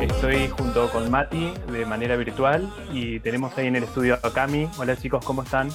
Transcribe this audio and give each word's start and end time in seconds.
Estoy 0.00 0.48
junto 0.48 0.90
con 0.90 1.08
Mati 1.12 1.52
de 1.70 1.86
manera 1.86 2.16
virtual 2.16 2.68
y 2.92 3.20
tenemos 3.20 3.56
ahí 3.56 3.68
en 3.68 3.76
el 3.76 3.84
estudio 3.84 4.18
a 4.20 4.32
Cami. 4.32 4.68
Hola 4.78 4.96
chicos, 4.96 5.24
¿cómo 5.24 5.44
están? 5.44 5.68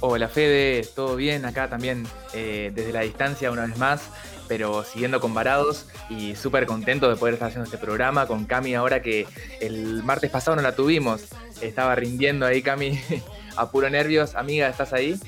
Hola 0.00 0.28
Fede, 0.28 0.88
¿todo 0.96 1.16
bien? 1.16 1.44
Acá 1.44 1.68
también 1.68 2.06
eh, 2.32 2.72
desde 2.74 2.92
la 2.92 3.00
distancia 3.00 3.50
una 3.50 3.66
vez 3.66 3.76
más, 3.76 4.08
pero 4.48 4.84
siguiendo 4.84 5.20
con 5.20 5.34
Varados 5.34 5.86
y 6.08 6.34
súper 6.34 6.64
contento 6.64 7.10
de 7.10 7.16
poder 7.16 7.34
estar 7.34 7.48
haciendo 7.48 7.66
este 7.66 7.76
programa 7.76 8.26
con 8.26 8.46
Cami 8.46 8.74
ahora 8.74 9.02
que 9.02 9.26
el 9.60 10.02
martes 10.02 10.30
pasado 10.30 10.56
no 10.56 10.62
la 10.62 10.74
tuvimos. 10.74 11.26
Estaba 11.60 11.94
rindiendo 11.94 12.46
ahí 12.46 12.62
Cami 12.62 12.98
a 13.56 13.70
puro 13.70 13.90
nervios. 13.90 14.34
Amiga, 14.34 14.66
¿estás 14.68 14.94
ahí? 14.94 15.20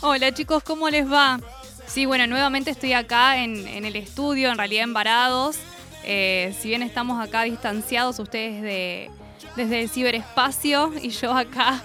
Hola 0.00 0.32
chicos, 0.32 0.62
¿cómo 0.62 0.88
les 0.90 1.10
va? 1.10 1.40
Sí, 1.88 2.06
bueno, 2.06 2.28
nuevamente 2.28 2.70
estoy 2.70 2.92
acá 2.92 3.42
en, 3.42 3.66
en 3.66 3.84
el 3.84 3.96
estudio, 3.96 4.52
en 4.52 4.58
realidad 4.58 4.84
en 4.84 4.94
Varados. 4.94 5.58
Eh, 6.06 6.54
si 6.60 6.68
bien 6.68 6.82
estamos 6.82 7.22
acá 7.22 7.42
distanciados, 7.42 8.18
ustedes 8.18 8.62
de, 8.62 9.10
desde 9.56 9.80
el 9.82 9.88
ciberespacio 9.88 10.92
y 11.02 11.10
yo 11.10 11.32
acá 11.32 11.82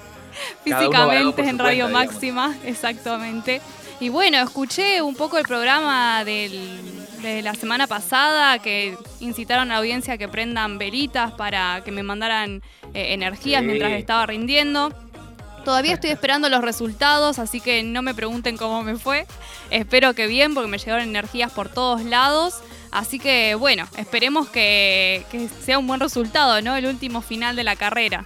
físicamente 0.64 1.42
en 1.42 1.58
Radio 1.58 1.86
cuenta, 1.86 1.89
digamos. 1.89 1.92
Máxima, 1.92 2.56
exactamente. 2.66 3.62
Y 4.00 4.09
bueno, 4.09 4.38
escuché 4.38 5.02
un 5.02 5.16
poco 5.16 5.38
el 5.38 5.45
programa 5.45 6.23
del- 6.23 6.80
de 7.22 7.42
la 7.42 7.53
semana 7.53 7.86
pasada 7.86 8.59
que 8.59 8.97
incitaron 9.20 9.72
a 9.72 9.73
la 9.73 9.80
audiencia 9.80 10.14
a 10.14 10.17
que 10.17 10.30
prendan 10.30 10.78
velitas 10.78 11.34
para 11.34 11.81
que 11.84 11.92
me 11.92 12.02
mandaran 12.02 12.62
eh, 12.94 13.14
energías 13.14 13.62
Sí. 13.62 13.67
mientras 13.67 13.92
estaba 13.92 14.25
rindiendo. 14.25 14.94
Todavía 15.66 15.94
estoy 15.94 16.12
esperando 16.12 16.47
los 16.47 16.62
resultados, 16.62 17.38
así 17.38 17.59
que 17.59 17.84
no 17.84 18.02
me 18.02 18.14
pregunten 18.14 18.56
cómo 18.56 18.81
me 18.84 18.95
fue. 18.95 19.28
Espero 19.70 20.14
que 20.14 20.28
bien, 20.28 20.53
porque 20.53 20.70
me 20.70 20.78
llegaron 20.78 21.03
energías 21.09 21.52
por 21.52 21.67
todos 21.67 22.03
lados. 22.06 22.62
Así 22.92 23.20
que 23.20 23.56
bueno, 23.56 23.88
esperemos 23.98 24.50
que, 24.50 25.23
que 25.32 25.48
sea 25.64 25.78
un 25.78 25.88
buen 25.88 26.00
resultado, 26.00 26.62
¿no? 26.62 26.76
El 26.76 26.86
último 26.88 27.22
final 27.22 27.56
de 27.56 27.64
la 27.64 27.76
carrera. 27.76 28.26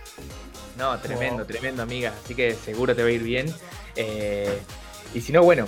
No, 0.77 0.97
tremendo, 0.99 1.45
tremendo 1.45 1.83
amiga. 1.83 2.13
Así 2.23 2.33
que 2.33 2.55
seguro 2.55 2.95
te 2.95 3.03
va 3.03 3.09
a 3.09 3.11
ir 3.11 3.23
bien. 3.23 3.53
Eh, 3.95 4.59
y 5.13 5.21
si 5.21 5.31
no, 5.31 5.43
bueno. 5.43 5.67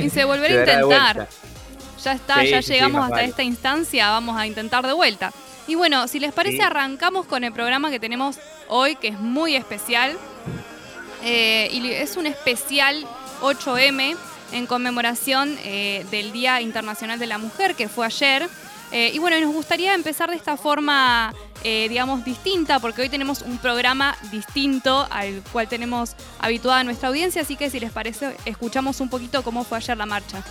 Y 0.00 0.10
se 0.10 0.24
volverá 0.24 0.54
a 0.54 0.58
intentar. 0.80 1.28
Ya 2.02 2.12
está, 2.12 2.40
Sí, 2.40 2.48
ya 2.50 2.62
sí, 2.62 2.72
llegamos 2.72 3.02
hasta 3.02 3.16
vale. 3.16 3.28
esta 3.28 3.42
instancia, 3.42 4.10
vamos 4.10 4.36
a 4.38 4.46
intentar 4.46 4.86
de 4.86 4.92
vuelta. 4.92 5.32
Y 5.66 5.74
bueno, 5.74 6.08
si 6.08 6.18
les 6.18 6.32
parece, 6.32 6.56
Sí. 6.56 6.62
arrancamos 6.62 7.26
con 7.26 7.44
el 7.44 7.52
programa 7.52 7.90
que 7.90 8.00
tenemos 8.00 8.38
hoy, 8.68 8.96
que 8.96 9.08
es 9.08 9.18
muy 9.20 9.54
especial. 9.54 10.16
Eh, 11.22 11.68
y 11.72 11.90
es 11.92 12.16
un 12.16 12.26
especial 12.26 13.06
8M 13.42 14.16
en 14.52 14.66
conmemoración 14.66 15.56
eh, 15.64 16.06
del 16.10 16.32
Día 16.32 16.60
Internacional 16.60 17.18
de 17.18 17.26
la 17.26 17.38
Mujer, 17.38 17.74
que 17.74 17.88
fue 17.88 18.06
ayer. 18.06 18.48
Eh, 18.90 19.10
y 19.12 19.18
bueno, 19.18 19.38
nos 19.40 19.52
gustaría 19.52 19.94
empezar 19.94 20.30
de 20.30 20.36
esta 20.36 20.56
forma, 20.56 21.34
eh, 21.62 21.86
digamos, 21.88 22.24
distinta, 22.24 22.80
porque 22.80 23.02
hoy 23.02 23.08
tenemos 23.08 23.42
un 23.42 23.58
programa 23.58 24.16
distinto 24.30 25.06
al 25.10 25.42
cual 25.52 25.68
tenemos 25.68 26.14
habituada 26.38 26.84
nuestra 26.84 27.08
audiencia, 27.08 27.42
así 27.42 27.56
que 27.56 27.68
si 27.68 27.80
les 27.80 27.92
parece, 27.92 28.36
escuchamos 28.46 29.00
un 29.00 29.10
poquito 29.10 29.42
cómo 29.42 29.64
fue 29.64 29.78
ayer 29.78 29.96
la 29.96 30.06
marcha. 30.06 30.42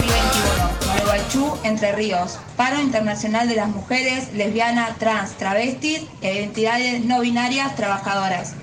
2021, 0.00 0.70
Gualeguaychú, 0.86 1.58
Entre 1.62 1.92
Ríos. 1.92 2.38
Paro 2.56 2.80
Internacional 2.80 3.48
de 3.48 3.54
las 3.54 3.68
Mujeres, 3.68 4.32
Lesbianas, 4.34 4.98
Trans, 4.98 5.36
Travestis 5.36 6.02
e 6.20 6.34
Identidades 6.34 7.04
No 7.04 7.20
Binarias 7.20 7.76
Trabajadoras. 7.76 8.54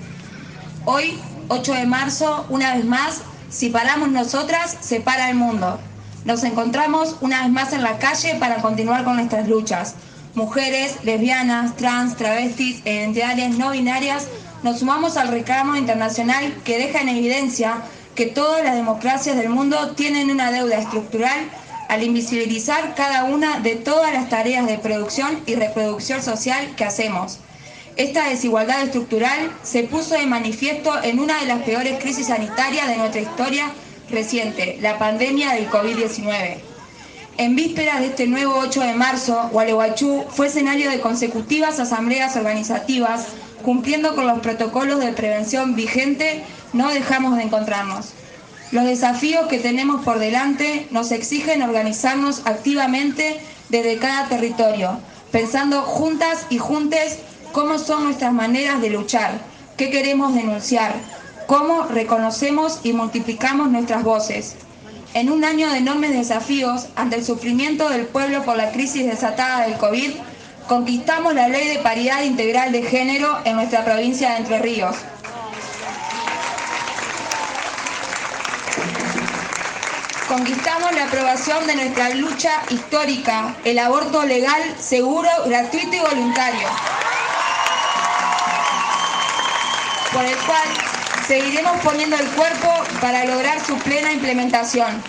Hoy, 0.84 1.18
8 1.48 1.74
de 1.74 1.86
marzo, 1.86 2.46
una 2.48 2.74
vez 2.74 2.84
más, 2.84 3.22
si 3.50 3.70
paramos 3.70 4.10
nosotras, 4.10 4.76
se 4.80 5.00
para 5.00 5.30
el 5.30 5.36
mundo. 5.36 5.80
Nos 6.24 6.44
encontramos 6.44 7.16
una 7.20 7.42
vez 7.42 7.50
más 7.50 7.72
en 7.72 7.82
la 7.82 7.98
calle 7.98 8.34
para 8.34 8.56
continuar 8.56 9.04
con 9.04 9.16
nuestras 9.16 9.48
luchas. 9.48 9.94
Mujeres, 10.34 10.96
lesbianas, 11.04 11.76
trans, 11.76 12.16
travestis 12.16 12.80
identidades 12.84 13.56
no 13.56 13.70
binarias 13.70 14.26
nos 14.62 14.80
sumamos 14.80 15.16
al 15.16 15.28
reclamo 15.28 15.76
internacional 15.76 16.52
que 16.64 16.78
deja 16.78 17.00
en 17.00 17.08
evidencia 17.08 17.82
que 18.14 18.26
todas 18.26 18.64
las 18.64 18.74
democracias 18.74 19.36
del 19.36 19.48
mundo 19.48 19.92
tienen 19.94 20.30
una 20.30 20.50
deuda 20.50 20.78
estructural 20.78 21.38
al 21.88 22.02
invisibilizar 22.02 22.94
cada 22.96 23.24
una 23.24 23.60
de 23.60 23.76
todas 23.76 24.12
las 24.12 24.28
tareas 24.28 24.66
de 24.66 24.78
producción 24.78 25.40
y 25.46 25.54
reproducción 25.54 26.22
social 26.22 26.74
que 26.76 26.84
hacemos. 26.84 27.38
Esta 27.98 28.28
desigualdad 28.28 28.84
estructural 28.84 29.50
se 29.64 29.82
puso 29.82 30.14
de 30.14 30.24
manifiesto 30.24 31.02
en 31.02 31.18
una 31.18 31.40
de 31.40 31.46
las 31.46 31.62
peores 31.62 32.00
crisis 32.00 32.28
sanitarias 32.28 32.86
de 32.86 32.96
nuestra 32.96 33.20
historia 33.20 33.72
reciente, 34.08 34.78
la 34.80 35.00
pandemia 35.00 35.54
del 35.54 35.68
COVID-19. 35.68 36.58
En 37.38 37.56
vísperas 37.56 37.98
de 37.98 38.06
este 38.06 38.28
nuevo 38.28 38.54
8 38.56 38.82
de 38.82 38.94
marzo, 38.94 39.48
Gualeguaychú 39.50 40.26
fue 40.28 40.46
escenario 40.46 40.88
de 40.92 41.00
consecutivas 41.00 41.80
asambleas 41.80 42.36
organizativas, 42.36 43.26
cumpliendo 43.64 44.14
con 44.14 44.28
los 44.28 44.38
protocolos 44.38 45.00
de 45.00 45.10
prevención 45.10 45.74
vigente, 45.74 46.44
no 46.72 46.90
dejamos 46.90 47.36
de 47.36 47.42
encontrarnos. 47.42 48.10
Los 48.70 48.84
desafíos 48.84 49.48
que 49.48 49.58
tenemos 49.58 50.04
por 50.04 50.20
delante 50.20 50.86
nos 50.92 51.10
exigen 51.10 51.62
organizarnos 51.62 52.42
activamente 52.44 53.40
desde 53.70 53.98
cada 53.98 54.28
territorio, 54.28 55.00
pensando 55.32 55.82
juntas 55.82 56.46
y 56.48 56.58
juntes 56.58 57.18
cómo 57.52 57.78
son 57.78 58.04
nuestras 58.04 58.32
maneras 58.32 58.80
de 58.80 58.90
luchar, 58.90 59.38
qué 59.76 59.90
queremos 59.90 60.34
denunciar, 60.34 60.94
cómo 61.46 61.84
reconocemos 61.84 62.80
y 62.82 62.92
multiplicamos 62.92 63.70
nuestras 63.70 64.04
voces. 64.04 64.56
En 65.14 65.30
un 65.30 65.44
año 65.44 65.70
de 65.70 65.78
enormes 65.78 66.12
desafíos 66.12 66.88
ante 66.94 67.16
el 67.16 67.24
sufrimiento 67.24 67.88
del 67.88 68.06
pueblo 68.06 68.44
por 68.44 68.56
la 68.56 68.70
crisis 68.72 69.06
desatada 69.06 69.66
del 69.66 69.78
COVID, 69.78 70.10
conquistamos 70.68 71.34
la 71.34 71.48
ley 71.48 71.68
de 71.68 71.78
paridad 71.78 72.22
integral 72.22 72.72
de 72.72 72.82
género 72.82 73.38
en 73.44 73.56
nuestra 73.56 73.84
provincia 73.84 74.32
de 74.32 74.36
Entre 74.36 74.58
Ríos. 74.58 74.96
Conquistamos 80.28 80.92
la 80.92 81.04
aprobación 81.04 81.66
de 81.66 81.74
nuestra 81.74 82.10
lucha 82.10 82.50
histórica, 82.68 83.56
el 83.64 83.78
aborto 83.78 84.26
legal, 84.26 84.62
seguro, 84.78 85.30
gratuito 85.46 85.96
y 85.96 86.00
voluntario, 86.00 86.68
por 90.12 90.24
el 90.24 90.36
cual 90.36 90.68
seguiremos 91.26 91.78
poniendo 91.82 92.16
el 92.16 92.26
cuerpo 92.28 92.72
para 93.00 93.24
lograr 93.24 93.64
su 93.64 93.76
plena 93.78 94.12
implementación. 94.12 95.02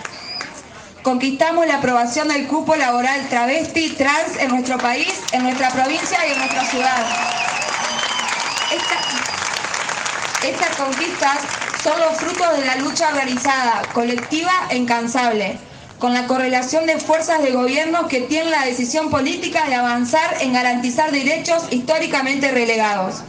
Conquistamos 1.02 1.66
la 1.66 1.76
aprobación 1.76 2.28
del 2.28 2.46
cupo 2.46 2.76
laboral 2.76 3.26
travesti, 3.28 3.90
trans 3.90 4.36
en 4.38 4.50
nuestro 4.50 4.76
país, 4.78 5.12
en 5.32 5.42
nuestra 5.44 5.70
provincia 5.70 6.18
y 6.28 6.32
en 6.32 6.38
nuestra 6.38 6.64
ciudad. 6.66 7.06
Esta- 8.70 10.46
estas 10.46 10.76
conquistas 10.76 11.38
son 11.82 11.98
los 12.00 12.18
frutos 12.18 12.58
de 12.58 12.66
la 12.66 12.76
lucha 12.76 13.08
organizada, 13.08 13.82
colectiva 13.94 14.52
e 14.68 14.76
incansable, 14.76 15.58
con 15.98 16.12
la 16.12 16.26
correlación 16.26 16.86
de 16.86 16.98
fuerzas 16.98 17.42
de 17.42 17.52
gobierno 17.52 18.06
que 18.08 18.20
tienen 18.20 18.50
la 18.50 18.64
decisión 18.64 19.10
política 19.10 19.64
de 19.66 19.74
avanzar 19.76 20.36
en 20.40 20.52
garantizar 20.52 21.10
derechos 21.10 21.64
históricamente 21.70 22.50
relegados. 22.50 23.22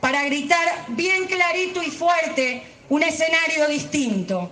Para 0.00 0.24
gritar 0.24 0.86
bien 0.88 1.26
clarito 1.26 1.82
y 1.82 1.90
fuerte 1.90 2.62
un 2.88 3.02
escenario 3.02 3.68
distinto. 3.68 4.50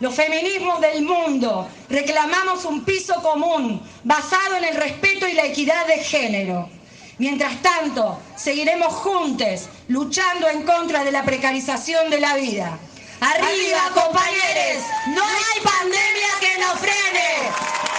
Los 0.00 0.14
feminismos 0.14 0.80
del 0.80 1.02
mundo 1.02 1.68
reclamamos 1.88 2.64
un 2.64 2.84
piso 2.84 3.14
común 3.22 3.80
basado 4.02 4.56
en 4.56 4.64
el 4.64 4.76
respeto 4.76 5.26
y 5.26 5.32
la 5.32 5.46
equidad 5.46 5.86
de 5.86 5.98
género. 5.98 6.68
Mientras 7.18 7.62
tanto, 7.62 8.20
seguiremos 8.36 8.92
juntos 8.92 9.68
luchando 9.88 10.48
en 10.48 10.62
contra 10.64 11.04
de 11.04 11.12
la 11.12 11.22
precarización 11.22 12.10
de 12.10 12.20
la 12.20 12.34
vida. 12.34 12.78
Arriba, 13.20 13.90
compañeros, 13.94 14.84
no 15.14 15.22
hay 15.24 15.60
pandemia 15.62 16.28
que 16.40 16.60
nos 16.60 16.78
frene. 16.80 17.93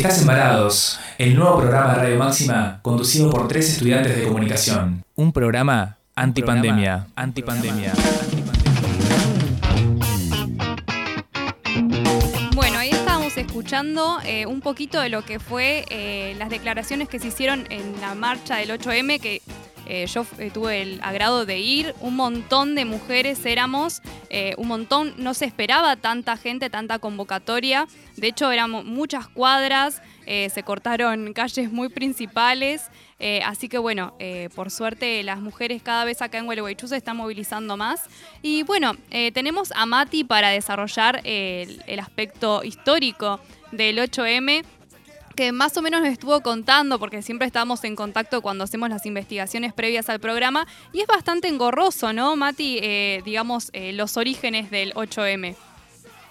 Estás 0.00 0.22
Embarados, 0.22 0.98
el 1.18 1.36
nuevo 1.36 1.58
programa 1.58 1.92
de 1.92 1.94
Radio 1.96 2.18
Máxima 2.18 2.80
conducido 2.80 3.28
por 3.28 3.46
tres 3.48 3.68
estudiantes 3.68 4.16
de 4.16 4.22
comunicación. 4.22 5.04
Un 5.14 5.30
programa 5.30 5.98
antipandemia. 6.14 7.08
Antipandemia. 7.14 7.92
Bueno, 12.54 12.78
ahí 12.78 12.88
estábamos 12.88 13.36
escuchando 13.36 14.16
eh, 14.24 14.46
un 14.46 14.62
poquito 14.62 14.98
de 15.02 15.10
lo 15.10 15.22
que 15.22 15.38
fue 15.38 15.84
eh, 15.90 16.34
las 16.38 16.48
declaraciones 16.48 17.10
que 17.10 17.18
se 17.18 17.28
hicieron 17.28 17.66
en 17.68 18.00
la 18.00 18.14
marcha 18.14 18.56
del 18.56 18.70
8M, 18.70 19.20
que 19.20 19.42
eh, 19.92 20.06
yo 20.06 20.24
eh, 20.38 20.52
tuve 20.54 20.82
el 20.82 21.00
agrado 21.02 21.44
de 21.44 21.58
ir, 21.58 21.96
un 22.00 22.14
montón 22.14 22.76
de 22.76 22.84
mujeres 22.84 23.44
éramos, 23.44 24.02
eh, 24.28 24.54
un 24.56 24.68
montón, 24.68 25.14
no 25.16 25.34
se 25.34 25.46
esperaba 25.46 25.96
tanta 25.96 26.36
gente, 26.36 26.70
tanta 26.70 27.00
convocatoria, 27.00 27.88
de 28.16 28.28
hecho 28.28 28.52
éramos 28.52 28.84
muchas 28.84 29.26
cuadras, 29.26 30.00
se 30.26 30.62
cortaron 30.62 31.32
calles 31.34 31.72
muy 31.72 31.88
principales, 31.88 32.88
así 33.44 33.68
que 33.68 33.78
bueno, 33.78 34.14
por 34.54 34.70
suerte 34.70 35.24
las 35.24 35.40
mujeres 35.40 35.82
cada 35.82 36.04
vez 36.04 36.22
acá 36.22 36.38
en 36.38 36.44
Gualeguaychú 36.44 36.86
se 36.86 36.96
están 36.96 37.16
movilizando 37.16 37.76
más. 37.76 38.04
Y 38.40 38.62
bueno, 38.62 38.92
tenemos 39.34 39.72
a 39.72 39.86
Mati 39.86 40.22
para 40.22 40.50
desarrollar 40.50 41.20
el 41.24 41.98
aspecto 41.98 42.62
histórico 42.62 43.40
del 43.72 43.98
8M 43.98 44.62
que 45.36 45.52
más 45.52 45.76
o 45.76 45.82
menos 45.82 46.00
nos 46.02 46.10
estuvo 46.10 46.40
contando, 46.40 46.98
porque 46.98 47.22
siempre 47.22 47.46
estamos 47.46 47.84
en 47.84 47.96
contacto 47.96 48.42
cuando 48.42 48.64
hacemos 48.64 48.90
las 48.90 49.06
investigaciones 49.06 49.72
previas 49.72 50.08
al 50.08 50.20
programa, 50.20 50.66
y 50.92 51.00
es 51.00 51.06
bastante 51.06 51.48
engorroso, 51.48 52.12
¿no, 52.12 52.36
Mati? 52.36 52.78
Eh, 52.82 53.22
digamos, 53.24 53.70
eh, 53.72 53.92
los 53.92 54.16
orígenes 54.16 54.70
del 54.70 54.92
8M. 54.94 55.56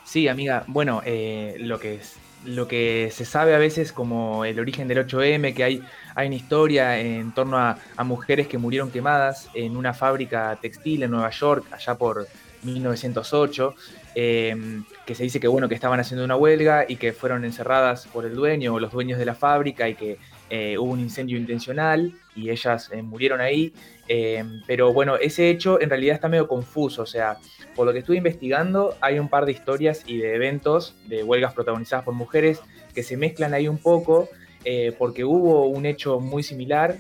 Sí, 0.04 0.28
amiga, 0.28 0.64
bueno, 0.68 1.02
eh, 1.06 1.56
lo, 1.60 1.80
que 1.80 1.96
es, 1.96 2.16
lo 2.46 2.68
que 2.68 3.12
se 3.14 3.26
sabe 3.26 3.54
a 3.54 3.60
veces 3.60 3.92
como 3.92 4.44
el 4.46 4.60
origen 4.60 4.88
del 4.88 5.06
8M, 5.08 5.54
que 5.54 5.64
hay, 5.64 5.84
hay 6.16 6.28
una 6.28 6.36
historia 6.36 7.00
en 7.00 7.32
torno 7.32 7.58
a, 7.58 7.78
a 7.96 8.04
mujeres 8.04 8.48
que 8.48 8.58
murieron 8.58 8.92
quemadas 8.92 9.50
en 9.54 9.78
una 9.78 9.94
fábrica 9.94 10.58
textil 10.62 11.04
en 11.04 11.12
Nueva 11.12 11.30
York, 11.30 11.66
allá 11.72 11.96
por 11.96 12.28
1908. 12.64 13.76
Em, 14.16 14.84
que 15.06 15.14
se 15.16 15.24
dice 15.24 15.40
que 15.40 15.48
bueno, 15.48 15.70
que 15.70 15.76
estaban 15.76 16.00
haciendo 16.00 16.26
una 16.26 16.36
huelga 16.36 16.86
y 16.88 16.96
que 16.96 17.14
fueron 17.14 17.46
encerradas 17.46 18.08
por 18.08 18.26
el 18.26 18.34
dueño 18.34 18.74
o 18.74 18.80
los 18.80 18.92
dueños 18.92 19.20
de 19.20 19.26
la 19.26 19.36
fábrica 19.36 19.88
y 19.88 19.96
que 19.96 20.18
eh, 20.50 20.78
hubo 20.80 20.92
un 20.92 21.00
incendio 21.00 21.38
intencional 21.38 22.14
y 22.36 22.50
ellas 22.50 22.90
eh, 22.92 23.02
murieron 23.02 23.40
ahí. 23.40 23.72
Em, 24.08 24.62
pero 24.66 24.92
bueno, 24.92 25.16
ese 25.16 25.50
hecho 25.50 25.80
en 25.80 25.90
realidad 25.90 26.16
está 26.16 26.28
medio 26.28 26.48
confuso, 26.48 27.04
o 27.04 27.06
sea, 27.06 27.38
por 27.76 27.86
lo 27.86 27.94
que 27.94 28.00
estuve 28.00 28.18
investigando, 28.18 28.96
hay 29.00 29.20
un 29.20 29.30
par 29.30 29.46
de 29.46 29.52
historias 29.52 30.04
y 30.08 30.18
de 30.18 30.34
eventos 30.34 30.96
de 31.08 31.24
huelgas 31.24 31.54
protagonizadas 31.54 32.04
por 32.04 32.16
mujeres 32.16 32.62
que 32.96 33.04
se 33.04 33.16
mezclan 33.16 33.54
ahí 33.54 33.68
un 33.68 33.78
poco, 33.78 34.28
eh, 34.66 34.94
porque 34.98 35.24
hubo 35.24 35.68
un 35.68 35.86
hecho 35.86 36.20
muy 36.20 36.42
similar 36.42 36.98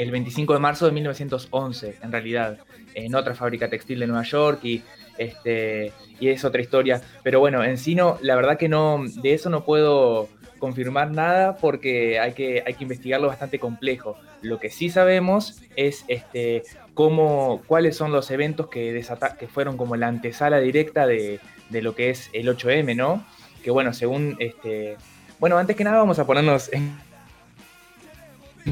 el 0.00 0.10
25 0.10 0.54
de 0.54 0.58
marzo 0.58 0.86
de 0.86 0.92
1911, 0.92 1.98
en 2.02 2.12
realidad, 2.12 2.58
en 2.94 3.14
otra 3.14 3.34
fábrica 3.34 3.68
textil 3.68 4.00
de 4.00 4.06
Nueva 4.06 4.22
York 4.22 4.60
y 4.64 4.82
este, 5.18 5.92
y 6.18 6.28
es 6.28 6.42
otra 6.42 6.62
historia. 6.62 7.02
Pero 7.22 7.38
bueno, 7.38 7.62
en 7.62 7.76
sí 7.76 7.94
no, 7.94 8.16
la 8.22 8.34
verdad 8.34 8.56
que 8.56 8.70
no, 8.70 9.04
de 9.22 9.34
eso 9.34 9.50
no 9.50 9.62
puedo 9.64 10.28
confirmar 10.58 11.10
nada 11.10 11.56
porque 11.56 12.18
hay 12.18 12.32
que, 12.32 12.62
hay 12.66 12.72
que 12.74 12.84
investigarlo 12.84 13.28
bastante 13.28 13.58
complejo. 13.58 14.16
Lo 14.40 14.58
que 14.58 14.70
sí 14.70 14.88
sabemos 14.88 15.60
es 15.76 16.06
este, 16.08 16.62
cómo, 16.94 17.60
cuáles 17.66 17.94
son 17.94 18.10
los 18.10 18.30
eventos 18.30 18.68
que, 18.68 19.04
que 19.38 19.48
fueron 19.48 19.76
como 19.76 19.96
la 19.96 20.08
antesala 20.08 20.60
directa 20.60 21.06
de, 21.06 21.40
de, 21.68 21.82
lo 21.82 21.94
que 21.94 22.08
es 22.08 22.30
el 22.32 22.48
8M, 22.48 22.96
¿no? 22.96 23.22
Que 23.62 23.70
bueno, 23.70 23.92
según 23.92 24.36
este. 24.38 24.96
Bueno, 25.38 25.58
antes 25.58 25.76
que 25.76 25.84
nada 25.84 25.98
vamos 25.98 26.18
a 26.18 26.26
ponernos 26.26 26.72
en, 26.72 26.94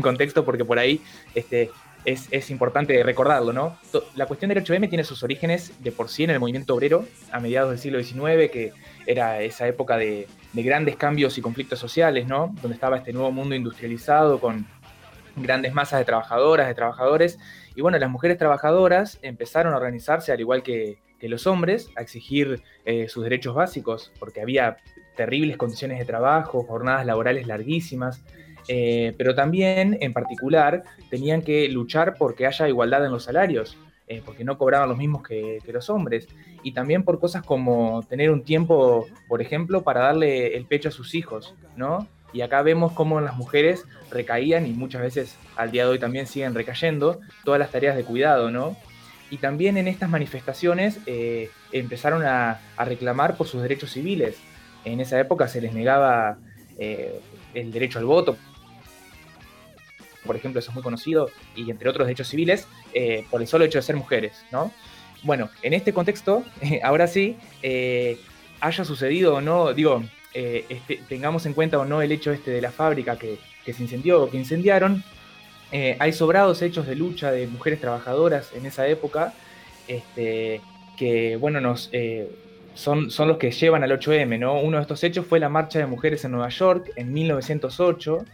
contexto 0.02 0.44
porque 0.44 0.64
por 0.64 0.78
ahí 0.78 1.00
este, 1.34 1.70
es, 2.04 2.50
importante 2.50 3.02
recordarlo, 3.02 3.52
¿no? 3.52 3.76
La 4.14 4.26
cuestión 4.26 4.48
del 4.50 4.64
8M 4.64 4.88
tiene 4.88 5.04
sus 5.04 5.22
orígenes 5.22 5.72
de 5.82 5.92
por 5.92 6.08
sí 6.08 6.24
en 6.24 6.30
el 6.30 6.40
movimiento 6.40 6.74
obrero 6.74 7.04
a 7.32 7.40
mediados 7.40 7.70
del 7.70 7.78
siglo 7.78 8.02
XIX, 8.02 8.50
que 8.50 8.72
era 9.06 9.40
esa 9.42 9.66
época 9.66 9.96
de, 9.96 10.26
grandes 10.54 10.96
cambios 10.96 11.38
y 11.38 11.42
conflictos 11.42 11.78
sociales, 11.78 12.26
¿no? 12.26 12.54
Donde 12.62 12.74
estaba 12.74 12.96
este 12.96 13.12
nuevo 13.12 13.30
mundo 13.30 13.54
industrializado 13.54 14.40
con 14.40 14.66
grandes 15.36 15.72
masas 15.72 16.00
de 16.00 16.04
trabajadoras, 16.04 16.66
de 16.66 16.74
trabajadores. 16.74 17.38
Y 17.76 17.80
bueno, 17.80 17.98
las 17.98 18.10
mujeres 18.10 18.38
trabajadoras 18.38 19.18
empezaron 19.22 19.74
a 19.74 19.76
organizarse, 19.76 20.32
al 20.32 20.40
igual 20.40 20.62
que, 20.62 20.98
los 21.20 21.46
hombres, 21.46 21.90
a 21.96 22.02
exigir 22.02 22.62
eh, 22.84 23.08
sus 23.08 23.24
derechos 23.24 23.54
básicos, 23.54 24.12
porque 24.18 24.40
había 24.40 24.78
terribles 25.16 25.56
condiciones 25.56 25.98
de 25.98 26.04
trabajo, 26.04 26.62
jornadas 26.62 27.04
laborales 27.04 27.46
larguísimas. 27.46 28.22
Eh, 28.68 29.14
pero 29.16 29.34
también, 29.34 29.96
en 30.00 30.12
particular, 30.12 30.84
tenían 31.10 31.40
que 31.40 31.68
luchar 31.70 32.14
porque 32.18 32.46
haya 32.46 32.68
igualdad 32.68 33.04
en 33.04 33.10
los 33.10 33.24
salarios, 33.24 33.78
eh, 34.06 34.22
porque 34.24 34.44
no 34.44 34.58
cobraban 34.58 34.90
los 34.90 34.98
mismos 34.98 35.22
que, 35.26 35.60
los 35.72 35.88
hombres, 35.88 36.28
y 36.62 36.72
también 36.72 37.02
por 37.02 37.18
cosas 37.18 37.42
como 37.42 38.02
tener 38.08 38.30
un 38.30 38.44
tiempo, 38.44 39.06
por 39.26 39.40
ejemplo, 39.40 39.82
para 39.82 40.00
darle 40.00 40.54
el 40.54 40.66
pecho 40.66 40.90
a 40.90 40.92
sus 40.92 41.14
hijos, 41.14 41.54
¿no? 41.76 42.06
Y 42.34 42.42
acá 42.42 42.60
vemos 42.60 42.92
cómo 42.92 43.22
las 43.22 43.36
mujeres 43.36 43.86
recaían, 44.10 44.66
y 44.66 44.72
muchas 44.72 45.00
veces 45.00 45.38
al 45.56 45.70
día 45.70 45.84
de 45.84 45.92
hoy 45.92 45.98
también 45.98 46.26
siguen 46.26 46.54
recayendo, 46.54 47.20
todas 47.44 47.58
las 47.58 47.70
tareas 47.70 47.96
de 47.96 48.04
cuidado, 48.04 48.50
¿no? 48.50 48.76
Y 49.30 49.38
también 49.38 49.78
en 49.78 49.88
estas 49.88 50.10
manifestaciones 50.10 51.00
eh, 51.06 51.50
empezaron 51.72 52.22
a, 52.24 52.60
reclamar 52.78 53.36
por 53.36 53.46
sus 53.46 53.62
derechos 53.62 53.92
civiles. 53.92 54.36
En 54.84 55.00
esa 55.00 55.18
época 55.20 55.48
se 55.48 55.60
les 55.60 55.72
negaba 55.72 56.38
el 56.78 57.72
derecho 57.72 57.98
al 57.98 58.04
voto, 58.04 58.36
por 60.28 60.36
ejemplo, 60.36 60.60
eso 60.60 60.70
es 60.70 60.74
muy 60.74 60.82
conocido, 60.82 61.30
y 61.56 61.70
entre 61.70 61.88
otros 61.88 62.06
derechos 62.06 62.28
civiles, 62.28 62.68
eh, 62.92 63.24
por 63.30 63.40
el 63.40 63.48
solo 63.48 63.64
hecho 63.64 63.78
de 63.78 63.82
ser 63.82 63.96
mujeres, 63.96 64.44
¿no? 64.52 64.70
Bueno, 65.22 65.48
en 65.62 65.72
este 65.72 65.94
contexto, 65.94 66.44
ahora 66.84 67.06
sí, 67.06 67.38
eh, 67.62 68.18
haya 68.60 68.84
sucedido 68.84 69.36
o 69.36 69.40
no, 69.40 69.72
digo, 69.72 70.04
eh, 70.34 70.66
este, 70.68 71.00
tengamos 71.08 71.46
en 71.46 71.54
cuenta 71.54 71.78
o 71.78 71.86
no 71.86 72.02
el 72.02 72.12
hecho 72.12 72.30
este 72.30 72.50
de 72.50 72.60
la 72.60 72.70
fábrica 72.70 73.18
que, 73.18 73.38
se 73.64 73.82
incendió 73.82 74.22
o 74.22 74.30
que 74.30 74.38
incendiaron, 74.38 75.04
hay 75.98 76.12
sobrados 76.14 76.62
hechos 76.62 76.86
de 76.86 76.94
lucha 76.94 77.30
de 77.30 77.46
mujeres 77.46 77.82
trabajadoras 77.82 78.50
en 78.54 78.64
esa 78.64 78.86
época, 78.88 79.34
este, 79.86 80.62
que, 80.96 81.36
bueno, 81.36 81.60
nos... 81.60 81.90
son, 82.74 83.10
son, 83.10 83.28
los 83.28 83.36
que 83.36 83.50
llevan 83.50 83.82
al 83.82 83.90
8M, 83.90 84.38
¿no? 84.38 84.58
Uno 84.60 84.78
de 84.78 84.82
estos 84.82 85.04
hechos 85.04 85.26
fue 85.26 85.38
la 85.38 85.50
marcha 85.50 85.78
de 85.78 85.86
mujeres 85.86 86.24
en 86.24 86.30
Nueva 86.30 86.48
York 86.48 86.90
en 86.96 87.12
1908, 87.12 88.24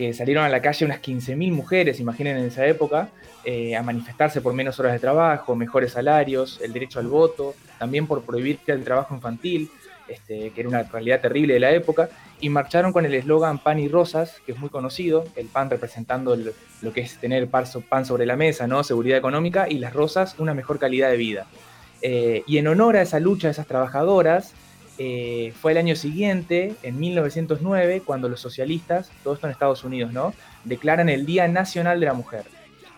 que 0.00 0.14
salieron 0.14 0.44
a 0.44 0.48
la 0.48 0.62
calle 0.62 0.86
unas 0.86 1.02
15.000 1.02 1.52
mujeres, 1.52 2.00
imaginen 2.00 2.38
en 2.38 2.46
esa 2.46 2.64
época, 2.64 3.10
eh, 3.44 3.76
a 3.76 3.82
manifestarse 3.82 4.40
por 4.40 4.54
menos 4.54 4.80
horas 4.80 4.94
de 4.94 4.98
trabajo, 4.98 5.54
mejores 5.54 5.92
salarios, 5.92 6.58
el 6.62 6.72
derecho 6.72 7.00
al 7.00 7.06
voto, 7.06 7.54
también 7.78 8.06
por 8.06 8.22
prohibir 8.22 8.60
el 8.66 8.82
trabajo 8.82 9.14
infantil, 9.14 9.68
este, 10.08 10.52
que 10.52 10.60
era 10.62 10.70
una 10.70 10.84
realidad 10.84 11.20
terrible 11.20 11.52
de 11.52 11.60
la 11.60 11.72
época, 11.72 12.08
y 12.40 12.48
marcharon 12.48 12.94
con 12.94 13.04
el 13.04 13.12
eslogan 13.12 13.58
pan 13.58 13.78
y 13.78 13.88
rosas, 13.88 14.40
que 14.46 14.52
es 14.52 14.58
muy 14.58 14.70
conocido, 14.70 15.26
el 15.36 15.48
pan 15.48 15.68
representando 15.68 16.34
lo 16.34 16.92
que 16.94 17.02
es 17.02 17.18
tener 17.18 17.46
pan 17.50 18.06
sobre 18.06 18.24
la 18.24 18.36
mesa, 18.36 18.66
¿no? 18.66 18.82
seguridad 18.82 19.18
económica, 19.18 19.68
y 19.68 19.80
las 19.80 19.92
rosas 19.92 20.34
una 20.38 20.54
mejor 20.54 20.78
calidad 20.78 21.10
de 21.10 21.18
vida. 21.18 21.46
Eh, 22.00 22.42
y 22.46 22.56
en 22.56 22.68
honor 22.68 22.96
a 22.96 23.02
esa 23.02 23.20
lucha 23.20 23.48
de 23.48 23.52
esas 23.52 23.66
trabajadoras, 23.66 24.54
eh, 25.02 25.54
fue 25.58 25.72
el 25.72 25.78
año 25.78 25.96
siguiente, 25.96 26.74
en 26.82 27.00
1909, 27.00 28.02
cuando 28.04 28.28
los 28.28 28.38
socialistas, 28.38 29.10
todo 29.24 29.32
esto 29.32 29.46
en 29.46 29.52
Estados 29.52 29.82
Unidos, 29.82 30.12
¿no? 30.12 30.34
Declaran 30.64 31.08
el 31.08 31.24
Día 31.24 31.48
Nacional 31.48 32.00
de 32.00 32.04
la 32.04 32.12
Mujer. 32.12 32.44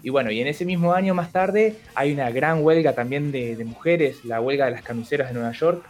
Y 0.02 0.10
bueno, 0.10 0.32
y 0.32 0.40
en 0.40 0.48
ese 0.48 0.64
mismo 0.64 0.94
año 0.94 1.14
más 1.14 1.30
tarde 1.30 1.76
hay 1.94 2.12
una 2.12 2.28
gran 2.32 2.64
huelga 2.64 2.92
también 2.92 3.30
de, 3.30 3.56
mujeres, 3.64 4.24
la 4.24 4.40
huelga 4.40 4.64
de 4.64 4.72
las 4.72 4.82
camiseras 4.82 5.28
de 5.28 5.34
Nueva 5.34 5.52
York, 5.52 5.84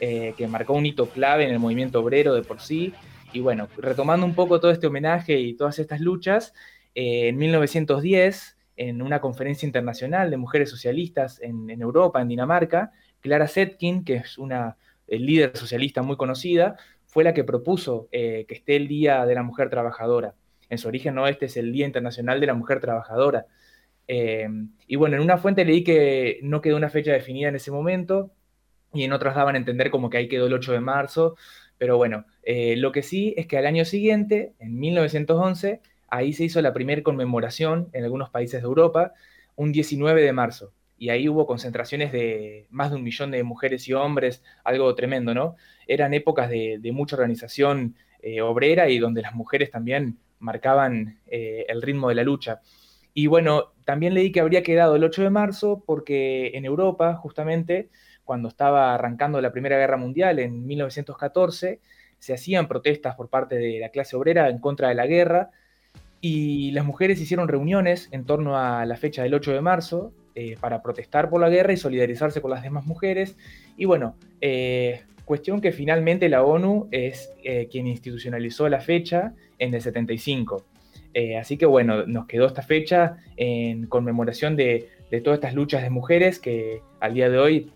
eh, 0.00 0.34
que 0.36 0.48
marcó 0.48 0.72
un 0.72 0.84
hito 0.84 1.08
clave 1.10 1.44
en 1.44 1.52
el 1.52 1.60
movimiento 1.60 2.00
obrero 2.00 2.34
de 2.34 2.42
por 2.42 2.60
sí. 2.60 2.92
Y 3.32 3.38
bueno, 3.38 3.68
retomando 3.76 4.26
un 4.26 4.34
poco 4.34 4.58
todo 4.58 4.72
este 4.72 4.88
homenaje 4.88 5.38
y 5.38 5.54
todas 5.54 5.78
estas 5.78 6.00
luchas, 6.00 6.54
eh, 6.96 7.28
en 7.28 7.36
1910, 7.36 8.56
en 8.76 9.00
una 9.00 9.20
conferencia 9.20 9.64
internacional 9.64 10.28
de 10.28 10.38
mujeres 10.38 10.70
socialistas 10.70 11.40
en, 11.40 11.70
Europa, 11.80 12.20
en 12.20 12.26
Dinamarca, 12.26 12.90
Clara 13.20 13.46
Zetkin, 13.46 14.04
que 14.04 14.16
es 14.16 14.38
una 14.38 14.76
líder 15.20 15.56
socialista 15.56 16.02
muy 16.02 16.16
conocida, 16.16 16.76
fue 17.06 17.24
la 17.24 17.34
que 17.34 17.44
propuso 17.44 18.08
eh, 18.10 18.46
que 18.48 18.54
esté 18.54 18.76
el 18.76 18.88
Día 18.88 19.26
de 19.26 19.34
la 19.34 19.42
Mujer 19.42 19.68
Trabajadora. 19.68 20.34
En 20.70 20.78
su 20.78 20.88
origen 20.88 21.14
no, 21.14 21.26
este 21.26 21.46
es 21.46 21.56
el 21.58 21.72
Día 21.72 21.84
Internacional 21.84 22.40
de 22.40 22.46
la 22.46 22.54
Mujer 22.54 22.80
Trabajadora. 22.80 23.46
Eh, 24.08 24.48
y 24.86 24.96
bueno, 24.96 25.16
en 25.16 25.22
una 25.22 25.38
fuente 25.38 25.64
leí 25.64 25.84
que 25.84 26.40
no 26.42 26.60
quedó 26.62 26.76
una 26.76 26.88
fecha 26.88 27.12
definida 27.12 27.48
en 27.48 27.56
ese 27.56 27.70
momento 27.70 28.32
y 28.94 29.04
en 29.04 29.12
otras 29.12 29.34
daban 29.34 29.54
a 29.54 29.58
entender 29.58 29.90
como 29.90 30.10
que 30.10 30.18
ahí 30.18 30.28
quedó 30.28 30.46
el 30.46 30.54
8 30.54 30.72
de 30.72 30.80
marzo. 30.80 31.36
Pero 31.78 31.96
bueno, 31.96 32.24
eh, 32.42 32.76
lo 32.76 32.92
que 32.92 33.02
sí 33.02 33.34
es 33.36 33.46
que 33.46 33.58
al 33.58 33.66
año 33.66 33.84
siguiente, 33.84 34.54
en 34.58 34.78
1911, 34.78 35.80
ahí 36.08 36.32
se 36.32 36.44
hizo 36.44 36.62
la 36.62 36.72
primera 36.72 37.02
conmemoración 37.02 37.88
en 37.92 38.04
algunos 38.04 38.30
países 38.30 38.62
de 38.62 38.66
Europa, 38.66 39.12
un 39.56 39.72
19 39.72 40.22
de 40.22 40.32
marzo. 40.32 40.72
Y 41.02 41.10
ahí 41.10 41.28
hubo 41.28 41.48
concentraciones 41.48 42.12
de 42.12 42.68
más 42.70 42.90
de 42.90 42.96
un 42.96 43.02
millón 43.02 43.32
de 43.32 43.42
mujeres 43.42 43.88
y 43.88 43.92
hombres, 43.92 44.40
algo 44.62 44.94
tremendo, 44.94 45.34
¿no? 45.34 45.56
Eran 45.88 46.14
épocas 46.14 46.48
de, 46.48 46.78
mucha 46.92 47.16
organización 47.16 47.96
eh, 48.20 48.40
obrera 48.40 48.88
y 48.88 49.00
donde 49.00 49.20
las 49.20 49.34
mujeres 49.34 49.72
también 49.72 50.18
marcaban 50.38 51.18
eh, 51.26 51.66
el 51.68 51.82
ritmo 51.82 52.08
de 52.08 52.14
la 52.14 52.22
lucha. 52.22 52.60
Y 53.14 53.26
bueno, 53.26 53.72
también 53.84 54.14
leí 54.14 54.30
que 54.30 54.38
habría 54.38 54.62
quedado 54.62 54.94
el 54.94 55.02
8 55.02 55.24
de 55.24 55.30
marzo 55.30 55.82
porque 55.84 56.52
en 56.54 56.64
Europa, 56.64 57.16
justamente, 57.16 57.88
cuando 58.22 58.46
estaba 58.46 58.94
arrancando 58.94 59.40
la 59.40 59.50
Primera 59.50 59.78
Guerra 59.78 59.96
Mundial 59.96 60.38
en 60.38 60.64
1914, 60.64 61.80
se 62.20 62.32
hacían 62.32 62.68
protestas 62.68 63.16
por 63.16 63.28
parte 63.28 63.56
de 63.56 63.80
la 63.80 63.88
clase 63.88 64.14
obrera 64.14 64.48
en 64.50 64.60
contra 64.60 64.90
de 64.90 64.94
la 64.94 65.08
guerra 65.08 65.50
y 66.20 66.70
las 66.70 66.84
mujeres 66.84 67.20
hicieron 67.20 67.48
reuniones 67.48 68.08
en 68.12 68.24
torno 68.24 68.56
a 68.56 68.86
la 68.86 68.96
fecha 68.96 69.24
del 69.24 69.34
8 69.34 69.52
de 69.52 69.60
marzo 69.62 70.12
eh, 70.34 70.56
para 70.60 70.82
protestar 70.82 71.30
por 71.30 71.40
la 71.40 71.48
guerra 71.50 71.72
y 71.72 71.76
solidarizarse 71.76 72.40
con 72.40 72.50
las 72.50 72.62
demás 72.62 72.86
mujeres. 72.86 73.36
Y 73.76 73.84
bueno, 73.84 74.16
eh, 74.40 75.02
cuestión 75.24 75.60
que 75.60 75.72
finalmente 75.72 76.28
la 76.28 76.42
ONU 76.42 76.88
es 76.90 77.32
quien 77.70 77.86
institucionalizó 77.86 78.68
la 78.68 78.80
fecha 78.80 79.34
en 79.58 79.74
el 79.74 79.80
75. 79.80 80.64
Eh, 81.14 81.36
así 81.36 81.56
que 81.56 81.66
bueno, 81.66 82.06
nos 82.06 82.26
quedó 82.26 82.46
esta 82.46 82.62
fecha 82.62 83.16
en 83.36 83.86
conmemoración 83.86 84.56
de, 84.56 84.88
todas 85.22 85.38
estas 85.38 85.54
luchas 85.54 85.82
de 85.82 85.90
mujeres 85.90 86.38
que 86.38 86.80
al 87.00 87.14
día 87.14 87.28
de 87.28 87.38
hoy 87.38 87.70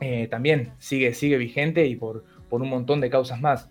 eh, 0.00 0.26
también 0.28 0.72
sigue, 0.78 1.14
sigue 1.14 1.36
vigente 1.36 1.86
y 1.86 1.94
por, 1.94 2.24
por 2.48 2.62
un 2.62 2.68
montón 2.68 3.00
de 3.00 3.10
causas 3.10 3.40
más. 3.40 3.70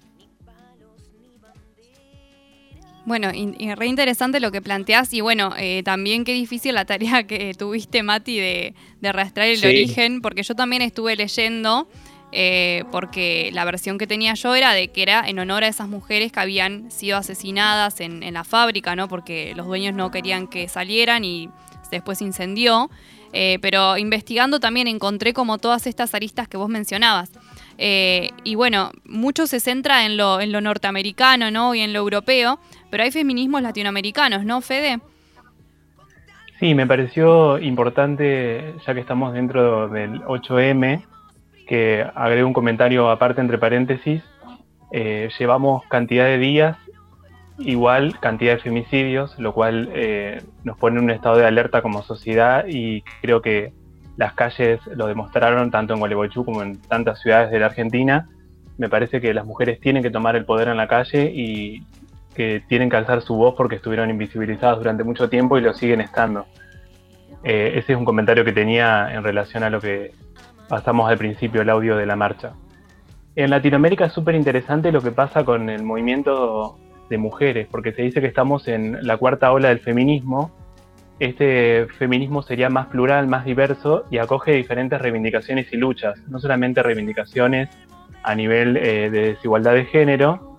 Bueno, 3.06 3.32
y, 3.34 3.74
re 3.76 3.88
interesante 3.88 4.40
lo 4.40 4.52
que 4.52 4.62
planteás 4.62 5.14
y 5.14 5.20
bueno, 5.22 5.54
eh, 5.58 5.82
también 5.84 6.24
qué 6.24 6.34
difícil 6.34 6.74
la 6.76 6.86
tarea 6.86 7.28
que 7.28 7.54
tuviste, 7.54 8.02
Mati, 8.02 8.40
de, 8.40 8.74
de 9.02 9.10
arrastrar 9.10 9.48
el 9.48 9.64
origen, 9.64 10.22
porque 10.22 10.44
yo 10.44 10.56
también 10.56 10.82
estuve 10.82 11.16
leyendo 11.16 11.88
eh, 12.36 12.84
porque 12.92 13.52
la 13.54 13.64
versión 13.64 14.00
que 14.00 14.08
tenía 14.08 14.34
yo 14.34 14.56
era 14.56 14.74
de 14.74 14.88
que 14.88 15.04
era 15.04 15.24
en 15.28 15.38
honor 15.38 15.64
a 15.64 15.68
esas 15.68 15.88
mujeres 15.88 16.32
que 16.32 16.40
habían 16.40 16.90
sido 16.90 17.16
asesinadas 17.18 18.00
en, 18.00 18.34
la 18.34 18.44
fábrica, 18.44 18.96
¿no? 18.96 19.08
Porque 19.08 19.54
los 19.56 19.68
dueños 19.68 19.94
no 19.94 20.10
querían 20.10 20.48
que 20.48 20.68
salieran 20.68 21.26
y 21.26 21.50
después 21.92 22.22
incendió. 22.22 22.90
Eh, 23.34 23.60
pero 23.62 23.98
investigando 23.98 24.60
también 24.60 24.88
encontré 24.88 25.34
como 25.34 25.60
todas 25.60 25.86
estas 25.86 26.16
aristas 26.16 26.48
que 26.48 26.58
vos 26.58 26.70
mencionabas. 26.70 27.30
Eh, 27.78 28.30
y 28.44 28.56
bueno, 28.56 28.92
mucho 29.06 29.48
se 29.48 29.60
centra 29.60 30.06
en 30.06 30.18
lo, 30.18 30.40
en 30.42 30.52
lo 30.52 30.62
norteamericano 30.62 31.52
¿no? 31.52 31.74
y 31.76 31.82
en 31.82 31.94
lo 31.94 32.00
europeo, 32.00 32.60
pero 32.90 33.04
hay 33.04 33.12
feminismos 33.12 33.62
latinoamericanos, 33.62 34.46
¿no, 34.46 34.62
Fede? 34.62 35.00
Sí, 36.60 36.76
me 36.76 36.88
pareció 36.88 37.60
importante, 37.60 38.76
ya 38.86 38.94
que 38.94 39.00
estamos 39.00 39.34
dentro 39.34 39.90
del 39.90 40.22
8M, 40.22 41.04
que 41.68 42.06
agrego 42.16 42.48
un 42.48 42.54
comentario 42.54 43.10
aparte 43.10 43.42
entre 43.42 43.58
paréntesis, 43.58 44.24
eh, 44.92 45.30
llevamos 45.40 45.84
cantidad 45.88 46.26
de 46.26 46.38
días, 46.38 46.78
igual 47.60 48.20
cantidad 48.20 48.54
de 48.54 48.60
femicidios, 48.60 49.38
lo 49.40 49.54
cual 49.54 49.90
eh, 49.94 50.42
nos 50.64 50.78
pone 50.78 51.00
en 51.00 51.06
un 51.06 51.12
estado 51.12 51.38
de 51.38 51.46
alerta 51.46 51.82
como 51.82 52.04
sociedad 52.04 52.66
y 52.68 53.04
creo 53.22 53.42
que 53.42 53.74
las 54.18 54.34
calles 54.34 54.80
lo 54.96 55.08
demostraron 55.08 55.72
tanto 55.72 55.94
en 55.94 56.00
Gualeguaychú 56.00 56.46
como 56.46 56.62
en 56.62 56.82
tantas 56.82 57.20
ciudades 57.22 57.52
de 57.52 57.60
la 57.60 57.68
Argentina. 57.68 58.30
Me 58.78 58.90
parece 58.90 59.22
que 59.22 59.34
las 59.34 59.46
mujeres 59.46 59.80
tienen 59.80 60.04
que 60.04 60.12
tomar 60.12 60.36
el 60.36 60.46
poder 60.46 60.68
en 60.68 60.78
la 60.78 60.88
calle 60.88 61.32
y 61.34 61.84
que 62.34 62.64
tienen 62.68 62.90
que 62.90 62.98
alzar 62.98 63.22
su 63.22 63.36
voz 63.36 63.56
porque 63.56 63.76
estuvieron 63.76 64.10
invisibilizadas 64.10 64.78
durante 64.78 65.04
mucho 65.04 65.30
tiempo 65.30 65.58
y 65.58 65.62
lo 65.62 65.74
siguen 65.74 66.02
estando. 66.02 66.46
Eh, 67.44 67.74
ese 67.76 67.94
es 67.94 67.98
un 67.98 68.06
comentario 68.06 68.46
que 68.46 68.54
tenía 68.54 69.14
en 69.14 69.24
relación 69.24 69.64
a 69.64 69.70
lo 69.70 69.82
que 69.82 70.12
pasamos 70.70 71.10
al 71.10 71.18
principio 71.18 71.62
el 71.62 71.70
audio 71.70 71.98
de 71.98 72.06
la 72.06 72.16
marcha. 72.16 72.54
En 73.36 73.50
Latinoamérica 73.50 74.06
es 74.06 74.14
súper 74.14 74.36
interesante 74.36 74.92
lo 74.92 75.02
que 75.02 75.12
pasa 75.12 75.44
con 75.44 75.70
el 75.70 75.84
movimiento 75.84 76.78
de 77.10 77.18
mujeres, 77.18 77.68
porque 77.70 77.92
se 77.92 78.04
dice 78.04 78.22
que 78.22 78.28
estamos 78.28 78.68
en 78.68 79.06
la 79.06 79.18
cuarta 79.18 79.52
ola 79.52 79.70
del 79.70 79.80
feminismo. 79.80 80.52
Este 81.20 81.88
feminismo 82.00 82.42
sería 82.42 82.70
más 82.70 82.88
plural, 82.88 83.28
más 83.28 83.46
diverso 83.46 84.06
y 84.10 84.18
acoge 84.18 84.54
diferentes 84.54 85.00
reivindicaciones 85.00 85.72
y 85.72 85.78
luchas, 85.78 86.20
no 86.28 86.40
solamente 86.40 86.82
reivindicaciones 86.84 87.70
a 88.24 88.36
nivel 88.36 88.78
eh, 88.78 89.10
de 89.10 89.34
desigualdad 89.34 89.74
de 89.74 89.86
género 89.86 90.58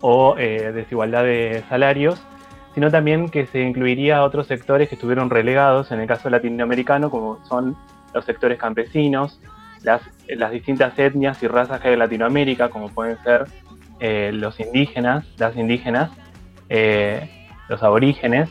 o 0.00 0.36
eh, 0.38 0.72
desigualdad 0.72 1.24
de 1.24 1.62
salarios, 1.68 2.20
sino 2.74 2.90
también 2.90 3.28
que 3.28 3.46
se 3.46 3.60
incluiría 3.60 4.18
a 4.18 4.24
otros 4.24 4.46
sectores 4.46 4.88
que 4.88 4.94
estuvieron 4.94 5.30
relegados, 5.30 5.90
en 5.90 6.00
el 6.00 6.06
caso 6.06 6.30
latinoamericano, 6.30 7.10
como 7.10 7.44
son 7.46 7.76
los 8.14 8.24
sectores 8.24 8.58
campesinos, 8.58 9.40
las, 9.82 10.02
las 10.28 10.50
distintas 10.50 10.98
etnias 10.98 11.42
y 11.42 11.48
razas 11.48 11.80
que 11.80 11.88
hay 11.88 11.94
en 11.94 12.00
Latinoamérica, 12.00 12.68
como 12.68 12.88
pueden 12.88 13.18
ser 13.22 13.46
eh, 14.00 14.30
los 14.32 14.60
indígenas, 14.60 15.26
las 15.38 15.56
indígenas, 15.56 16.10
eh, 16.68 17.28
los 17.68 17.82
aborígenes. 17.82 18.48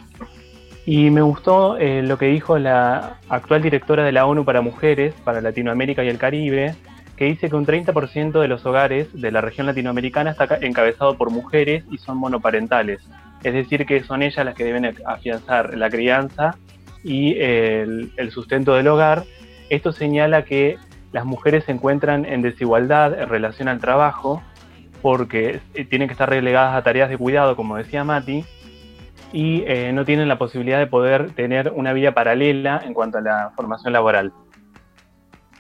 Y 0.88 1.12
me 1.12 1.22
gustó 1.22 1.78
eh, 1.78 2.02
lo 2.02 2.18
que 2.18 2.28
dijo 2.28 2.58
la 2.58 3.20
actual 3.30 3.62
directora 3.62 4.04
de 4.04 4.12
la 4.12 4.26
ONU 4.26 4.44
para 4.44 4.62
Mujeres, 4.62 5.14
para 5.24 5.42
Latinoamérica 5.42 6.04
y 6.04 6.08
el 6.08 6.18
Caribe, 6.18 6.74
que 7.16 7.26
dice 7.26 7.50
que 7.50 7.56
un 7.56 7.66
30% 7.66 8.40
de 8.40 8.48
los 8.48 8.66
hogares 8.66 9.10
de 9.14 9.32
la 9.32 9.42
región 9.42 9.68
latinoamericana 9.68 10.32
está 10.32 10.48
encabezado 10.62 11.16
por 11.16 11.30
mujeres 11.30 11.84
y 11.92 12.00
son 12.00 12.18
monoparentales. 12.18 13.02
Es 13.44 13.54
decir, 13.54 13.86
que 13.86 14.04
son 14.04 14.24
ellas 14.24 14.46
las 14.46 14.56
que 14.56 14.64
deben 14.64 14.96
afianzar 15.06 15.78
la 15.78 15.90
crianza 15.90 16.56
y 17.04 17.38
el, 17.38 18.12
el 18.18 18.32
sustento 18.32 18.74
del 18.74 18.88
hogar 18.88 19.26
esto 19.70 19.92
señala 19.92 20.46
que 20.46 20.78
las 21.12 21.26
mujeres 21.26 21.66
se 21.66 21.72
encuentran 21.72 22.26
en 22.26 22.42
desigualdad 22.42 23.20
en 23.20 23.30
relación 23.30 23.68
al 23.68 23.80
trabajo 23.80 24.42
porque 25.02 25.60
eh, 25.74 25.86
tienen 25.86 26.08
que 26.08 26.14
estar 26.14 26.30
relegadas 26.30 26.76
a 26.76 26.84
tareas 26.84 27.10
de 27.10 27.18
cuidado, 27.18 27.56
como 27.56 27.76
decía 27.76 28.04
Mati, 28.04 28.46
y 29.34 29.64
eh, 29.68 29.92
no 29.94 30.06
tienen 30.06 30.28
la 30.28 30.38
posibilidad 30.38 30.80
de 30.80 30.88
poder 30.88 31.32
tener 31.32 31.72
una 31.76 31.94
vida 31.94 32.14
paralela 32.14 32.82
en 32.86 32.94
cuanto 32.94 33.18
a 33.18 33.22
la 33.22 33.52
formación 33.56 33.94
laboral. 33.94 34.32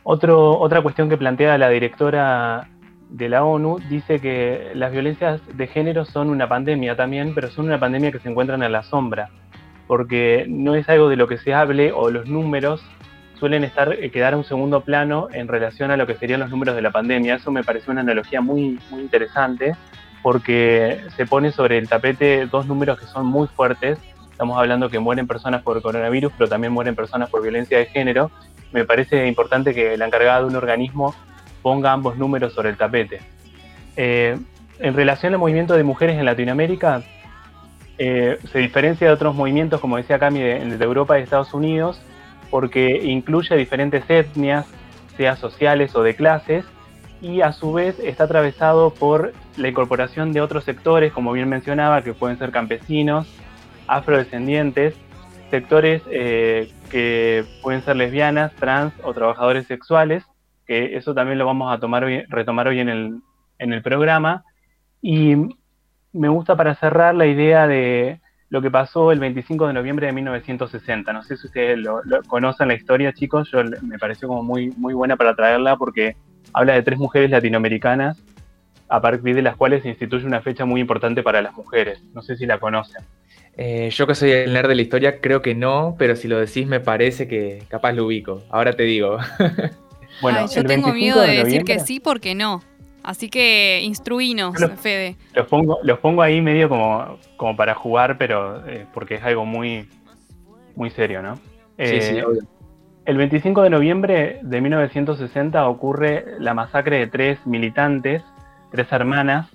otra 0.04 0.82
cuestión 0.82 1.10
que 1.10 1.18
plantea 1.18 1.58
la 1.58 1.70
directora 1.70 2.68
de 3.10 3.30
la 3.30 3.44
ONU 3.44 3.80
dice 3.90 4.20
que 4.20 4.72
las 4.74 4.92
violencias 4.92 5.42
de 5.56 5.68
género 5.68 6.06
son 6.06 6.30
una 6.30 6.48
pandemia 6.48 6.96
también, 6.96 7.34
pero 7.34 7.50
son 7.50 7.66
una 7.66 7.80
pandemia 7.80 8.12
que 8.12 8.20
se 8.20 8.30
encuentran 8.30 8.64
a 8.64 8.70
la 8.70 8.84
sombra, 8.84 9.30
porque 9.88 10.46
no 10.50 10.76
es 10.76 10.88
algo 10.90 11.10
de 11.10 11.16
lo 11.16 11.28
que 11.28 11.38
se 11.38 11.54
hable 11.54 11.92
o 11.92 12.10
los 12.10 12.28
números 12.28 12.84
suelen 13.40 13.64
estar 13.64 13.94
eh, 13.94 14.10
quedar 14.10 14.34
a 14.34 14.38
un 14.38 14.44
segundo 14.44 14.82
plano 14.82 15.28
en 15.32 15.48
relación 15.48 15.92
a 15.92 15.98
lo 15.98 16.08
que 16.08 16.16
serían 16.16 16.40
los 16.40 16.50
números 16.50 16.76
de 16.76 16.82
la 16.82 16.92
pandemia. 16.92 17.36
Eso 17.36 17.52
me 17.52 17.64
pareció 17.64 17.92
una 17.92 18.02
analogía 18.02 18.42
muy, 18.42 18.80
muy 18.90 19.02
interesante 19.02 19.76
porque 20.22 21.02
se 21.16 21.26
pone 21.26 21.52
sobre 21.52 21.78
el 21.78 21.88
tapete 21.88 22.46
dos 22.48 22.66
números 22.66 23.00
que 23.00 23.06
son 23.06 23.26
muy 23.26 23.48
fuertes. 23.48 24.00
Estamos 24.32 24.58
hablando 24.58 24.90
que 24.90 25.00
mueren 25.00 25.28
personas 25.28 25.64
por 25.64 25.82
coronavirus, 25.82 26.32
pero 26.38 26.50
también 26.50 26.74
mueren 26.74 26.96
personas 26.96 27.30
por 27.30 27.42
violencia 27.42 27.78
de 27.78 27.86
género. 27.86 28.32
Me 28.72 28.86
parece 28.86 29.28
importante 29.28 29.74
que 29.74 29.98
la 29.98 30.06
encargada 30.06 30.42
de 30.42 30.46
un 30.46 30.56
organismo 30.56 31.16
ponga 31.62 31.92
ambos 31.92 32.18
números 32.18 32.54
sobre 32.54 32.70
el 32.70 32.78
tapete. 32.78 33.22
Eh, 33.96 34.38
en 34.80 34.94
relación 34.94 35.34
al 35.34 35.40
movimiento 35.40 35.76
de 35.76 35.84
mujeres 35.84 36.18
en 36.18 36.26
Latinoamérica, 36.26 37.02
eh, 37.98 38.38
se 38.52 38.60
diferencia 38.60 39.08
de 39.08 39.14
otros 39.14 39.34
movimientos, 39.34 39.82
como 39.82 39.98
decía 39.98 40.20
Cami, 40.20 40.40
de, 40.40 40.78
de 40.78 40.86
Europa 40.86 41.18
y 41.18 41.24
Estados 41.24 41.54
Unidos, 41.54 42.00
porque 42.52 43.02
incluye 43.04 43.56
diferentes 43.56 44.04
etnias, 44.08 44.68
sea 45.18 45.36
sociales 45.36 45.96
o 45.96 46.04
de 46.04 46.16
clases, 46.16 46.64
y 47.22 47.42
a 47.42 47.52
su 47.52 47.74
vez 47.74 48.00
está 48.00 48.26
atravesado 48.26 48.92
por 48.92 49.34
la 49.58 49.68
incorporación 49.68 50.34
de 50.34 50.42
otros 50.42 50.64
sectores, 50.64 51.12
como 51.14 51.32
bien 51.32 51.50
mencionaba, 51.50 52.02
que 52.04 52.14
pueden 52.14 52.38
ser 52.38 52.52
campesinos, 52.52 53.28
afrodescendientes, 53.88 54.96
sectores 55.50 56.02
eh, 56.12 56.72
que 56.90 57.46
pueden 57.62 57.82
ser 57.84 57.96
lesbianas, 57.96 58.54
trans 58.56 58.94
o 59.04 59.14
trabajadores 59.14 59.66
sexuales, 59.68 60.24
que 60.66 60.98
eso 60.98 61.14
también 61.14 61.40
lo 61.40 61.46
vamos 61.46 61.74
a 61.74 61.80
tomar 61.80 62.06
retomar 62.30 62.68
hoy 62.68 62.80
en 62.80 62.90
el, 62.90 63.20
en 63.58 63.74
el 63.74 63.82
programa. 63.82 64.44
Y 65.02 65.36
me 66.14 66.30
gusta 66.30 66.56
para 66.56 66.76
cerrar 66.76 67.16
la 67.16 67.26
idea 67.26 67.68
de 67.68 68.20
lo 68.50 68.62
que 68.62 68.72
pasó 68.72 69.12
el 69.12 69.20
25 69.20 69.68
de 69.68 69.74
noviembre 69.74 70.08
de 70.08 70.14
1960. 70.14 71.12
No 71.14 71.24
sé 71.24 71.38
si 71.38 71.48
ustedes 71.48 71.78
lo, 71.78 72.02
conocen 72.28 72.70
la 72.70 72.76
historia, 72.76 73.14
chicos. 73.14 73.50
Yo 73.52 73.64
me 73.82 74.00
pareció 74.00 74.28
como 74.28 74.44
muy, 74.44 74.72
muy 74.78 74.94
buena 74.94 75.16
para 75.18 75.36
traerla 75.36 75.76
porque 75.78 76.16
habla 76.54 76.74
de 76.74 76.84
tres 76.84 76.98
mujeres 77.00 77.30
latinoamericanas 77.30 78.22
a 78.90 79.02
partir 79.02 79.36
de 79.36 79.42
las 79.42 79.56
cuales 79.56 79.84
se 79.84 79.90
instituye 79.90 80.26
una 80.26 80.42
fecha 80.42 80.66
muy 80.66 80.82
importante 80.82 81.24
para 81.24 81.42
las 81.42 81.54
mujeres. 81.54 82.02
No 82.14 82.22
sé 82.22 82.38
si 82.38 82.46
la 82.46 82.60
conocen. 82.60 83.04
Eh, 83.58 83.90
yo 83.92 84.06
que 84.06 84.16
soy 84.16 84.32
el 84.32 84.54
nerd 84.54 84.70
de 84.70 84.76
la 84.76 84.82
historia, 84.82 85.20
creo 85.20 85.42
que 85.42 85.56
no, 85.56 85.96
pero 85.98 86.16
si 86.16 86.28
lo 86.28 86.40
decís 86.40 86.68
me 86.68 86.80
parece 86.80 87.28
que 87.28 87.64
capaz 87.68 87.94
lo 87.94 88.06
ubico. 88.06 88.44
Ahora 88.50 88.74
te 88.74 88.84
digo. 88.84 89.18
bueno, 90.22 90.48
yo 90.48 90.64
tengo 90.64 90.94
miedo 90.94 91.22
de, 91.22 91.44
decir 91.44 91.64
que 91.64 91.80
sí 91.80 92.00
porque 92.00 92.36
no. 92.36 92.62
Así 93.04 93.30
que 93.30 93.82
instruinos, 93.84 94.58
Fede. 94.82 95.16
Los 95.34 95.48
pongo, 95.48 95.80
los 95.82 96.00
pongo 96.00 96.22
ahí 96.22 96.42
medio 96.42 96.68
como, 96.68 97.18
como 97.38 97.56
para 97.56 97.74
jugar, 97.74 98.18
pero 98.18 98.68
eh, 98.68 98.86
porque 98.94 99.16
es 99.16 99.24
algo 99.24 99.46
muy, 99.46 99.88
muy 100.76 100.90
serio, 100.90 101.22
¿no? 101.22 101.36
sí, 101.80 102.02
sí, 102.02 102.18
eh, 102.18 102.24
obvio. 102.26 102.42
El 103.08 103.16
25 103.16 103.62
de 103.62 103.70
noviembre 103.70 104.40
de 104.42 104.60
1960 104.60 105.66
ocurre 105.70 106.26
la 106.40 106.54
masacre 106.54 107.00
de 107.00 107.08
tres 107.08 107.40
militantes, 107.48 108.22
tres 108.70 108.92
hermanas, 108.92 109.48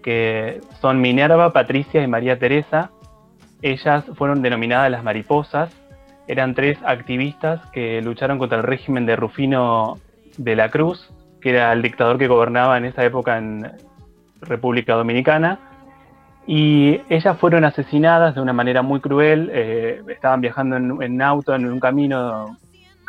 que 0.00 0.60
son 0.80 1.00
Minerva, 1.00 1.52
Patricia 1.52 2.04
y 2.04 2.06
María 2.06 2.38
Teresa. 2.38 2.92
Ellas 3.62 4.04
fueron 4.14 4.42
denominadas 4.42 4.92
las 4.92 5.02
mariposas. 5.02 5.74
Eran 6.28 6.54
tres 6.54 6.78
activistas 6.84 7.60
que 7.72 8.00
lucharon 8.00 8.38
contra 8.38 8.58
el 8.58 8.64
régimen 8.64 9.06
de 9.06 9.16
Rufino 9.16 9.98
de 10.38 10.54
la 10.54 10.68
Cruz 10.68 11.12
que 11.40 11.50
era 11.50 11.72
el 11.72 11.82
dictador 11.82 12.16
que 12.16 12.28
gobernaba 12.28 12.78
en 12.78 12.84
esa 12.84 13.04
época 13.04 13.38
en 13.38 13.72
República 14.40 14.94
Dominicana. 14.94 15.58
Y 16.46 17.00
ellas 17.08 17.36
fueron 17.38 17.64
asesinadas 17.64 18.36
de 18.36 18.40
una 18.40 18.52
manera 18.52 18.82
muy 18.82 19.00
cruel. 19.00 19.50
Eh, 19.52 20.00
estaban 20.08 20.40
viajando 20.40 20.76
en, 20.76 21.02
en, 21.02 21.22
auto 21.22 21.56
en 21.56 21.66
un 21.66 21.80
camino 21.80 22.56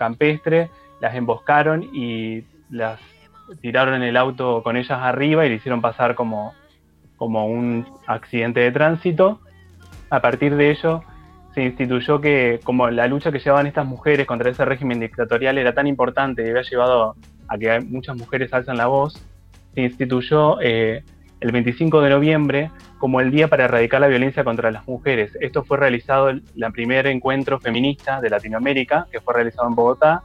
campestre, 0.01 0.71
las 0.99 1.13
emboscaron 1.13 1.83
y 1.93 2.43
las 2.71 2.99
tiraron 3.61 3.93
en 3.93 4.01
el 4.01 4.17
auto 4.17 4.63
con 4.63 4.75
ellas 4.75 4.97
arriba 4.99 5.45
y 5.45 5.49
le 5.49 5.55
hicieron 5.55 5.79
pasar 5.79 6.15
como, 6.15 6.55
como 7.17 7.45
un 7.45 7.85
accidente 8.07 8.61
de 8.61 8.71
tránsito. 8.71 9.41
A 10.09 10.19
partir 10.21 10.55
de 10.55 10.71
ello 10.71 11.03
se 11.53 11.61
instituyó 11.63 12.19
que 12.19 12.59
como 12.63 12.89
la 12.89 13.05
lucha 13.05 13.31
que 13.31 13.37
llevaban 13.37 13.67
estas 13.67 13.85
mujeres 13.85 14.25
contra 14.25 14.49
ese 14.49 14.65
régimen 14.65 14.99
dictatorial 14.99 15.59
era 15.59 15.73
tan 15.73 15.85
importante 15.85 16.43
y 16.43 16.49
había 16.49 16.63
llevado 16.63 17.15
a 17.47 17.57
que 17.59 17.79
muchas 17.81 18.15
mujeres 18.17 18.51
alzan 18.53 18.77
la 18.77 18.87
voz, 18.87 19.21
se 19.75 19.81
instituyó 19.81 20.59
eh, 20.61 21.03
el 21.41 21.51
25 21.51 22.01
de 22.01 22.09
noviembre 22.09 22.71
como 22.97 23.19
el 23.19 23.31
Día 23.31 23.47
para 23.47 23.65
Erradicar 23.65 23.99
la 23.99 24.07
Violencia 24.07 24.43
contra 24.43 24.71
las 24.71 24.87
Mujeres. 24.87 25.35
Esto 25.41 25.63
fue 25.63 25.77
realizado 25.77 26.29
el 26.29 26.43
primer 26.71 27.07
encuentro 27.07 27.59
feminista 27.59 28.21
de 28.21 28.29
Latinoamérica, 28.29 29.07
que 29.11 29.19
fue 29.19 29.33
realizado 29.33 29.67
en 29.67 29.75
Bogotá, 29.75 30.23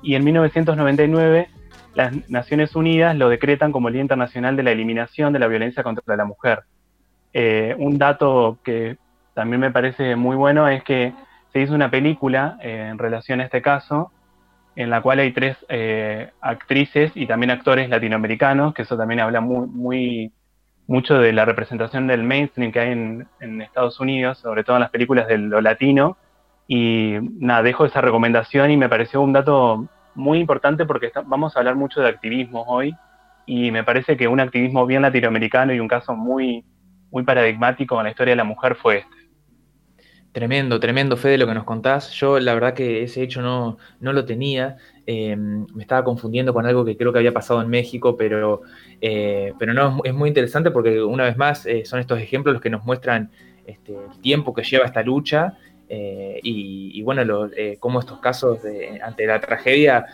y 0.00 0.14
en 0.14 0.24
1999 0.24 1.48
las 1.94 2.28
Naciones 2.30 2.74
Unidas 2.76 3.16
lo 3.16 3.28
decretan 3.28 3.72
como 3.72 3.88
el 3.88 3.94
Día 3.94 4.02
Internacional 4.02 4.56
de 4.56 4.62
la 4.62 4.72
Eliminación 4.72 5.32
de 5.32 5.38
la 5.38 5.48
Violencia 5.48 5.82
contra 5.82 6.16
la 6.16 6.24
Mujer. 6.24 6.62
Eh, 7.32 7.74
un 7.78 7.98
dato 7.98 8.58
que 8.62 8.96
también 9.34 9.60
me 9.60 9.72
parece 9.72 10.14
muy 10.14 10.36
bueno 10.36 10.68
es 10.68 10.84
que 10.84 11.12
se 11.52 11.60
hizo 11.60 11.74
una 11.74 11.90
película 11.90 12.58
eh, 12.62 12.88
en 12.90 12.98
relación 12.98 13.40
a 13.40 13.44
este 13.44 13.60
caso, 13.60 14.12
en 14.76 14.90
la 14.90 15.02
cual 15.02 15.20
hay 15.20 15.32
tres 15.32 15.56
eh, 15.68 16.30
actrices 16.40 17.12
y 17.14 17.26
también 17.26 17.50
actores 17.50 17.88
latinoamericanos, 17.88 18.74
que 18.74 18.82
eso 18.82 18.96
también 18.96 19.20
habla 19.20 19.40
muy, 19.40 19.66
muy 19.68 20.32
mucho 20.86 21.18
de 21.18 21.32
la 21.32 21.44
representación 21.44 22.06
del 22.06 22.22
mainstream 22.22 22.72
que 22.72 22.80
hay 22.80 22.92
en, 22.92 23.62
Estados 23.62 24.00
Unidos, 24.00 24.38
sobre 24.38 24.64
todo 24.64 24.76
en 24.76 24.80
las 24.80 24.90
películas 24.90 25.26
de 25.28 25.38
lo 25.38 25.60
latino. 25.60 26.16
Y 26.66 27.16
nada, 27.38 27.62
dejo 27.62 27.84
esa 27.84 28.00
recomendación 28.00 28.70
y 28.70 28.76
me 28.76 28.88
pareció 28.88 29.20
un 29.20 29.32
dato 29.32 29.88
muy 30.14 30.38
importante 30.38 30.86
porque 30.86 31.12
vamos 31.26 31.56
a 31.56 31.58
hablar 31.58 31.76
mucho 31.76 32.00
de 32.00 32.08
activismo 32.08 32.64
hoy 32.66 32.94
y 33.46 33.70
me 33.70 33.84
parece 33.84 34.16
que 34.16 34.28
un 34.28 34.40
activismo 34.40 34.86
bien 34.86 35.02
latinoamericano 35.02 35.74
y 35.74 35.80
un 35.80 35.88
caso 35.88 36.14
muy, 36.14 36.64
muy 37.10 37.22
paradigmático 37.24 37.98
en 37.98 38.04
la 38.04 38.10
historia 38.10 38.32
de 38.32 38.36
la 38.36 38.44
mujer 38.44 38.76
fue 38.76 38.98
este. 38.98 39.23
Tremendo, 40.34 40.80
tremendo, 40.80 41.16
Fede, 41.16 41.38
lo 41.38 41.46
que 41.46 41.54
nos 41.54 41.62
contás. 41.62 42.10
Yo 42.10 42.40
la 42.40 42.54
verdad 42.54 42.74
que 42.74 43.04
ese 43.04 43.22
hecho 43.22 43.40
no, 43.40 43.78
no 44.00 44.12
lo 44.12 44.24
tenía. 44.24 44.78
Em, 45.06 45.64
me 45.72 45.82
estaba 45.82 46.02
confundiendo 46.02 46.52
con 46.52 46.66
algo 46.66 46.84
que 46.84 46.96
creo 46.96 47.12
que 47.12 47.20
había 47.20 47.32
pasado 47.32 47.62
en 47.62 47.68
México, 47.68 48.16
pero, 48.16 48.62
eh, 49.00 49.52
pero 49.60 49.72
no, 49.72 50.00
es 50.02 50.12
muy 50.12 50.26
interesante 50.26 50.72
porque 50.72 51.00
una 51.00 51.22
vez 51.22 51.36
más 51.36 51.66
eh, 51.66 51.84
son 51.84 52.00
estos 52.00 52.18
ejemplos 52.18 52.52
los 52.52 52.60
que 52.60 52.68
nos 52.68 52.84
muestran 52.84 53.30
este, 53.64 53.92
el 53.92 54.20
tiempo 54.22 54.52
que 54.52 54.64
lleva 54.64 54.86
esta 54.86 55.04
lucha 55.04 55.56
eh, 55.88 56.40
y, 56.42 57.00
bueno, 57.02 57.24
lo, 57.24 57.50
cómo 57.78 58.00
estos 58.00 58.18
casos 58.18 58.58
ante 59.04 59.26
la 59.28 59.40
tragedia 59.40 60.06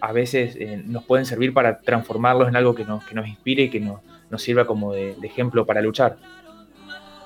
a 0.00 0.12
veces 0.12 0.56
nos 0.86 1.04
pueden 1.04 1.26
servir 1.26 1.52
para 1.52 1.82
transformarlos 1.82 2.48
en 2.48 2.56
algo 2.56 2.74
que 2.74 2.86
nos, 2.86 3.04
que 3.04 3.14
nos 3.14 3.28
inspire 3.28 3.64
y 3.64 3.68
que 3.68 3.80
nos, 3.80 4.00
nos 4.30 4.42
sirva 4.42 4.66
como 4.66 4.94
de 4.94 5.14
ejemplo 5.22 5.66
para 5.66 5.82
luchar. 5.82 6.16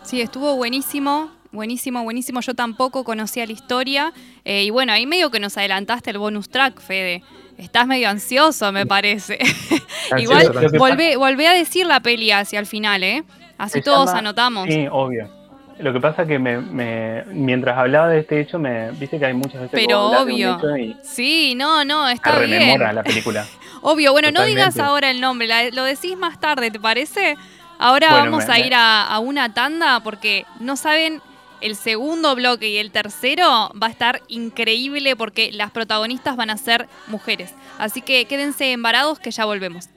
Sí, 0.03 0.21
estuvo 0.21 0.57
buenísimo. 0.57 1.31
Buenísimo, 1.57 2.05
buenísimo. 2.05 2.43
Yo 2.43 2.55
tampoco 2.55 3.03
conocía 3.03 3.47
la 3.47 3.53
historia. 3.53 4.13
Eh, 4.45 4.65
y 4.65 4.71
bueno, 4.71 4.93
ahí 4.93 5.07
medio 5.07 5.31
que 5.31 5.41
nos 5.41 5.57
adelantaste 5.57 6.11
el 6.11 6.19
bonus 6.19 6.51
track, 6.51 6.81
Fede. 6.81 7.23
Estás 7.57 7.87
medio 7.87 8.11
ansioso, 8.11 8.71
me 8.73 8.85
parece. 8.85 9.39
Igual 10.19 10.53
volvé, 10.79 11.49
a 11.49 11.55
decir 11.55 11.87
la 11.87 12.01
peli 12.01 12.31
hacia 12.31 12.59
el 12.59 12.67
final, 12.67 13.03
¿eh? 13.03 13.25
Así 13.57 13.81
todos 13.81 14.11
anotamos. 14.11 14.69
Sí, 14.69 14.87
obvio. 14.91 15.31
Lo 15.79 15.95
que 15.95 16.01
pasa 16.01 16.23
es 16.23 16.29
que 16.29 16.39
me, 16.39 17.25
mientras 17.33 17.79
hablaba 17.79 18.09
de 18.09 18.21
este 18.21 18.39
hecho, 18.39 18.59
me 18.59 18.91
viste 18.93 19.19
que 19.19 19.25
hay 19.25 19.35
muchas 19.35 19.63
veces 19.63 19.71
Pero 19.73 20.09
obvio. 20.09 20.59
sí, 21.03 21.55
no, 21.57 21.87
no, 21.87 22.07
está 22.09 22.39
bien. 22.41 22.79
la 22.79 23.03
película. 23.03 23.47
obvio, 23.81 24.13
bueno, 24.13 24.31
no 24.31 24.45
digas 24.45 24.79
ahora 24.79 25.11
el 25.11 25.23
nombre, 25.23 25.73
lo 25.73 25.85
decís 25.85 26.19
más 26.19 26.39
tarde, 26.39 26.71
¿te 26.71 26.81
parece? 26.81 27.37
Ahora 27.79 28.11
vamos 28.11 28.49
a 28.49 28.59
ir 28.59 28.73
a, 28.75 29.19
una 29.19 29.53
tanda 29.53 30.01
porque 30.01 30.47
no 30.61 30.77
saben 30.77 31.21
el 31.61 31.77
segundo 31.77 32.35
bloque 32.35 32.69
y 32.69 32.79
el 32.79 32.91
tercero 32.91 33.71
va 33.81 33.87
a 33.87 33.91
estar 33.91 34.23
increíble 34.29 35.17
porque 35.17 35.53
las 35.53 35.71
protagonistas 35.71 36.37
van 36.37 36.51
a 36.51 36.57
ser 36.57 36.89
mujeres. 37.07 37.53
Así 37.79 38.03
que 38.03 38.25
quédense 38.27 38.73
embarados 38.73 39.19
que 39.19 39.31
ya 39.31 39.45
volvemos. 39.45 39.89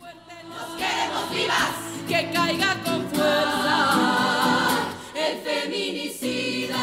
queremos 0.77 1.31
vivas, 1.31 1.71
que 2.07 2.31
caiga 2.31 2.75
con 2.83 3.07
fuerza 3.09 4.79
el 5.15 5.39
feminicida. 5.39 6.77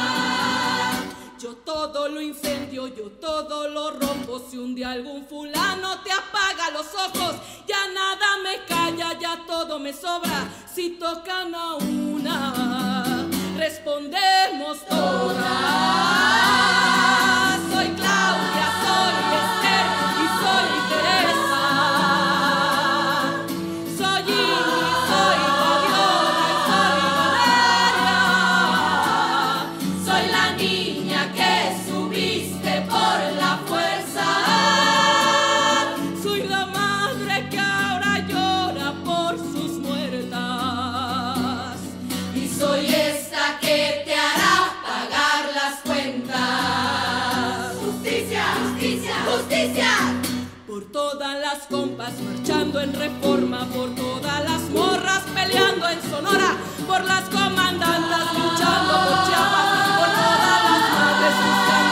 Yo 1.39 1.55
todo 1.57 2.09
lo 2.09 2.21
incendio, 2.21 2.89
yo 2.89 3.11
todo 3.21 3.69
lo 3.69 3.91
rompo. 3.93 4.43
Si 4.51 4.59
un 4.59 4.75
día 4.75 4.93
algún 4.93 5.27
fulano 5.27 6.01
te 6.03 6.13
apaga 6.13 6.71
los 6.73 6.87
ojos, 6.95 7.37
ya 7.67 7.89
nada 7.93 8.39
me 8.43 8.65
calla, 8.67 9.19
ya 9.19 9.45
todo 9.47 9.79
me 9.79 9.93
sobra. 9.93 10.49
Si 10.73 10.91
tocan 10.91 11.55
a 11.55 11.75
una 11.77 13.27
respondemos 13.67 14.79
todas. 14.89 15.67
En 52.81 52.93
reforma, 52.93 53.67
por 53.67 53.95
todas 53.95 54.45
las 54.45 54.63
morras 54.71 55.23
peleando 55.35 55.89
en 55.89 56.03
Sonora, 56.03 56.57
por 56.87 57.05
las 57.05 57.23
comandantas 57.25 58.35
luchando 58.35 58.93
por 59.07 59.27
Chiapas, 59.27 59.89
por 59.99 60.09
todas 60.21 60.59
las 60.67 60.83
madres 60.97 61.37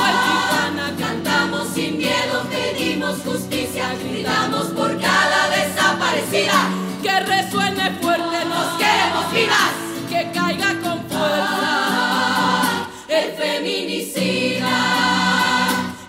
el 0.09 0.17
Tijuana. 0.27 0.87
Cantamos 0.99 1.69
sin 1.75 1.99
miedo, 1.99 2.45
pedimos 2.51 3.19
justicia, 3.21 3.95
gritamos 4.03 4.67
por 4.69 5.01
cada 5.01 5.49
desaparecida. 5.49 6.69
Que 7.03 7.21
resuene 7.21 7.91
fuerte, 8.01 8.45
nos 8.45 8.77
queremos 8.77 9.33
vivas, 9.33 9.75
que 10.09 10.31
caiga 10.33 10.81
con 10.83 10.99
fuerza 11.09 12.89
el 13.09 13.33
feminicida. 13.33 14.69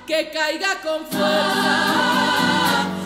que 0.06 0.30
caiga 0.32 0.82
con 0.84 1.06
fuerza 1.06 2.25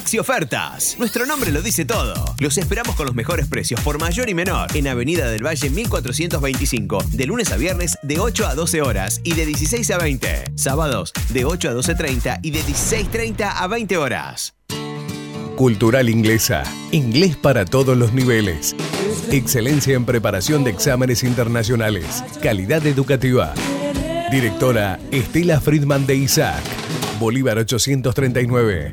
Maxi 0.00 0.18
Ofertas. 0.18 0.96
Nuestro 0.98 1.26
nombre 1.26 1.52
lo 1.52 1.60
dice 1.60 1.84
todo. 1.84 2.14
Los 2.38 2.56
esperamos 2.56 2.96
con 2.96 3.04
los 3.04 3.14
mejores 3.14 3.46
precios 3.48 3.78
por 3.82 4.00
mayor 4.00 4.30
y 4.30 4.34
menor 4.34 4.74
en 4.74 4.88
Avenida 4.88 5.30
del 5.30 5.44
Valle 5.44 5.68
1425, 5.68 7.04
de 7.10 7.26
lunes 7.26 7.52
a 7.52 7.58
viernes 7.58 7.98
de 8.02 8.18
8 8.18 8.46
a 8.46 8.54
12 8.54 8.80
horas 8.80 9.20
y 9.24 9.34
de 9.34 9.44
16 9.44 9.90
a 9.90 9.98
20. 9.98 10.44
Sábados 10.54 11.12
de 11.28 11.44
8 11.44 11.68
a 11.68 11.74
12.30 11.74 12.40
y 12.42 12.50
de 12.50 12.60
16.30 12.60 13.52
a 13.54 13.66
20 13.66 13.98
horas. 13.98 14.54
Cultural 15.56 16.08
Inglesa. 16.08 16.62
Inglés 16.92 17.36
para 17.36 17.66
todos 17.66 17.94
los 17.94 18.14
niveles. 18.14 18.74
Excelencia 19.30 19.96
en 19.96 20.06
preparación 20.06 20.64
de 20.64 20.70
exámenes 20.70 21.22
internacionales. 21.24 22.24
Calidad 22.40 22.86
educativa. 22.86 23.52
Directora 24.32 24.98
Estela 25.10 25.60
Friedman 25.60 26.06
de 26.06 26.14
Isaac. 26.14 26.62
Bolívar 27.18 27.58
839. 27.58 28.92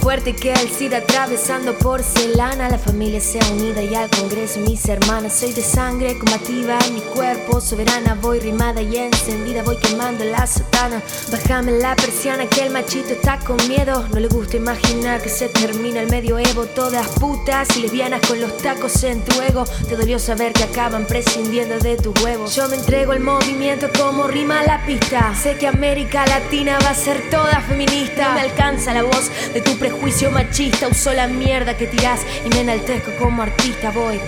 Fuerte 0.00 0.34
que 0.34 0.52
el 0.52 0.70
SIDA 0.70 0.98
atravesando 0.98 1.76
porcelana. 1.78 2.68
La 2.70 2.78
familia 2.78 3.20
sea 3.20 3.42
unida 3.52 3.82
y 3.82 3.94
al 3.94 4.08
Congreso 4.10 4.60
mis 4.60 4.88
hermanas. 4.88 5.38
Soy 5.38 5.52
de 5.52 5.62
sangre 5.62 6.18
combativa 6.18 6.78
en 6.86 6.94
mi 6.94 7.00
cuerpo, 7.00 7.60
soberana. 7.60 8.16
Voy 8.20 8.40
rimada 8.40 8.80
y 8.80 8.96
encendida, 8.96 9.62
voy 9.62 9.76
quemando 9.76 10.24
la 10.24 10.46
sotana. 10.46 11.02
Bájame 11.30 11.72
la 11.72 11.94
persiana 11.96 12.46
que 12.46 12.62
el 12.62 12.70
machito 12.70 13.10
está 13.10 13.38
con 13.38 13.56
miedo. 13.68 14.06
No 14.08 14.20
le 14.20 14.28
gusta 14.28 14.56
imaginar 14.56 15.20
que 15.22 15.28
se 15.28 15.48
termina 15.48 16.00
el 16.00 16.10
medioevo. 16.10 16.64
Todas 16.66 17.08
putas 17.18 17.68
y 17.76 17.82
lesbianas 17.82 18.26
con 18.26 18.40
los 18.40 18.56
tacos 18.58 19.02
en 19.04 19.22
tu 19.22 19.40
ego. 19.42 19.64
Te 19.88 19.96
dolió 19.96 20.18
saber 20.18 20.52
que 20.52 20.64
acaban 20.64 21.06
prescindiendo 21.06 21.78
de 21.78 21.96
tus 21.96 22.18
huevos. 22.22 22.54
Yo 22.54 22.68
me 22.68 22.76
entrego 22.76 23.12
al 23.12 23.20
movimiento 23.20 23.88
como 23.98 24.26
rima 24.26 24.62
la 24.62 24.84
pista. 24.86 25.34
Sé 25.34 25.56
que 25.56 25.66
América 25.66 26.24
Latina 26.26 26.78
va 26.84 26.90
a 26.90 26.94
ser 26.94 27.28
toda 27.30 27.60
feminista. 27.60 28.28
No 28.28 28.34
me 28.34 28.40
alcanza 28.40 28.94
la 28.94 29.02
voz 29.02 29.30
de 29.52 29.60
tu 29.60 29.76
machista. 30.30 30.88
La 31.14 31.26
mierda 31.26 31.76
que 31.76 31.86
tirás 31.86 32.20
y 32.44 32.48
me 32.50 32.60
enaltezco 32.60 33.10
como 33.18 33.42
artista. 33.42 33.90
Voy. 33.90 34.20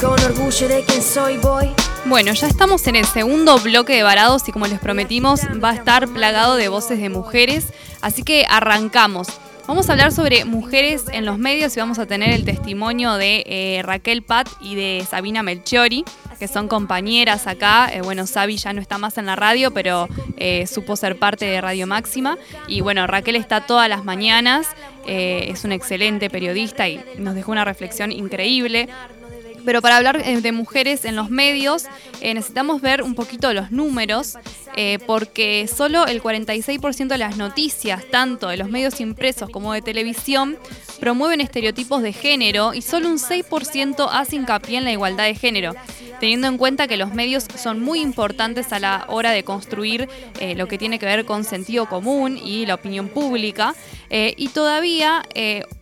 Con 0.00 0.20
orgullo 0.20 0.68
de 0.68 0.84
soy, 1.02 1.38
voy. 1.38 1.74
Bueno, 2.04 2.32
ya 2.32 2.46
estamos 2.46 2.86
en 2.86 2.96
el 2.96 3.04
segundo 3.04 3.58
bloque 3.58 3.94
de 3.94 4.02
Varados 4.02 4.48
y 4.48 4.52
como 4.52 4.66
les 4.66 4.78
prometimos 4.78 5.40
va 5.62 5.70
a 5.70 5.74
estar 5.74 6.08
plagado 6.08 6.56
de 6.56 6.68
voces 6.68 7.00
de 7.00 7.08
mujeres, 7.08 7.66
así 8.00 8.22
que 8.22 8.46
arrancamos. 8.48 9.28
Vamos 9.66 9.90
a 9.90 9.92
hablar 9.92 10.12
sobre 10.12 10.46
mujeres 10.46 11.04
en 11.12 11.26
los 11.26 11.36
medios 11.36 11.76
y 11.76 11.80
vamos 11.80 11.98
a 11.98 12.06
tener 12.06 12.30
el 12.30 12.46
testimonio 12.46 13.14
de 13.14 13.44
eh, 13.46 13.82
Raquel 13.84 14.22
Pat 14.22 14.48
y 14.62 14.76
de 14.76 15.04
Sabina 15.06 15.42
Melchiori, 15.42 16.06
que 16.38 16.48
son 16.48 16.68
compañeras 16.68 17.46
acá. 17.46 17.90
Eh, 17.92 18.00
bueno, 18.00 18.26
Sabi 18.26 18.56
ya 18.56 18.72
no 18.72 18.80
está 18.80 18.98
más 18.98 19.18
en 19.18 19.26
la 19.26 19.36
radio, 19.36 19.72
pero 19.72 20.08
eh, 20.36 20.66
supo 20.66 20.96
ser 20.96 21.18
parte 21.18 21.44
de 21.46 21.60
Radio 21.60 21.86
Máxima. 21.86 22.38
Y 22.66 22.80
bueno, 22.80 23.06
Raquel 23.06 23.36
está 23.36 23.66
todas 23.66 23.88
las 23.88 24.04
mañanas, 24.04 24.68
eh, 25.06 25.48
es 25.50 25.64
una 25.64 25.74
excelente 25.74 26.30
periodista 26.30 26.88
y 26.88 27.00
nos 27.18 27.34
dejó 27.34 27.52
una 27.52 27.64
reflexión 27.64 28.12
increíble. 28.12 28.88
Pero 29.68 29.82
para 29.82 29.98
hablar 29.98 30.22
eh, 30.24 30.40
de 30.40 30.50
mujeres 30.50 31.04
en 31.04 31.14
los 31.14 31.28
medios 31.28 31.84
eh, 32.22 32.32
necesitamos 32.32 32.80
ver 32.80 33.02
un 33.02 33.14
poquito 33.14 33.52
los 33.52 33.70
números, 33.70 34.38
eh, 34.76 34.98
porque 35.06 35.68
solo 35.68 36.06
el 36.06 36.22
46% 36.22 37.08
de 37.08 37.18
las 37.18 37.36
noticias, 37.36 38.02
tanto 38.10 38.48
de 38.48 38.56
los 38.56 38.70
medios 38.70 38.98
impresos 38.98 39.50
como 39.50 39.74
de 39.74 39.82
televisión, 39.82 40.56
promueven 41.00 41.42
estereotipos 41.42 42.00
de 42.00 42.14
género 42.14 42.72
y 42.72 42.80
solo 42.80 43.08
un 43.08 43.18
6% 43.18 44.08
hace 44.10 44.36
hincapié 44.36 44.78
en 44.78 44.84
la 44.84 44.92
igualdad 44.92 45.24
de 45.24 45.34
género, 45.34 45.74
teniendo 46.18 46.46
en 46.46 46.56
cuenta 46.56 46.88
que 46.88 46.96
los 46.96 47.12
medios 47.12 47.44
son 47.62 47.82
muy 47.82 48.00
importantes 48.00 48.72
a 48.72 48.78
la 48.78 49.04
hora 49.10 49.32
de 49.32 49.44
construir 49.44 50.08
lo 50.56 50.66
que 50.66 50.78
tiene 50.78 50.98
que 50.98 51.06
ver 51.06 51.24
con 51.24 51.44
sentido 51.44 51.86
común 51.86 52.36
y 52.36 52.66
la 52.66 52.74
opinión 52.74 53.08
pública. 53.08 53.74
Y 54.10 54.48
todavía 54.48 55.22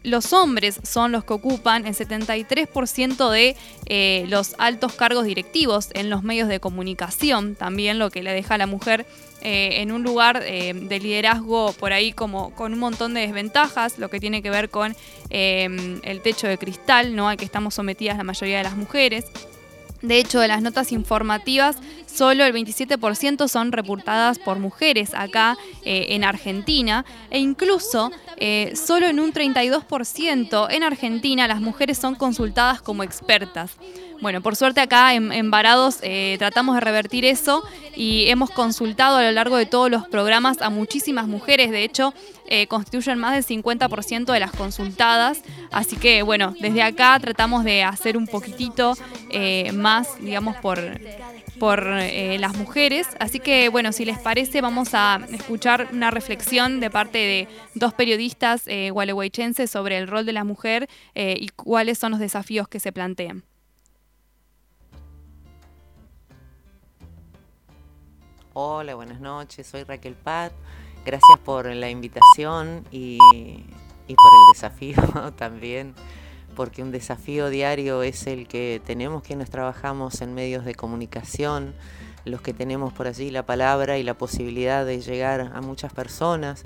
los 0.02 0.34
hombres 0.34 0.80
son 0.82 1.12
los 1.12 1.24
que 1.24 1.32
ocupan 1.32 1.86
el 1.86 1.94
73% 1.94 3.30
de 3.30 3.56
eh, 3.86 4.24
los 4.28 4.54
altos 4.58 4.94
cargos 4.94 5.24
directivos 5.24 5.90
en 5.94 6.10
los 6.10 6.22
medios 6.22 6.48
de 6.48 6.60
comunicación, 6.60 7.54
también 7.54 7.98
lo 7.98 8.10
que 8.10 8.22
le 8.22 8.32
deja 8.32 8.54
a 8.54 8.58
la 8.58 8.66
mujer 8.66 9.06
eh, 9.42 9.82
en 9.82 9.92
un 9.92 10.02
lugar 10.02 10.42
eh, 10.44 10.72
de 10.74 10.98
liderazgo 10.98 11.72
por 11.74 11.92
ahí 11.92 12.12
como 12.12 12.54
con 12.54 12.72
un 12.72 12.78
montón 12.78 13.14
de 13.14 13.20
desventajas, 13.20 13.98
lo 13.98 14.08
que 14.08 14.18
tiene 14.18 14.42
que 14.42 14.50
ver 14.50 14.70
con 14.70 14.96
eh, 15.30 16.00
el 16.02 16.20
techo 16.20 16.48
de 16.48 16.58
cristal, 16.58 17.14
¿no? 17.14 17.28
al 17.28 17.36
que 17.36 17.44
estamos 17.44 17.74
sometidas 17.74 18.16
la 18.16 18.24
mayoría 18.24 18.56
de 18.56 18.64
las 18.64 18.76
mujeres. 18.76 19.26
De 20.02 20.18
hecho, 20.18 20.40
de 20.40 20.48
las 20.48 20.62
notas 20.62 20.92
informativas, 20.92 21.76
solo 22.06 22.44
el 22.44 22.52
27% 22.52 23.48
son 23.48 23.72
reportadas 23.72 24.38
por 24.38 24.58
mujeres 24.58 25.14
acá 25.14 25.56
eh, 25.84 26.06
en 26.10 26.24
Argentina 26.24 27.04
e 27.30 27.38
incluso 27.38 28.10
eh, 28.36 28.72
solo 28.74 29.06
en 29.06 29.20
un 29.20 29.32
32% 29.32 30.68
en 30.70 30.82
Argentina 30.82 31.48
las 31.48 31.60
mujeres 31.60 31.98
son 31.98 32.14
consultadas 32.14 32.82
como 32.82 33.02
expertas. 33.02 33.76
Bueno, 34.20 34.40
por 34.40 34.56
suerte 34.56 34.80
acá 34.80 35.14
en, 35.14 35.30
en 35.30 35.50
Varados 35.50 35.98
eh, 36.02 36.36
tratamos 36.38 36.74
de 36.74 36.80
revertir 36.80 37.24
eso 37.24 37.62
y 37.94 38.28
hemos 38.28 38.50
consultado 38.50 39.18
a 39.18 39.22
lo 39.22 39.30
largo 39.32 39.56
de 39.56 39.66
todos 39.66 39.90
los 39.90 40.08
programas 40.08 40.62
a 40.62 40.70
muchísimas 40.70 41.26
mujeres. 41.26 41.70
De 41.70 41.84
hecho, 41.84 42.14
eh, 42.46 42.66
constituyen 42.66 43.18
más 43.18 43.34
del 43.34 43.44
50% 43.44 44.32
de 44.32 44.40
las 44.40 44.52
consultadas. 44.52 45.42
Así 45.70 45.96
que, 45.96 46.22
bueno, 46.22 46.54
desde 46.60 46.82
acá 46.82 47.18
tratamos 47.20 47.64
de 47.64 47.82
hacer 47.82 48.16
un 48.16 48.26
poquitito 48.26 48.94
eh, 49.30 49.72
más, 49.72 50.18
digamos, 50.20 50.56
por, 50.56 50.78
por 51.58 51.84
las 51.86 52.56
mujeres. 52.56 53.08
Así 53.20 53.38
que, 53.38 53.68
bueno, 53.68 53.92
si 53.92 54.06
les 54.06 54.18
parece, 54.18 54.62
vamos 54.62 54.94
a 54.94 55.20
escuchar 55.30 55.88
una 55.92 56.10
reflexión 56.10 56.80
de 56.80 56.90
parte 56.90 57.18
de 57.18 57.48
dos 57.74 57.92
periodistas 57.92 58.64
gualeguaychenses 58.90 59.70
sobre 59.70 59.98
el 59.98 60.08
rol 60.08 60.24
de 60.24 60.32
la 60.32 60.44
mujer 60.44 60.88
y 61.14 61.48
cuáles 61.48 61.98
son 61.98 62.12
los 62.12 62.20
desafíos 62.20 62.68
que 62.68 62.80
se 62.80 62.92
plantean. 62.92 63.44
Hola, 68.58 68.94
buenas 68.94 69.20
noches, 69.20 69.66
soy 69.66 69.82
Raquel 69.84 70.14
Pat. 70.14 70.50
Gracias 71.04 71.38
por 71.44 71.66
la 71.66 71.90
invitación 71.90 72.86
y, 72.90 73.18
y 74.08 74.14
por 74.14 74.32
el 74.32 74.54
desafío 74.54 74.96
también, 75.36 75.92
porque 76.54 76.82
un 76.82 76.90
desafío 76.90 77.50
diario 77.50 78.02
es 78.02 78.26
el 78.26 78.48
que 78.48 78.80
tenemos 78.82 79.22
quienes 79.22 79.50
trabajamos 79.50 80.22
en 80.22 80.34
medios 80.34 80.64
de 80.64 80.74
comunicación, 80.74 81.74
los 82.24 82.40
que 82.40 82.54
tenemos 82.54 82.94
por 82.94 83.08
allí 83.08 83.30
la 83.30 83.44
palabra 83.44 83.98
y 83.98 84.02
la 84.02 84.14
posibilidad 84.14 84.86
de 84.86 85.02
llegar 85.02 85.52
a 85.54 85.60
muchas 85.60 85.92
personas. 85.92 86.64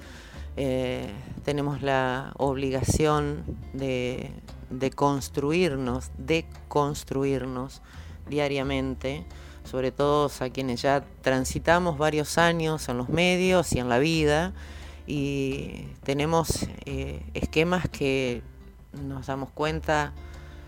Eh, 0.57 1.11
tenemos 1.44 1.83
la 1.83 2.35
obligación 2.37 3.42
de, 3.72 4.31
de 4.70 4.90
construirnos, 4.92 6.12
de 6.18 6.46
construirnos 6.68 7.83
diariamente, 8.29 9.26
sobre 9.70 9.92
todo 9.92 10.30
a 10.40 10.48
quienes 10.48 10.83
ya 10.83 11.04
transitamos 11.22 11.96
varios 11.96 12.38
años 12.38 12.88
en 12.88 12.98
los 12.98 13.09
medios 13.09 13.72
y 13.72 13.78
en 13.78 13.88
la 13.88 13.98
vida 14.00 14.52
y 15.06 15.87
tenemos 16.02 16.66
eh, 16.87 17.22
esquemas 17.35 17.88
que 17.88 18.42
nos 18.92 19.28
damos 19.28 19.50
cuenta 19.50 20.12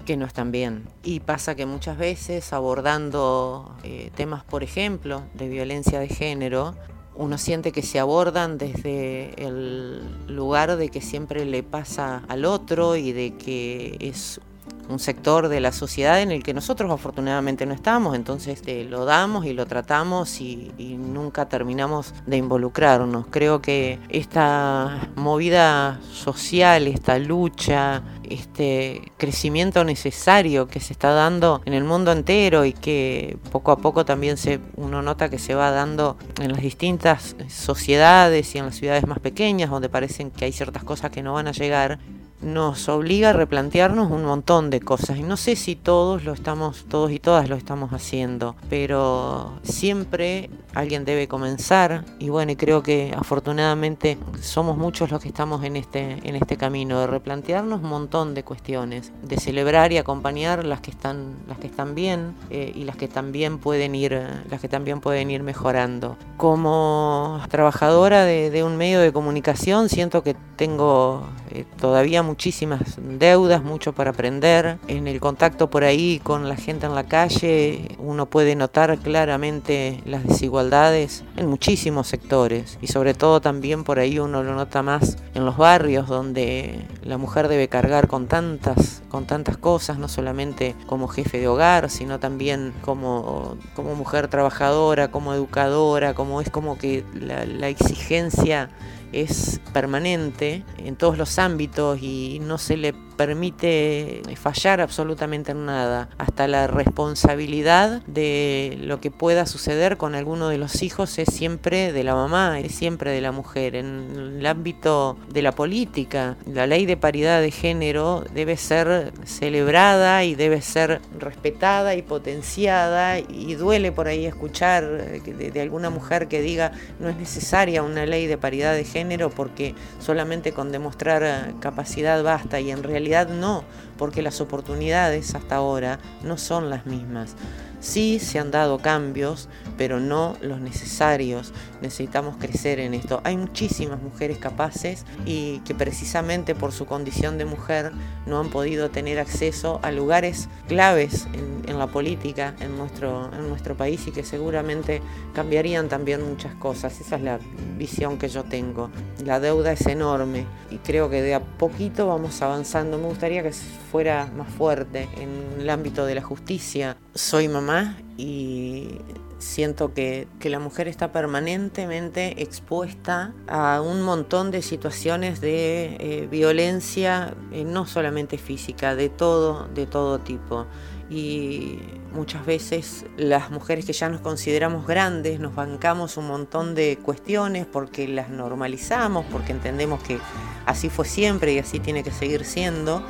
que 0.07 0.17
no 0.17 0.27
están 0.27 0.53
bien. 0.53 0.89
Y 1.03 1.21
pasa 1.21 1.55
que 1.55 1.67
muchas 1.67 1.97
veces 1.97 2.53
abordando 2.53 3.77
eh, 3.83 4.11
temas, 4.15 4.45
por 4.45 4.63
ejemplo, 4.63 5.23
de 5.35 5.49
violencia 5.49 5.99
de 5.99 6.09
género, 6.09 6.75
uno 7.15 7.39
siente 7.39 7.73
que 7.73 7.83
se 7.83 7.99
abordan 7.99 8.57
desde 8.57 9.35
el 9.45 10.27
lugar 10.29 10.77
de 10.77 10.89
que 10.89 11.01
siempre 11.01 11.45
le 11.45 11.63
pasa 11.63 12.23
al 12.29 12.45
otro 12.45 12.97
y 12.97 13.13
de 13.13 13.35
que 13.35 13.97
es 14.01 14.41
un 14.89 14.99
sector 14.99 15.49
de 15.49 15.61
la 15.61 15.73
sociedad 15.73 16.21
en 16.21 16.31
el 16.31 16.43
que 16.43 16.55
nosotros 16.55 16.91
afortunadamente 16.91 17.67
no 17.67 17.75
estamos, 17.75 18.15
entonces 18.15 18.59
este, 18.59 18.85
lo 18.85 19.05
damos 19.05 19.47
y 19.47 19.53
lo 19.53 19.67
tratamos 19.67 20.41
y, 20.41 20.73
nunca 20.93 21.49
terminamos 21.49 22.15
de 22.27 22.37
involucrarnos. 22.37 23.27
Creo 23.31 23.61
que 23.63 23.99
esta 24.09 25.11
movida 25.17 26.01
social, 26.11 26.87
esta 26.87 27.19
lucha, 27.19 28.03
este 28.29 29.13
crecimiento 29.17 29.85
necesario 29.85 30.69
que 30.69 30.81
se 30.81 30.93
está 30.93 31.11
dando 31.11 31.63
en 31.65 31.75
el 31.75 31.85
mundo 31.85 32.13
entero 32.13 32.65
y 32.65 32.73
que 32.73 33.39
poco 33.51 33.73
a 33.73 33.79
poco 33.79 34.05
también 34.05 34.37
se, 34.37 34.61
uno 34.77 35.03
nota 35.03 35.29
que 35.29 35.39
se 35.39 35.55
va 35.55 35.71
dando 35.71 36.17
en 36.41 36.53
las 36.53 36.63
distintas 36.63 37.37
sociedades 37.49 38.55
y 38.55 38.59
en 38.59 38.67
las 38.67 38.77
ciudades 38.77 39.07
más 39.07 39.19
pequeñas 39.19 39.71
donde 39.71 39.89
parecen 39.89 40.31
que 40.31 40.45
hay 40.45 40.53
ciertas 40.53 40.85
cosas 40.85 41.11
que 41.11 41.23
no 41.23 41.35
van 41.35 41.49
a 41.49 41.53
llegar, 41.53 41.99
nos 42.43 42.89
obliga 42.89 43.31
a 43.31 43.33
replantearnos 43.33 44.11
un 44.11 44.25
montón 44.25 44.71
de 44.71 44.81
cosas. 44.81 45.19
Y 45.19 45.23
no 45.23 45.37
sé 45.37 45.57
si 45.57 45.77
todos 45.77 46.25
lo 46.25 46.33
estamos, 46.33 46.85
todos 46.89 47.13
y 47.13 47.19
todas 47.19 47.49
lo 47.49 47.57
estamos 47.57 47.93
haciendo, 47.93 48.57
pero 48.69 49.59
siempre 49.63 50.51
alguien 50.75 51.05
debe 51.05 51.29
comenzar. 51.29 52.05
Y 52.19 52.29
bueno, 52.29 52.53
creo 52.57 52.83
que 52.83 53.15
afortunadamente 53.17 54.19
somos 54.41 54.77
muchos 54.77 55.11
los 55.11 55.23
que 55.23 55.29
estamos 55.29 55.65
en 55.65 55.77
este, 55.77 56.19
en 56.23 56.37
este 56.37 56.57
camino 56.57 57.01
de 57.01 57.07
replantearnos 57.07 57.83
un 57.83 57.89
montón 57.89 58.35
de 58.35 58.43
cuestiones, 58.43 59.13
de 59.23 59.39
celebrar 59.39 59.93
y 59.93 59.99
acompañar 59.99 60.65
las 60.65 60.81
que 60.81 60.91
están, 60.91 61.37
las 61.49 61.59
que 61.59 61.67
están 61.67 61.95
bien 61.95 62.35
eh, 62.51 62.73
y 62.75 62.85
las 62.85 62.97
que 62.97 63.09
también 63.09 63.59
pueden 63.59 63.95
ir, 63.95 64.13
las 64.51 64.61
que 64.61 64.69
también 64.69 65.01
pueden 65.01 65.31
ir 65.31 65.43
mejorando. 65.43 66.17
Como 66.37 67.41
trabajadora 67.51 68.25
de, 68.25 68.63
un 68.63 68.77
medio 68.77 69.01
de 69.01 69.13
comunicación, 69.13 69.89
siento 69.89 70.23
que 70.23 70.37
tengo 70.57 71.27
eh, 71.51 71.65
todavía 71.81 72.23
muchísimas 72.33 72.97
deudas, 72.97 73.63
mucho 73.63 73.93
para 73.93 74.09
aprender. 74.09 74.79
En 74.89 75.07
el 75.07 75.21
contacto 75.21 75.69
por 75.69 75.85
ahí 75.85 76.19
con 76.25 76.49
la 76.49 76.57
gente 76.57 76.87
en 76.87 76.95
la 76.95 77.05
calle, 77.05 77.95
uno 77.99 78.25
puede 78.25 78.57
notar 78.57 78.97
claramente 79.01 80.01
las 80.07 80.25
desigualdades 80.27 81.25
en 81.37 81.47
muchísimos 81.47 82.07
sectores 82.07 82.79
y 82.81 82.87
sobre 82.87 83.13
todo 83.13 83.43
también 83.43 83.85
por 83.85 83.99
ahí 83.99 84.19
uno 84.19 84.43
lo 84.43 84.55
nota 84.55 84.83
más 84.83 85.19
en 85.35 85.45
los 85.45 85.59
barrios 85.59 86.09
donde 86.09 86.87
la 87.03 87.19
mujer 87.19 87.49
debe 87.49 87.69
cargar 87.69 88.09
con 88.09 88.29
tantas, 88.29 89.03
con 89.11 89.27
tantas 89.27 89.59
cosas, 89.59 89.99
no 89.99 90.09
solamente 90.09 90.75
como 90.87 91.09
jefe 91.09 91.39
de 91.39 91.49
hogar, 91.49 91.91
sino 91.91 92.19
también 92.19 92.73
como, 92.81 93.59
como 93.77 93.95
mujer 93.95 94.29
trabajadora, 94.29 95.09
como 95.09 95.35
educadora, 95.35 96.15
como 96.15 96.41
es 96.41 96.49
como 96.49 96.79
que 96.79 97.05
la, 97.13 97.45
la 97.45 97.69
exigencia 97.69 98.71
es 99.13 99.61
permanente 99.73 100.65
en 100.79 100.97
todos 100.97 101.19
los 101.19 101.39
ámbitos 101.39 102.03
y 102.03 102.41
no 102.43 102.59
se 102.59 102.77
le 102.77 102.95
permite 103.27 104.23
fallar 104.35 104.81
absolutamente 104.81 105.53
en 105.53 105.65
nada, 105.67 106.09
hasta 106.19 106.49
la 106.49 106.67
responsabilidad 106.67 108.03
de 108.07 108.77
lo 108.81 109.01
que 109.01 109.13
pueda 109.13 109.47
suceder 109.47 109.97
con 109.97 110.17
alguno 110.17 110.49
de 110.49 110.59
los 110.59 110.83
hijos 110.83 111.21
es 111.21 111.33
siempre 111.33 111.93
de 111.93 112.03
la 112.03 112.17
mamá, 112.17 112.59
es 112.59 112.75
siempre 112.75 113.13
de 113.13 113.21
la 113.21 113.31
mujer. 113.31 113.77
En 113.77 114.39
el 114.39 114.47
ámbito 114.47 115.17
de 115.33 115.43
la 115.43 115.53
política, 115.53 116.37
la 116.47 116.67
ley 116.67 116.85
de 116.85 116.97
paridad 116.97 117.41
de 117.41 117.53
género 117.53 118.25
debe 118.35 118.57
ser 118.57 119.13
celebrada 119.25 120.25
y 120.25 120.35
debe 120.35 120.61
ser 120.61 121.01
respetada 121.17 121.95
y 121.95 122.03
potenciada 122.03 123.21
y 123.21 123.55
duele 123.55 123.93
por 123.93 124.09
ahí 124.09 124.27
escuchar 124.27 124.85
de, 125.23 125.61
alguna 125.61 125.91
mujer 125.91 126.27
que 126.27 126.41
diga 126.41 126.73
no 126.99 127.09
es 127.09 127.17
necesaria 127.17 127.85
una 127.85 128.05
ley 128.05 128.27
de 128.27 128.37
paridad 128.37 128.75
de 128.75 128.85
género 128.85 129.31
porque 129.31 129.75
solamente 130.01 130.53
con 130.53 130.73
demostrar 130.73 131.55
capacidad 131.61 132.23
basta 132.23 132.59
y 132.59 132.71
en 132.71 132.83
realidad 132.83 133.12
no, 133.29 133.65
porque 133.99 134.23
las 134.23 134.41
oportunidades 134.41 135.35
hasta 135.35 135.57
ahora 135.57 135.99
no 136.23 136.39
son 136.39 136.71
las 136.71 136.87
mismas. 136.87 137.37
Sí 137.81 138.19
se 138.19 138.39
han 138.39 138.51
dado 138.51 138.79
cambios, 138.79 139.49
pero 139.77 140.01
no 140.01 140.37
los 140.41 140.61
necesarios. 140.61 141.53
Necesitamos 141.83 142.37
crecer 142.37 142.79
en 142.79 142.95
esto. 142.95 143.21
Hay 143.25 143.37
muchísimas 143.37 144.01
mujeres 144.01 144.39
capaces 144.39 145.05
y 145.27 145.59
que 145.61 145.75
precisamente 145.75 146.55
por 146.55 146.73
su 146.73 146.87
condición 146.87 147.39
de 147.39 147.45
mujer 147.45 147.93
no 148.27 148.39
han 148.39 148.51
podido 148.51 148.91
tener 148.91 149.19
acceso 149.19 149.81
a 149.83 149.91
lugares 149.91 150.49
claves 150.69 151.27
en, 151.33 151.53
la 151.79 151.87
política 151.87 152.55
en 152.61 152.77
nuestro, 152.77 153.31
en 153.33 153.49
nuestro 153.49 153.75
país 153.75 154.07
y 154.07 154.13
que 154.13 154.25
seguramente 154.25 155.01
cambiarían 155.35 155.89
también 155.89 156.23
muchas 156.23 156.55
cosas. 156.55 157.01
Esa 157.01 157.17
es 157.17 157.23
la 157.23 157.41
visión 157.77 158.19
que 158.19 158.29
yo 158.29 158.45
tengo. 158.45 158.91
La 159.25 159.41
deuda 159.41 159.73
es 159.73 159.87
enorme 159.87 160.47
y 160.71 160.77
creo 160.77 161.11
que 161.11 161.23
de 161.23 161.35
a 161.35 161.41
poquito 161.41 162.07
vamos 162.07 162.41
avanzando. 162.43 162.99
Me 162.99 163.07
gustaría 163.07 163.43
que 163.43 163.53
fuera 163.53 164.27
más 164.37 164.49
fuerte 164.49 165.09
en 165.17 165.61
el 165.61 165.71
ámbito 165.71 166.05
de 166.05 166.15
la 166.15 166.23
justicia. 166.23 166.97
Soy 167.15 167.49
mamá 167.49 167.97
y 168.17 168.99
siento 169.39 169.93
que, 169.93 170.29
la 170.43 170.59
mujer 170.59 170.89
está 170.89 171.13
permanentemente 171.13 172.43
expuesta 172.43 173.33
a 173.49 173.81
un 173.81 174.03
montón 174.03 174.51
de 174.51 174.63
situaciones 174.63 175.41
de 175.41 175.97
eh, 175.99 176.29
violencia, 176.31 177.35
eh, 177.53 177.65
no 177.65 177.87
solamente 177.87 178.39
física, 178.39 178.95
de 178.95 179.09
todo, 179.09 179.69
de 179.75 179.87
todo 179.87 180.19
tipo. 180.21 180.67
Y 181.11 181.79
muchas 182.15 182.47
veces 182.47 183.05
las 183.17 183.51
mujeres 183.51 183.85
que 183.85 183.93
ya 183.93 184.09
nos 184.09 184.21
consideramos 184.21 184.87
grandes 184.87 185.41
nos 185.41 185.55
bancamos 185.55 186.17
un 186.17 186.27
montón 186.27 186.75
de 186.75 186.99
cuestiones 187.03 187.67
porque 187.67 188.09
las 188.09 188.31
normalizamos, 188.31 189.27
porque 189.31 189.53
entendemos 189.53 190.03
que 190.03 190.19
así 190.67 190.89
fue 190.89 191.05
siempre 191.05 191.53
y 191.53 191.59
así 191.59 191.81
tiene 191.81 192.03
que 192.03 192.13
seguir 192.13 192.45
siendo, 192.45 193.03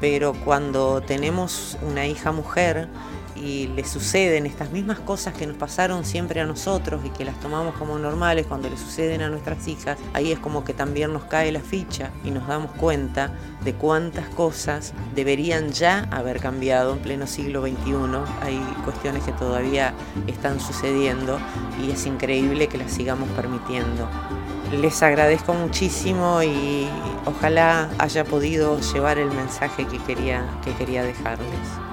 pero 0.00 0.32
cuando 0.44 1.00
tenemos 1.00 1.76
una 1.82 2.06
hija 2.06 2.32
mujer, 2.32 2.88
y 3.40 3.68
le 3.68 3.84
suceden 3.84 4.46
estas 4.46 4.70
mismas 4.70 4.98
cosas 5.00 5.34
que 5.34 5.46
nos 5.46 5.56
pasaron 5.56 6.04
siempre 6.04 6.40
a 6.40 6.46
nosotros 6.46 7.00
y 7.04 7.10
que 7.10 7.24
las 7.24 7.38
tomamos 7.40 7.74
como 7.74 7.98
normales 7.98 8.46
cuando 8.46 8.68
le 8.68 8.76
suceden 8.76 9.22
a 9.22 9.30
nuestras 9.30 9.66
hijas, 9.66 9.98
ahí 10.12 10.32
es 10.32 10.38
como 10.38 10.64
que 10.64 10.74
también 10.74 11.12
nos 11.12 11.24
cae 11.24 11.50
la 11.52 11.60
ficha 11.60 12.10
y 12.24 12.30
nos 12.30 12.46
damos 12.46 12.72
cuenta 12.72 13.32
de 13.64 13.74
cuántas 13.74 14.28
cosas 14.28 14.92
deberían 15.14 15.72
ya 15.72 16.08
haber 16.10 16.40
cambiado 16.40 16.92
en 16.92 16.98
pleno 17.00 17.26
siglo 17.26 17.62
XXI. 17.62 17.92
Hay 18.42 18.58
cuestiones 18.84 19.24
que 19.24 19.32
todavía 19.32 19.94
están 20.26 20.60
sucediendo 20.60 21.38
y 21.82 21.90
es 21.90 22.06
increíble 22.06 22.68
que 22.68 22.78
las 22.78 22.92
sigamos 22.92 23.28
permitiendo. 23.30 24.08
Les 24.72 25.02
agradezco 25.02 25.52
muchísimo 25.52 26.42
y 26.42 26.88
ojalá 27.26 27.90
haya 27.98 28.24
podido 28.24 28.78
llevar 28.92 29.18
el 29.18 29.30
mensaje 29.30 29.86
que 29.86 29.98
quería, 29.98 30.44
que 30.64 30.72
quería 30.74 31.02
dejarles. 31.02 31.89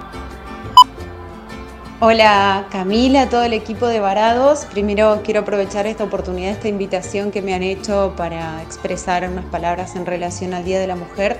Hola 1.99 2.67
Camila, 2.69 3.27
todo 3.27 3.41
el 3.41 3.53
equipo 3.53 3.87
de 3.87 3.99
Varados. 3.99 4.65
Primero 4.65 5.21
quiero 5.23 5.39
aprovechar 5.39 5.87
esta 5.87 6.03
oportunidad, 6.03 6.51
esta 6.51 6.67
invitación 6.67 7.31
que 7.31 7.41
me 7.41 7.55
han 7.55 7.63
hecho 7.63 8.13
para 8.15 8.61
expresar 8.61 9.27
unas 9.27 9.45
palabras 9.45 9.95
en 9.95 10.05
relación 10.05 10.53
al 10.53 10.63
Día 10.63 10.79
de 10.79 10.85
la 10.85 10.95
Mujer, 10.95 11.39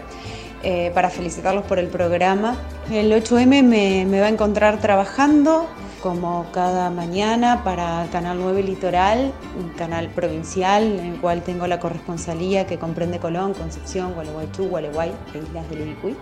eh, 0.64 0.90
para 0.96 1.12
felicitarlos 1.12 1.64
por 1.66 1.78
el 1.78 1.90
programa. 1.90 2.58
El 2.92 3.12
8M 3.12 3.62
me, 3.62 4.20
va 4.20 4.26
a 4.26 4.30
encontrar 4.30 4.82
trabajando 4.82 5.68
como 6.02 6.48
cada 6.52 6.90
mañana 6.90 7.64
para 7.64 8.08
Canal 8.12 8.40
9 8.42 8.64
Litoral, 8.64 9.32
un 9.62 9.70
canal 9.78 10.10
provincial 10.10 10.82
en 10.86 11.06
el 11.06 11.22
cual 11.22 11.44
tengo 11.44 11.68
la 11.68 11.80
corresponsalía 11.80 12.66
que 12.66 12.80
comprende 12.80 13.20
Colón, 13.20 13.54
Concepción, 13.54 14.16
Gualeguaychú, 14.16 14.70
Gualeguay 14.70 15.12
e 15.36 15.38
Islas 15.38 15.70
del 15.70 15.82
Uruguay. 15.82 16.18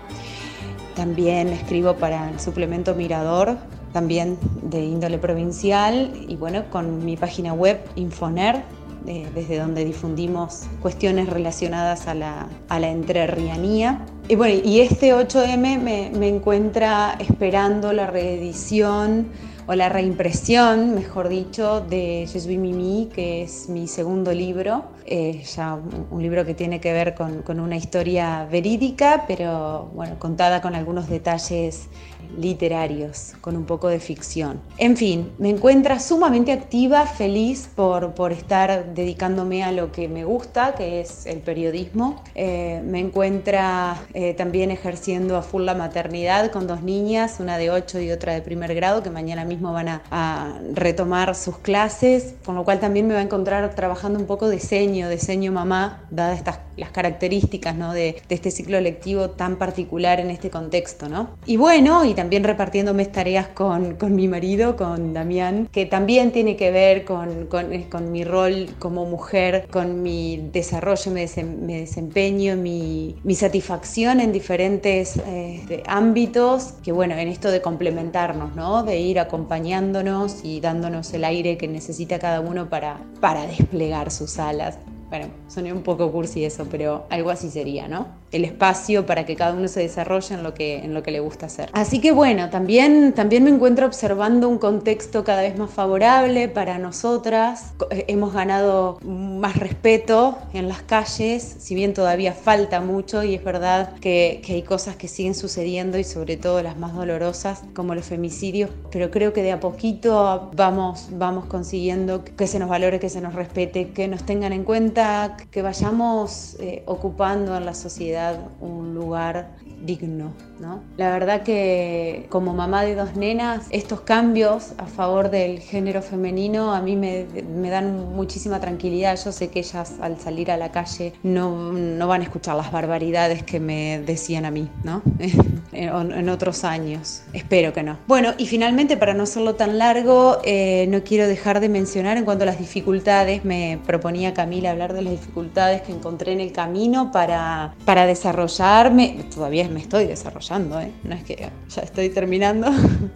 También 0.93 1.47
escribo 1.49 1.95
para 1.95 2.29
el 2.29 2.39
suplemento 2.41 2.95
Mirador, 2.95 3.57
también 3.95 4.37
de 4.61 4.83
índole 4.83 5.17
provincial, 5.17 6.11
y 6.27 6.35
bueno, 6.35 6.65
con 6.69 7.05
mi 7.05 7.15
página 7.15 7.53
web 7.53 7.79
Infoner, 7.95 8.61
eh, 9.07 9.25
desde 9.33 9.57
donde 9.57 9.85
difundimos 9.85 10.63
cuestiones 10.81 11.29
relacionadas 11.29 12.05
a 12.09 12.13
la, 12.13 12.49
a 12.67 12.77
la 12.77 12.89
entrerrianía. 12.89 14.05
Y 14.27 14.35
bueno, 14.35 14.61
y 14.65 14.81
este 14.81 15.15
8M 15.15 15.79
me, 15.79 16.11
me 16.13 16.27
encuentra 16.27 17.15
esperando 17.19 17.93
la 17.93 18.07
reedición 18.07 19.29
o 19.65 19.73
la 19.75 19.87
reimpresión, 19.87 20.93
mejor 20.93 21.29
dicho, 21.29 21.79
de 21.79 22.27
Je 22.29 22.57
Mimi, 22.57 23.07
que 23.15 23.43
es 23.43 23.69
mi 23.69 23.87
segundo 23.87 24.33
libro, 24.33 24.83
eh, 25.05 25.43
ya 25.43 25.75
un, 25.75 26.21
libro 26.21 26.45
que 26.45 26.53
tiene 26.53 26.79
que 26.79 26.91
ver 26.91 27.13
con, 27.13 27.43
con 27.43 27.59
una 27.59 27.77
historia 27.77 28.47
verídica, 28.49 29.25
pero 29.27 29.91
bueno, 29.93 30.17
contada 30.17 30.61
con 30.61 30.73
algunos 30.73 31.07
detalles 31.07 31.89
literarios, 32.37 33.33
con 33.41 33.55
un 33.55 33.65
poco 33.65 33.87
de 33.87 33.99
ficción. 33.99 34.59
En 34.77 34.97
fin, 34.97 35.31
me 35.37 35.49
encuentra 35.49 35.99
sumamente 35.99 36.51
activa, 36.51 37.05
feliz 37.05 37.69
por, 37.75 38.13
por 38.13 38.31
estar 38.31 38.93
dedicándome 38.93 39.63
a 39.63 39.71
lo 39.71 39.91
que 39.91 40.07
me 40.07 40.25
gusta, 40.25 40.75
que 40.75 41.01
es 41.01 41.25
el 41.25 41.39
periodismo. 41.39 42.23
Eh, 42.35 42.81
me 42.85 42.99
encuentra 42.99 43.97
eh, 44.13 44.33
también 44.33 44.71
ejerciendo 44.71 45.37
a 45.37 45.41
full 45.41 45.63
la 45.63 45.75
maternidad 45.75 46.51
con 46.51 46.67
dos 46.67 46.81
niñas, 46.81 47.39
una 47.39 47.57
de 47.57 47.71
8 47.71 47.99
y 48.01 48.11
otra 48.11 48.33
de 48.33 48.41
primer 48.41 48.73
grado, 48.75 49.03
que 49.03 49.09
mañana 49.09 49.45
mismo 49.45 49.71
van 49.73 49.89
a, 49.89 50.01
a 50.11 50.59
retomar 50.73 51.35
sus 51.35 51.57
clases, 51.57 52.35
con 52.43 52.55
lo 52.55 52.63
cual 52.63 52.79
también 52.79 53.07
me 53.07 53.13
va 53.13 53.19
a 53.19 53.23
encontrar 53.23 53.73
trabajando 53.75 54.19
un 54.19 54.25
poco 54.25 54.49
diseño, 54.49 54.94
diseño 55.03 55.51
mamá, 55.51 56.07
dadas 56.09 56.37
estas 56.37 56.57
las 56.77 56.91
características 56.91 57.75
¿no? 57.75 57.93
de, 57.93 58.21
este 58.29 58.51
ciclo 58.51 58.79
lectivo 58.81 59.29
tan 59.29 59.57
particular 59.57 60.19
en 60.19 60.29
este 60.29 60.49
contexto. 60.49 61.05
Y 61.45 61.57
bueno, 61.57 62.05
y 62.05 62.13
también 62.13 62.43
repartiéndome 62.43 63.05
tareas 63.05 63.47
con, 63.47 63.97
mi 64.15 64.27
marido, 64.27 64.75
con 64.75 65.13
Damián, 65.13 65.67
que 65.71 65.85
también 65.85 66.31
tiene 66.31 66.55
que 66.55 66.71
ver 66.71 67.05
con, 67.05 67.47
con 67.47 68.11
mi 68.11 68.23
rol 68.23 68.69
como 68.79 69.05
mujer, 69.05 69.67
con 69.71 70.01
mi 70.01 70.49
desarrollo, 70.51 71.11
mi, 71.11 71.25
desempeño, 71.73 72.55
mi, 72.55 73.15
satisfacción 73.35 74.21
en 74.21 74.31
diferentes 74.31 75.17
eh, 75.27 75.83
ámbitos, 75.87 76.73
que 76.83 76.91
bueno, 76.91 77.15
en 77.15 77.27
esto 77.27 77.51
de 77.51 77.61
complementarnos, 77.61 78.55
¿no? 78.55 78.83
de 78.83 78.99
ir 78.99 79.19
acompañándonos 79.19 80.43
y 80.43 80.61
dándonos 80.61 81.13
el 81.13 81.25
aire 81.25 81.57
que 81.57 81.67
necesita 81.67 82.17
cada 82.19 82.39
uno 82.39 82.69
para 82.69 82.99
desplegar 83.47 84.11
sus 84.11 84.39
alas. 84.39 84.77
Bueno, 85.17 85.31
soné 85.47 85.71
un 85.71 85.81
poco 85.81 86.11
cursi 86.11 86.43
eso, 86.43 86.67
pero 86.69 87.07
algo 87.09 87.29
así 87.29 87.49
sería, 87.49 87.87
¿no? 87.87 88.24
El 88.35 88.45
espacio 88.45 89.05
para 89.05 89.25
que 89.25 89.35
cada 89.35 89.53
uno 89.53 89.67
se 89.67 89.81
desarrolle 89.81 90.35
en 90.35 90.43
lo 90.43 90.53
que, 90.53 90.77
en 90.77 90.93
lo 90.93 91.03
que 91.03 91.11
le 91.11 91.19
gusta 91.19 91.45
hacer. 91.45 91.69
Así 91.73 91.99
que 91.99 92.11
bueno, 92.11 92.49
también, 92.49 93.13
también 93.13 93.43
me 93.43 93.49
encuentro 93.49 93.85
observando 93.85 94.49
un 94.49 94.57
contexto 94.57 95.23
cada 95.23 95.41
vez 95.41 95.57
más 95.57 95.69
favorable 95.69 96.49
para 96.49 96.77
nosotras. 96.77 97.73
Eh, 97.91 98.05
hemos 98.07 98.33
ganado 98.33 98.99
más 99.03 99.57
respeto 99.57 100.37
en 100.53 100.67
las 100.67 100.81
calles, 100.81 101.55
si 101.59 101.75
bien 101.75 101.93
todavía 101.93 102.33
falta 102.33 102.81
mucho 102.81 103.23
y 103.23 103.35
es 103.35 103.43
verdad 103.43 103.93
que, 103.99 104.41
que 104.45 104.53
hay 104.53 104.63
cosas 104.63 104.95
que 104.95 105.07
siguen 105.07 105.35
sucediendo 105.35 105.97
y 105.97 106.03
sobre 106.03 106.37
todo 106.37 106.61
las 106.61 106.77
más 106.77 106.93
dolorosas 106.93 107.63
como 107.73 107.95
los 107.95 108.05
femicidios, 108.05 108.69
pero 108.91 109.11
creo 109.11 109.33
que 109.33 109.41
de 109.41 109.51
a 109.51 109.59
poquito 109.59 110.51
vamos, 110.55 111.07
vamos 111.11 111.45
consiguiendo 111.45 112.23
que 112.23 112.47
se 112.47 112.59
nos 112.59 112.69
valore, 112.69 112.99
que 112.99 113.09
se 113.09 113.21
nos 113.21 113.33
respete, 113.33 113.89
que 113.89 114.07
nos 114.07 114.23
tengan 114.23 114.53
en 114.53 114.63
cuenta, 114.63 115.37
que 115.51 115.61
vayamos 115.61 116.57
eh, 116.59 116.83
ocupando 116.85 117.55
en 117.55 117.65
la 117.65 117.73
sociedad 117.73 118.24
un 118.59 118.93
lugar 118.93 119.51
digno. 119.85 120.33
¿no? 120.59 120.81
La 120.97 121.11
verdad 121.11 121.43
que 121.43 122.27
como 122.29 122.53
mamá 122.53 122.83
de 122.83 122.95
dos 122.95 123.15
nenas, 123.15 123.67
estos 123.69 124.01
cambios 124.01 124.73
a 124.77 124.85
favor 124.85 125.29
del 125.29 125.59
género 125.59 126.01
femenino 126.01 126.73
a 126.73 126.81
mí 126.81 126.95
me, 126.95 127.25
dan 127.69 128.15
muchísima 128.15 128.59
tranquilidad. 128.59 129.17
Yo 129.23 129.31
sé 129.31 129.49
que 129.49 129.59
ellas 129.59 129.93
al 130.01 130.19
salir 130.19 130.51
a 130.51 130.57
la 130.57 130.71
calle 130.71 131.13
no, 131.23 131.73
no 131.73 132.07
van 132.07 132.21
a 132.21 132.23
escuchar 132.23 132.55
las 132.55 132.71
barbaridades 132.71 133.43
que 133.43 133.59
me 133.59 133.99
decían 133.99 134.45
a 134.45 134.51
mí 134.51 134.69
¿no? 134.83 135.01
en, 135.71 136.11
en, 136.11 136.29
otros 136.29 136.63
años. 136.63 137.23
Espero 137.33 137.73
que 137.73 137.83
no. 137.83 137.97
Bueno, 138.07 138.33
y 138.37 138.47
finalmente 138.47 138.97
para 138.97 139.13
no 139.13 139.23
hacerlo 139.23 139.55
tan 139.55 139.77
largo, 139.77 140.39
eh, 140.43 140.87
no 140.89 141.03
quiero 141.03 141.27
dejar 141.27 141.59
de 141.59 141.69
mencionar 141.69 142.17
en 142.17 142.25
cuanto 142.25 142.43
a 142.43 142.45
las 142.45 142.59
dificultades, 142.59 143.45
me 143.45 143.79
proponía 143.85 144.33
Camila 144.33 144.71
hablar 144.71 144.93
de 144.93 145.01
las 145.01 145.11
dificultades 145.11 145.81
que 145.81 145.91
encontré 145.91 146.31
en 146.33 146.39
el 146.39 146.51
camino 146.51 147.11
para, 147.11 147.75
para 147.85 148.05
desarrollarme, 148.05 149.25
todavía 149.33 149.63
me 149.75 149.81
estoy 149.81 150.05
desarrollando, 150.05 150.79
¿eh? 150.79 150.89
no 151.03 151.15
es 151.15 151.25
que 151.25 151.35
ya 151.35 151.81
estoy 151.81 152.07
terminando, 152.07 152.69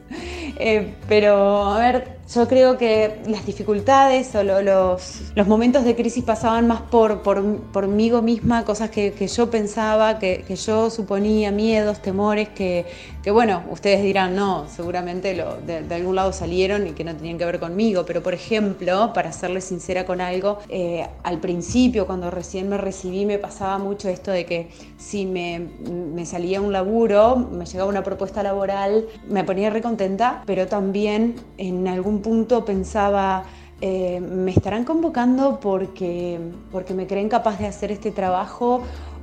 eh, 0.59 0.93
pero 1.07 1.63
a 1.63 1.79
ver, 1.79 2.18
yo 2.33 2.47
creo 2.47 2.77
que 2.77 3.21
las 3.25 3.45
dificultades 3.45 4.35
o 4.35 4.43
los, 4.43 5.31
los, 5.33 5.47
momentos 5.47 5.83
de 5.83 5.95
crisis 5.95 6.23
pasaban 6.23 6.67
más 6.67 6.81
por, 6.81 7.23
por, 7.23 7.43
por 7.71 7.87
mí 7.87 8.11
misma, 8.21 8.65
cosas 8.65 8.91
que, 8.91 9.13
que 9.13 9.27
yo 9.27 9.49
pensaba, 9.49 10.19
que, 10.19 10.43
que, 10.47 10.55
yo 10.55 10.91
suponía, 10.91 11.51
miedos, 11.51 12.01
temores, 12.01 12.49
que, 12.49 12.85
que 13.23 13.31
bueno, 13.31 13.63
ustedes 13.71 14.03
dirán, 14.03 14.35
no, 14.35 14.67
seguramente 14.67 15.33
de, 15.33 15.95
algún 15.95 16.15
lado 16.15 16.31
salieron 16.31 16.87
y 16.87 16.91
que 16.91 17.03
no 17.03 17.15
tenían 17.15 17.37
que 17.37 17.45
ver 17.45 17.59
conmigo, 17.59 18.05
pero 18.05 18.21
por 18.21 18.33
ejemplo, 18.35 19.11
para 19.13 19.31
serles 19.31 19.63
sincera 19.63 20.05
con 20.05 20.21
algo, 20.21 20.59
eh, 20.69 21.07
al 21.23 21.39
principio, 21.39 22.05
cuando 22.05 22.29
recién 22.29 22.69
me 22.69 22.77
recibí, 22.77 23.25
me 23.25 23.39
pasaba 23.39 23.79
mucho 23.79 24.07
esto 24.07 24.29
de 24.31 24.45
que 24.45 24.69
si 24.97 25.25
me, 25.25 25.59
me 25.59 26.25
salía 26.25 26.61
un 26.61 26.71
laburo, 26.71 27.35
me 27.37 27.65
llegaba 27.65 27.89
una 27.89 28.03
propuesta 28.03 28.43
laboral, 28.43 29.07
me 29.27 29.43
ponía 29.43 29.69
recontenta, 29.71 30.43
pero 30.45 30.67
también 30.67 31.35
en 31.57 31.87
algún 31.87 32.18
punto 32.19 32.65
pensaba, 32.65 33.43
eh, 33.81 34.19
me 34.19 34.51
estarán 34.51 34.83
convocando 34.83 35.59
porque, 35.59 36.39
porque 36.71 36.93
me 36.93 37.07
creen 37.07 37.29
capaz 37.29 37.59
de 37.59 37.67
hacer 37.67 37.91
este 37.91 38.11
trabajo 38.11 38.81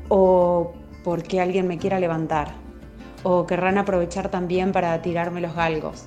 o 0.09 0.73
porque 1.05 1.41
alguien 1.41 1.69
me 1.69 1.79
quiera 1.79 2.01
levantar 2.01 2.55
o 3.23 3.47
querrán 3.47 3.77
aprovechar 3.77 4.29
también 4.29 4.73
para 4.73 5.03
tirarme 5.03 5.41
los 5.41 5.55
galgos. 5.55 6.05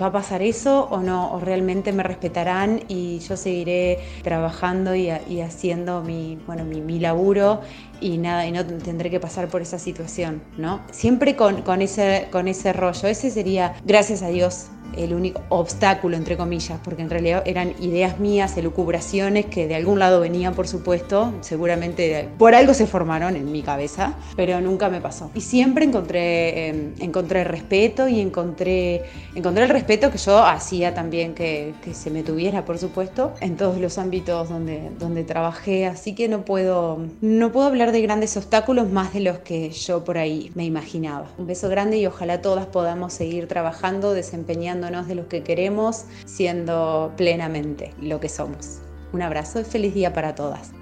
¿Va 0.00 0.06
a 0.06 0.12
pasar 0.12 0.42
eso 0.42 0.86
o 0.90 1.00
no? 1.00 1.32
¿O 1.32 1.40
realmente 1.40 1.92
me 1.92 2.02
respetarán 2.02 2.82
y 2.88 3.20
yo 3.20 3.36
seguiré 3.36 3.98
trabajando 4.22 4.94
y, 4.94 5.10
haciendo 5.40 6.02
mi, 6.02 6.38
bueno, 6.46 6.64
mi, 6.64 6.82
mi, 6.82 6.98
laburo 6.98 7.62
y 8.00 8.18
nada, 8.18 8.46
y 8.46 8.52
no 8.52 8.66
tendré 8.66 9.08
que 9.08 9.18
pasar 9.18 9.48
por 9.48 9.62
esa 9.62 9.78
situación, 9.78 10.42
¿no? 10.58 10.80
Siempre 10.90 11.36
con, 11.36 11.62
con, 11.62 11.80
ese, 11.80 12.28
con 12.30 12.48
ese 12.48 12.74
rollo. 12.74 13.08
Ese 13.08 13.30
sería, 13.30 13.76
gracias 13.84 14.22
a 14.22 14.28
Dios, 14.28 14.68
el 14.96 15.14
único 15.14 15.42
obstáculo, 15.48 16.16
entre 16.16 16.36
comillas, 16.36 16.78
porque 16.82 17.02
en 17.02 17.10
realidad 17.10 17.42
eran 17.46 17.74
ideas 17.80 18.18
mías, 18.18 18.56
elucubraciones 18.56 19.46
que 19.46 19.66
de 19.66 19.74
algún 19.74 19.98
lado 19.98 20.20
venían, 20.20 20.54
por 20.54 20.68
supuesto, 20.68 21.34
seguramente 21.40 22.28
por 22.38 22.54
algo 22.54 22.74
se 22.74 22.86
formaron 22.86 23.36
en 23.36 23.50
mi 23.50 23.62
cabeza, 23.62 24.14
pero 24.36 24.60
nunca 24.60 24.88
me 24.88 25.00
pasó. 25.00 25.30
Y 25.34 25.40
siempre 25.40 25.84
encontré, 25.84 26.68
eh, 26.68 26.92
encontré 27.00 27.44
respeto 27.44 28.08
y 28.08 28.20
encontré, 28.20 29.04
encontré 29.34 29.64
el 29.64 29.70
respeto 29.70 30.10
que 30.10 30.18
yo 30.18 30.38
hacía 30.38 30.94
también 30.94 31.34
que, 31.34 31.74
que, 31.82 31.94
se 31.94 32.10
me 32.10 32.22
tuviera, 32.22 32.64
por 32.64 32.78
supuesto, 32.78 33.34
en 33.40 33.56
todos 33.56 33.78
los 33.78 33.98
ámbitos 33.98 34.48
donde, 34.48 34.90
donde 34.98 35.24
trabajé, 35.24 35.86
así 35.86 36.14
que 36.14 36.28
no 36.28 36.44
puedo, 36.44 36.98
no 37.20 37.52
puedo 37.52 37.66
hablar 37.66 37.92
de 37.92 38.00
grandes 38.02 38.36
obstáculos 38.36 38.90
más 38.90 39.12
de 39.12 39.20
los 39.20 39.38
que 39.38 39.70
yo 39.70 40.04
por 40.04 40.18
ahí 40.18 40.50
me 40.54 40.64
imaginaba. 40.64 41.28
Un 41.38 41.46
beso 41.46 41.68
grande 41.68 41.98
y 41.98 42.06
ojalá 42.06 42.40
todas 42.40 42.66
podamos 42.66 43.12
seguir 43.12 43.48
trabajando, 43.48 44.12
desempeñando 44.12 44.77
de 44.80 45.14
lo 45.14 45.28
que 45.28 45.42
queremos, 45.42 46.04
siendo 46.24 47.12
plenamente 47.16 47.94
lo 48.00 48.20
que 48.20 48.28
somos. 48.28 48.78
Un 49.12 49.22
abrazo 49.22 49.60
y 49.60 49.64
feliz 49.64 49.94
día 49.94 50.12
para 50.12 50.34
todas. 50.34 50.72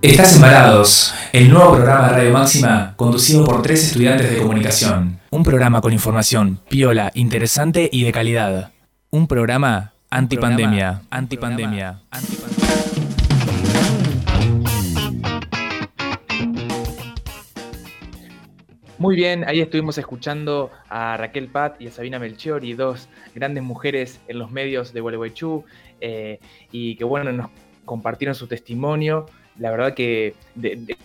Estás 0.00 0.36
embarados, 0.36 1.12
el 1.32 1.50
nuevo 1.50 1.74
programa 1.74 2.08
de 2.08 2.12
Radio 2.14 2.32
Máxima 2.32 2.94
conducido 2.96 3.44
por 3.44 3.62
tres 3.62 3.84
estudiantes 3.84 4.30
de 4.30 4.38
comunicación. 4.38 5.20
Un 5.30 5.42
programa 5.42 5.80
con 5.80 5.92
información 5.92 6.60
piola, 6.68 7.10
interesante 7.14 7.90
y 7.92 8.04
de 8.04 8.12
calidad. 8.12 8.70
Un 9.10 9.26
programa 9.26 9.92
antipandemia, 10.10 11.02
antipandemia, 11.10 12.00
antipandemia. 12.10 12.67
Muy 18.98 19.14
bien, 19.14 19.44
ahí 19.46 19.60
estuvimos 19.60 19.96
escuchando 19.96 20.72
a 20.88 21.16
Raquel 21.16 21.46
Pat 21.46 21.80
y 21.80 21.86
a 21.86 21.92
Sabina 21.92 22.18
Melchior 22.18 22.64
y 22.64 22.72
dos 22.72 23.08
grandes 23.32 23.62
mujeres 23.62 24.20
en 24.26 24.40
los 24.40 24.50
medios 24.50 24.92
de 24.92 25.00
Gualeguaychú 25.00 25.64
eh, 26.00 26.40
y 26.72 26.96
que 26.96 27.04
bueno, 27.04 27.30
nos 27.30 27.50
compartieron 27.84 28.34
su 28.34 28.48
testimonio. 28.48 29.26
La 29.56 29.70
verdad 29.70 29.94
que 29.94 30.34
de, 30.56 30.74
de, 30.74 30.96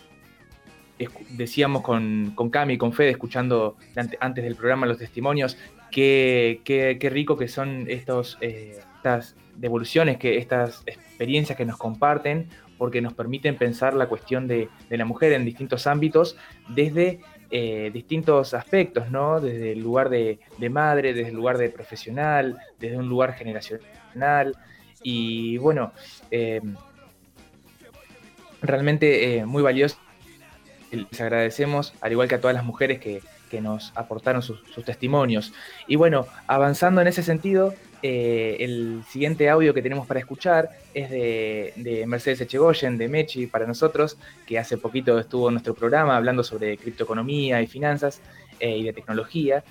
decíamos 1.37 1.83
con, 1.83 2.31
con 2.33 2.49
Cami 2.49 2.73
y 2.73 2.77
con 2.79 2.93
Fede, 2.93 3.11
escuchando 3.11 3.77
antes 4.19 4.43
del 4.43 4.55
programa 4.55 4.87
los 4.87 4.97
testimonios, 4.97 5.55
qué 5.91 6.61
que, 6.63 6.97
que, 6.99 7.09
rico 7.11 7.37
que 7.37 7.47
son 7.47 7.85
estos, 7.87 8.39
eh, 8.41 8.79
estas 8.95 9.35
devoluciones, 9.55 10.17
que 10.17 10.39
estas 10.39 10.81
experiencias 10.87 11.55
que 11.55 11.65
nos 11.65 11.77
comparten, 11.77 12.47
porque 12.79 13.01
nos 13.01 13.13
permiten 13.13 13.55
pensar 13.55 13.93
la 13.93 14.07
cuestión 14.07 14.47
de 14.47 14.67
la 14.89 15.05
mujer 15.05 15.31
en 15.33 15.45
distintos 15.45 15.85
ámbitos 15.85 16.37
desde 16.69 17.21
eh, 17.55 17.91
distintos 17.93 18.55
aspectos, 18.55 19.11
¿no? 19.11 19.39
Desde 19.39 19.73
el 19.73 19.79
lugar 19.79 20.09
de, 20.09 20.39
madre, 20.71 21.13
desde 21.13 21.29
el 21.29 21.35
lugar 21.35 21.59
de 21.59 21.69
profesional, 21.69 22.57
desde 22.79 22.97
un 22.97 23.07
lugar 23.07 23.35
generacional. 23.35 24.57
Y 25.03 25.57
bueno, 25.59 25.93
eh, 26.31 26.61
realmente 28.63 29.37
eh, 29.37 29.45
muy 29.45 29.61
valioso 29.61 29.97
les 30.91 31.21
agradecemos, 31.21 31.93
al 32.01 32.11
igual 32.11 32.27
que 32.27 32.35
a 32.35 32.41
todas 32.41 32.55
las 32.55 32.65
mujeres 32.65 32.99
que, 32.99 33.21
nos 33.61 33.91
aportaron 33.93 34.41
sus, 34.41 34.63
testimonios. 34.83 35.53
Y 35.87 35.95
bueno, 35.95 36.25
avanzando 36.47 37.01
en 37.01 37.07
ese 37.07 37.21
sentido, 37.21 37.75
eh, 38.05 38.57
el 38.59 39.01
siguiente 39.07 39.49
audio 39.49 39.73
que 39.73 39.81
tenemos 39.81 40.05
para 40.05 40.19
escuchar 40.19 40.69
es 40.93 41.09
de, 41.09 42.03
Mercedes 42.05 42.41
Echegoyen, 42.41 42.97
de 42.97 43.07
Mechi, 43.07 43.47
para 43.47 43.65
nosotros, 43.65 44.17
que 44.45 44.59
hace 44.59 44.77
poquito 44.77 45.17
estuvo 45.17 45.47
en 45.47 45.53
nuestro 45.53 45.73
programa 45.73 46.17
hablando 46.17 46.43
sobre 46.43 46.77
criptoeconomía 46.77 47.61
y 47.61 47.67
finanzas 47.67 48.21
eh, 48.59 48.77
y 48.77 48.83
de 48.83 48.91
tecnología. 48.91 49.63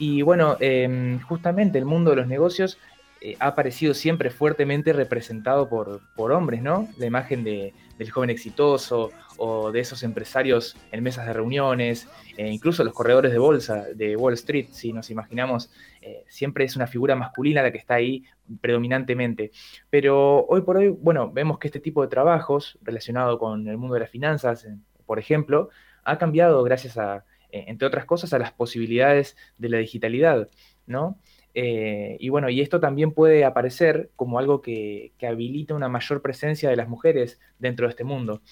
Y 0.00 0.22
bueno, 0.22 0.56
em, 0.58 1.20
justamente 1.20 1.78
el 1.78 1.84
mundo 1.84 2.10
de 2.10 2.16
los 2.16 2.26
negocios 2.26 2.76
eh, 3.20 3.36
ha 3.38 3.46
aparecido 3.48 3.94
siempre 3.94 4.30
fuertemente 4.30 4.92
representado 4.92 5.68
por, 5.68 6.00
por 6.16 6.32
hombres, 6.32 6.62
¿no? 6.62 6.88
La 6.98 7.06
imagen 7.06 7.44
de, 7.44 7.72
del 8.00 8.10
joven 8.10 8.30
exitoso 8.30 9.10
o 9.36 9.70
de 9.70 9.80
esos 9.80 10.02
empresarios 10.04 10.74
en 10.90 11.02
mesas 11.02 11.26
de 11.26 11.34
reuniones, 11.34 12.08
e 12.34 12.48
incluso 12.48 12.82
los 12.82 12.94
corredores 12.94 13.30
de 13.30 13.36
bolsa 13.36 13.88
de 13.94 14.16
Wall 14.16 14.32
Street, 14.32 14.68
si 14.70 14.94
nos 14.94 15.10
imaginamos, 15.10 15.70
eh, 16.00 16.24
siempre 16.26 16.64
es 16.64 16.76
una 16.76 16.86
figura 16.86 17.14
masculina 17.14 17.62
la 17.62 17.70
que 17.70 17.76
está 17.76 17.96
ahí 17.96 18.24
predominantemente. 18.62 19.50
Pero 19.90 20.46
hoy 20.46 20.62
por 20.62 20.78
hoy, 20.78 20.88
bueno, 20.88 21.30
vemos 21.30 21.58
que 21.58 21.68
este 21.68 21.78
tipo 21.78 22.00
de 22.00 22.08
trabajos 22.08 22.78
relacionado 22.80 23.38
con 23.38 23.68
el 23.68 23.76
mundo 23.76 23.92
de 23.92 24.00
las 24.00 24.10
finanzas, 24.10 24.66
por 25.04 25.18
ejemplo, 25.18 25.68
ha 26.02 26.16
cambiado 26.16 26.62
gracias 26.62 26.96
a, 26.96 27.26
entre 27.50 27.86
otras 27.86 28.06
cosas, 28.06 28.32
a 28.32 28.38
las 28.38 28.52
posibilidades 28.52 29.36
de 29.58 29.68
la 29.68 29.76
digitalidad, 29.76 30.48
¿no? 30.86 31.18
Eh, 31.54 32.16
y 32.20 32.28
bueno, 32.28 32.48
y 32.48 32.60
esto 32.60 32.80
también 32.80 33.12
puede 33.12 33.44
aparecer 33.44 34.10
como 34.16 34.38
algo 34.38 34.60
que, 34.60 35.12
habilita 35.22 35.74
una 35.74 35.88
mayor 35.88 36.22
presencia 36.22 36.70
de 36.70 36.76
las 36.76 36.88
mujeres 36.88 37.40
dentro 37.58 37.86
de 37.86 37.90
este 37.90 38.04
mundo. 38.04 38.42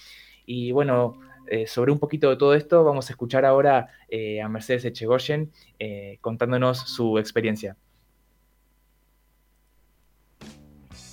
Y 0.46 0.72
bueno, 0.72 1.20
eh, 1.48 1.66
sobre 1.66 1.92
un 1.92 1.98
poquito 1.98 2.30
de 2.30 2.36
todo 2.36 2.54
esto, 2.54 2.84
vamos 2.84 3.08
a 3.08 3.12
escuchar 3.12 3.44
ahora 3.44 3.88
eh, 4.08 4.40
a 4.40 4.48
Mercedes 4.48 4.84
Echegoyen 4.84 5.52
contándonos 6.20 6.78
su 6.78 7.18
experiencia. 7.18 7.76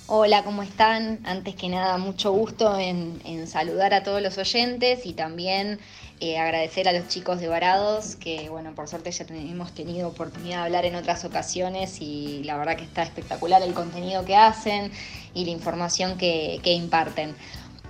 Hola, 0.08 0.44
¿cómo 0.44 0.62
están? 0.62 1.18
Antes 1.24 1.56
que 1.56 1.68
nada, 1.68 1.98
mucho 1.98 2.30
gusto 2.30 2.78
en, 2.78 3.20
en 3.24 3.48
saludar 3.48 3.92
a 3.92 4.04
todos 4.04 4.22
los 4.22 4.38
oyentes 4.38 5.04
y 5.04 5.14
también 5.14 5.80
eh, 6.20 6.38
agradecer 6.38 6.88
a 6.88 6.92
los 6.92 7.08
chicos 7.08 7.40
de 7.40 7.48
Varados, 7.48 8.16
que 8.16 8.48
bueno, 8.48 8.74
por 8.74 8.88
suerte 8.88 9.10
ya 9.10 9.26
hemos 9.28 9.72
tenido 9.72 10.08
oportunidad 10.08 10.58
de 10.60 10.64
hablar 10.64 10.84
en 10.86 10.94
otras 10.94 11.24
ocasiones 11.26 12.00
y 12.00 12.42
la 12.44 12.56
verdad 12.56 12.76
que 12.76 12.84
está 12.84 13.02
espectacular 13.02 13.60
el 13.62 13.74
contenido 13.74 14.24
que 14.24 14.34
hacen 14.34 14.90
y 15.34 15.44
la 15.44 15.50
información 15.50 16.16
que, 16.16 16.60
imparten. 16.64 17.34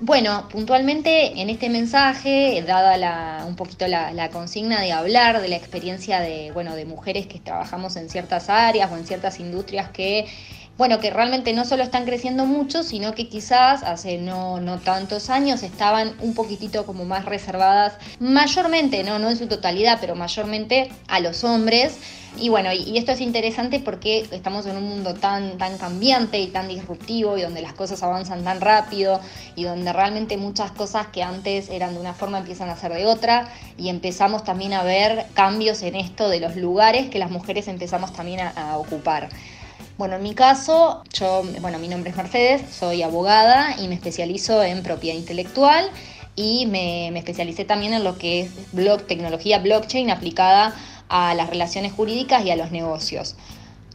Bueno, 0.01 0.49
puntualmente 0.51 1.41
en 1.41 1.49
este 1.51 1.71
mensaje, 1.71 2.63
dada 2.67 3.45
un 3.47 3.55
poquito 3.55 3.87
la, 3.87 4.13
la, 4.13 4.29
consigna 4.31 4.81
de 4.81 4.93
hablar 4.93 5.41
de 5.41 5.49
la 5.49 5.57
experiencia 5.57 6.21
de, 6.21 6.51
bueno, 6.53 6.75
de 6.75 6.85
mujeres 6.85 7.29
que 7.29 7.39
trabajamos 7.39 7.97
en 7.97 8.11
ciertas 8.11 8.51
áreas 8.51 8.91
o 8.91 8.97
en 8.97 9.07
ciertas 9.07 9.39
industrias 9.41 9.89
que 9.91 10.27
bueno, 10.79 11.01
que 11.01 11.11
realmente 11.11 11.55
no 11.55 11.65
solo 11.65 11.83
están 11.83 12.05
creciendo 12.05 12.45
mucho, 12.45 12.83
sino 12.83 13.15
que 13.15 13.29
quizás 13.29 13.83
hace 13.83 14.19
no, 14.19 14.61
no 14.61 14.79
tantos 14.79 15.31
años 15.31 15.63
estaban 15.63 16.15
un 16.21 16.35
poquitito 16.35 16.85
como 16.85 17.07
más 17.07 17.25
reservadas, 17.25 17.95
mayormente, 18.19 19.03
no, 19.03 19.19
no 19.19 19.31
en 19.31 19.39
su 19.39 19.47
totalidad, 19.47 19.99
pero 20.01 20.15
mayormente 20.15 20.91
a 21.09 21.21
los 21.21 21.45
hombres. 21.45 21.99
Y 22.39 22.51
bueno, 22.51 22.71
y, 22.75 22.99
esto 22.99 23.13
es 23.13 23.23
interesante 23.23 23.81
porque 23.81 24.29
estamos 24.31 24.67
en 24.67 24.77
un 24.77 24.83
mundo 24.83 25.15
tan, 25.15 25.57
tan 25.57 25.79
cambiante 25.79 26.39
y 26.39 26.49
tan 26.49 26.69
disruptivo 26.69 27.39
y 27.39 27.41
donde 27.41 27.63
las 27.63 27.73
cosas 27.73 28.03
avanzan 28.03 28.45
tan 28.45 28.61
rápido 28.61 29.21
y 29.55 29.65
donde 29.65 29.91
realmente 29.95 30.37
muchas 30.37 30.71
cosas 30.73 31.07
que 31.07 31.23
antes 31.23 31.71
eran 31.71 31.95
de 31.95 32.01
una 32.01 32.13
forma 32.13 32.37
empiezan 32.37 32.69
a 32.69 32.77
ser 32.77 32.93
de 32.93 33.07
otra 33.07 33.49
y 33.79 33.89
empezamos 33.89 34.45
también 34.45 34.75
a 34.75 34.83
ver 34.83 35.25
cambios 35.33 35.81
en 35.81 35.97
esto 35.97 36.29
de 36.29 36.41
los 36.41 36.57
lugares 36.57 37.09
que 37.09 37.19
las 37.19 37.31
mujeres 37.31 37.69
empezamos 37.69 38.13
también 38.13 38.41
a 38.41 38.77
ocupar. 38.77 39.31
Bueno, 39.99 40.17
en 40.17 40.23
mi 40.23 40.35
caso, 40.35 41.03
yo, 41.15 41.43
bueno, 41.63 41.79
mi 41.79 41.89
nombre 41.89 42.11
es 42.11 42.17
Mercedes, 42.17 42.63
soy 42.71 43.03
abogada 43.03 43.77
y 43.81 43.89
me 43.89 43.95
especializo 43.95 44.63
en 44.63 44.83
propiedad 44.83 45.17
intelectual 45.17 45.89
y 46.35 46.67
me, 46.67 47.09
especialicé 47.17 47.65
también 47.65 47.95
en 47.95 48.05
lo 48.05 48.19
que 48.19 48.43
es 48.43 48.51
blog, 48.73 49.07
tecnología 49.07 49.59
blockchain 49.59 50.11
aplicada 50.11 50.75
a 51.09 51.35
las 51.35 51.49
relaciones 51.49 51.95
jurídicas 51.95 52.45
y 52.45 52.51
a 52.51 52.57
los 52.57 52.73
negocios. 52.73 53.37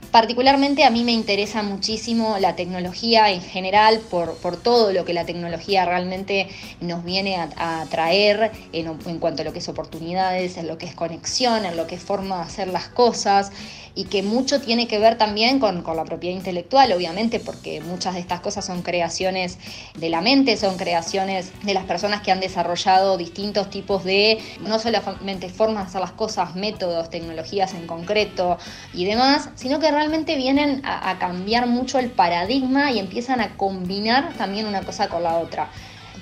Particularmente 0.09 0.83
a 0.85 0.89
mí 0.89 1.03
me 1.03 1.11
interesa 1.11 1.61
muchísimo 1.61 2.37
la 2.39 2.55
tecnología 2.55 3.29
en 3.29 3.41
general 3.41 3.99
por, 3.99 4.35
todo 4.57 4.91
lo 4.91 5.05
que 5.05 5.13
la 5.13 5.25
tecnología 5.25 5.85
realmente 5.85 6.49
nos 6.81 7.05
viene 7.05 7.37
a, 7.37 7.85
traer 7.89 8.51
en, 8.73 8.87
en, 9.05 9.19
cuanto 9.19 9.43
a 9.43 9.45
lo 9.45 9.53
que 9.53 9.59
es 9.59 9.69
oportunidades, 9.69 10.57
en 10.57 10.67
lo 10.67 10.79
que 10.79 10.87
es 10.87 10.95
conexión, 10.95 11.63
en 11.63 11.77
lo 11.77 11.85
que 11.85 11.95
es 11.95 12.01
forma 12.01 12.37
de 12.37 12.41
hacer 12.41 12.67
las 12.69 12.89
cosas 12.89 13.51
y 13.93 14.05
que 14.05 14.23
mucho 14.23 14.61
tiene 14.61 14.87
que 14.87 14.99
ver 14.99 15.17
también 15.17 15.59
con, 15.59 15.83
la 15.83 16.05
propiedad 16.05 16.35
intelectual, 16.35 16.91
obviamente, 16.93 17.39
porque 17.39 17.81
muchas 17.81 18.13
de 18.13 18.21
estas 18.21 18.39
cosas 18.39 18.65
son 18.65 18.81
creaciones 18.81 19.57
de 19.97 20.09
la 20.09 20.21
mente, 20.21 20.55
son 20.57 20.77
creaciones 20.77 21.51
de 21.63 21.73
las 21.73 21.83
personas 21.85 22.21
que 22.21 22.31
han 22.31 22.39
desarrollado 22.39 23.17
distintos 23.17 23.69
tipos 23.69 24.03
de, 24.03 24.39
no 24.61 24.79
solamente 24.79 25.49
formas 25.49 25.83
de 25.83 25.89
hacer 25.89 26.01
las 26.01 26.11
cosas, 26.11 26.55
métodos, 26.55 27.09
tecnologías 27.09 27.73
en 27.73 27.87
concreto 27.87 28.57
y 28.93 29.05
demás, 29.05 29.49
sino 29.55 29.79
que 29.79 29.91
realmente 29.91 30.35
vienen 30.37 30.81
a, 30.85 31.17
cambiar 31.19 31.67
mucho 31.67 31.99
el 31.99 32.09
paradigma 32.09 32.91
y 32.91 32.99
empiezan 32.99 33.41
a 33.41 33.57
combinar 33.57 34.33
también 34.37 34.65
una 34.65 34.81
cosa 34.81 35.09
con 35.09 35.23
la 35.23 35.37
otra. 35.37 35.69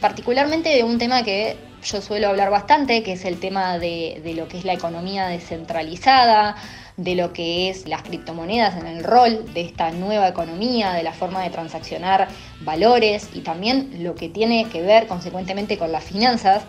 Particularmente 0.01 0.69
de 0.69 0.83
un 0.83 0.97
tema 0.97 1.23
que 1.23 1.57
yo 1.83 2.01
suelo 2.01 2.29
hablar 2.29 2.49
bastante, 2.49 3.03
que 3.03 3.13
es 3.13 3.25
el 3.25 3.39
tema 3.39 3.77
de, 3.77 4.21
de 4.23 4.33
lo 4.33 4.47
que 4.47 4.57
es 4.57 4.65
la 4.65 4.73
economía 4.73 5.27
descentralizada, 5.27 6.55
de 7.03 7.15
lo 7.15 7.31
que 7.31 7.69
es 7.69 7.87
las 7.87 8.03
criptomonedas 8.03 8.77
en 8.77 8.85
el 8.85 9.03
rol 9.03 9.45
de 9.53 9.61
esta 9.61 9.91
nueva 9.91 10.27
economía, 10.27 10.91
de 10.91 11.03
la 11.03 11.13
forma 11.13 11.41
de 11.43 11.49
transaccionar 11.49 12.27
valores 12.61 13.29
y 13.33 13.39
también 13.39 14.03
lo 14.03 14.15
que 14.15 14.27
tiene 14.27 14.67
que 14.69 14.81
ver 14.81 15.07
consecuentemente 15.07 15.77
con 15.77 15.91
las 15.91 16.03
finanzas, 16.03 16.63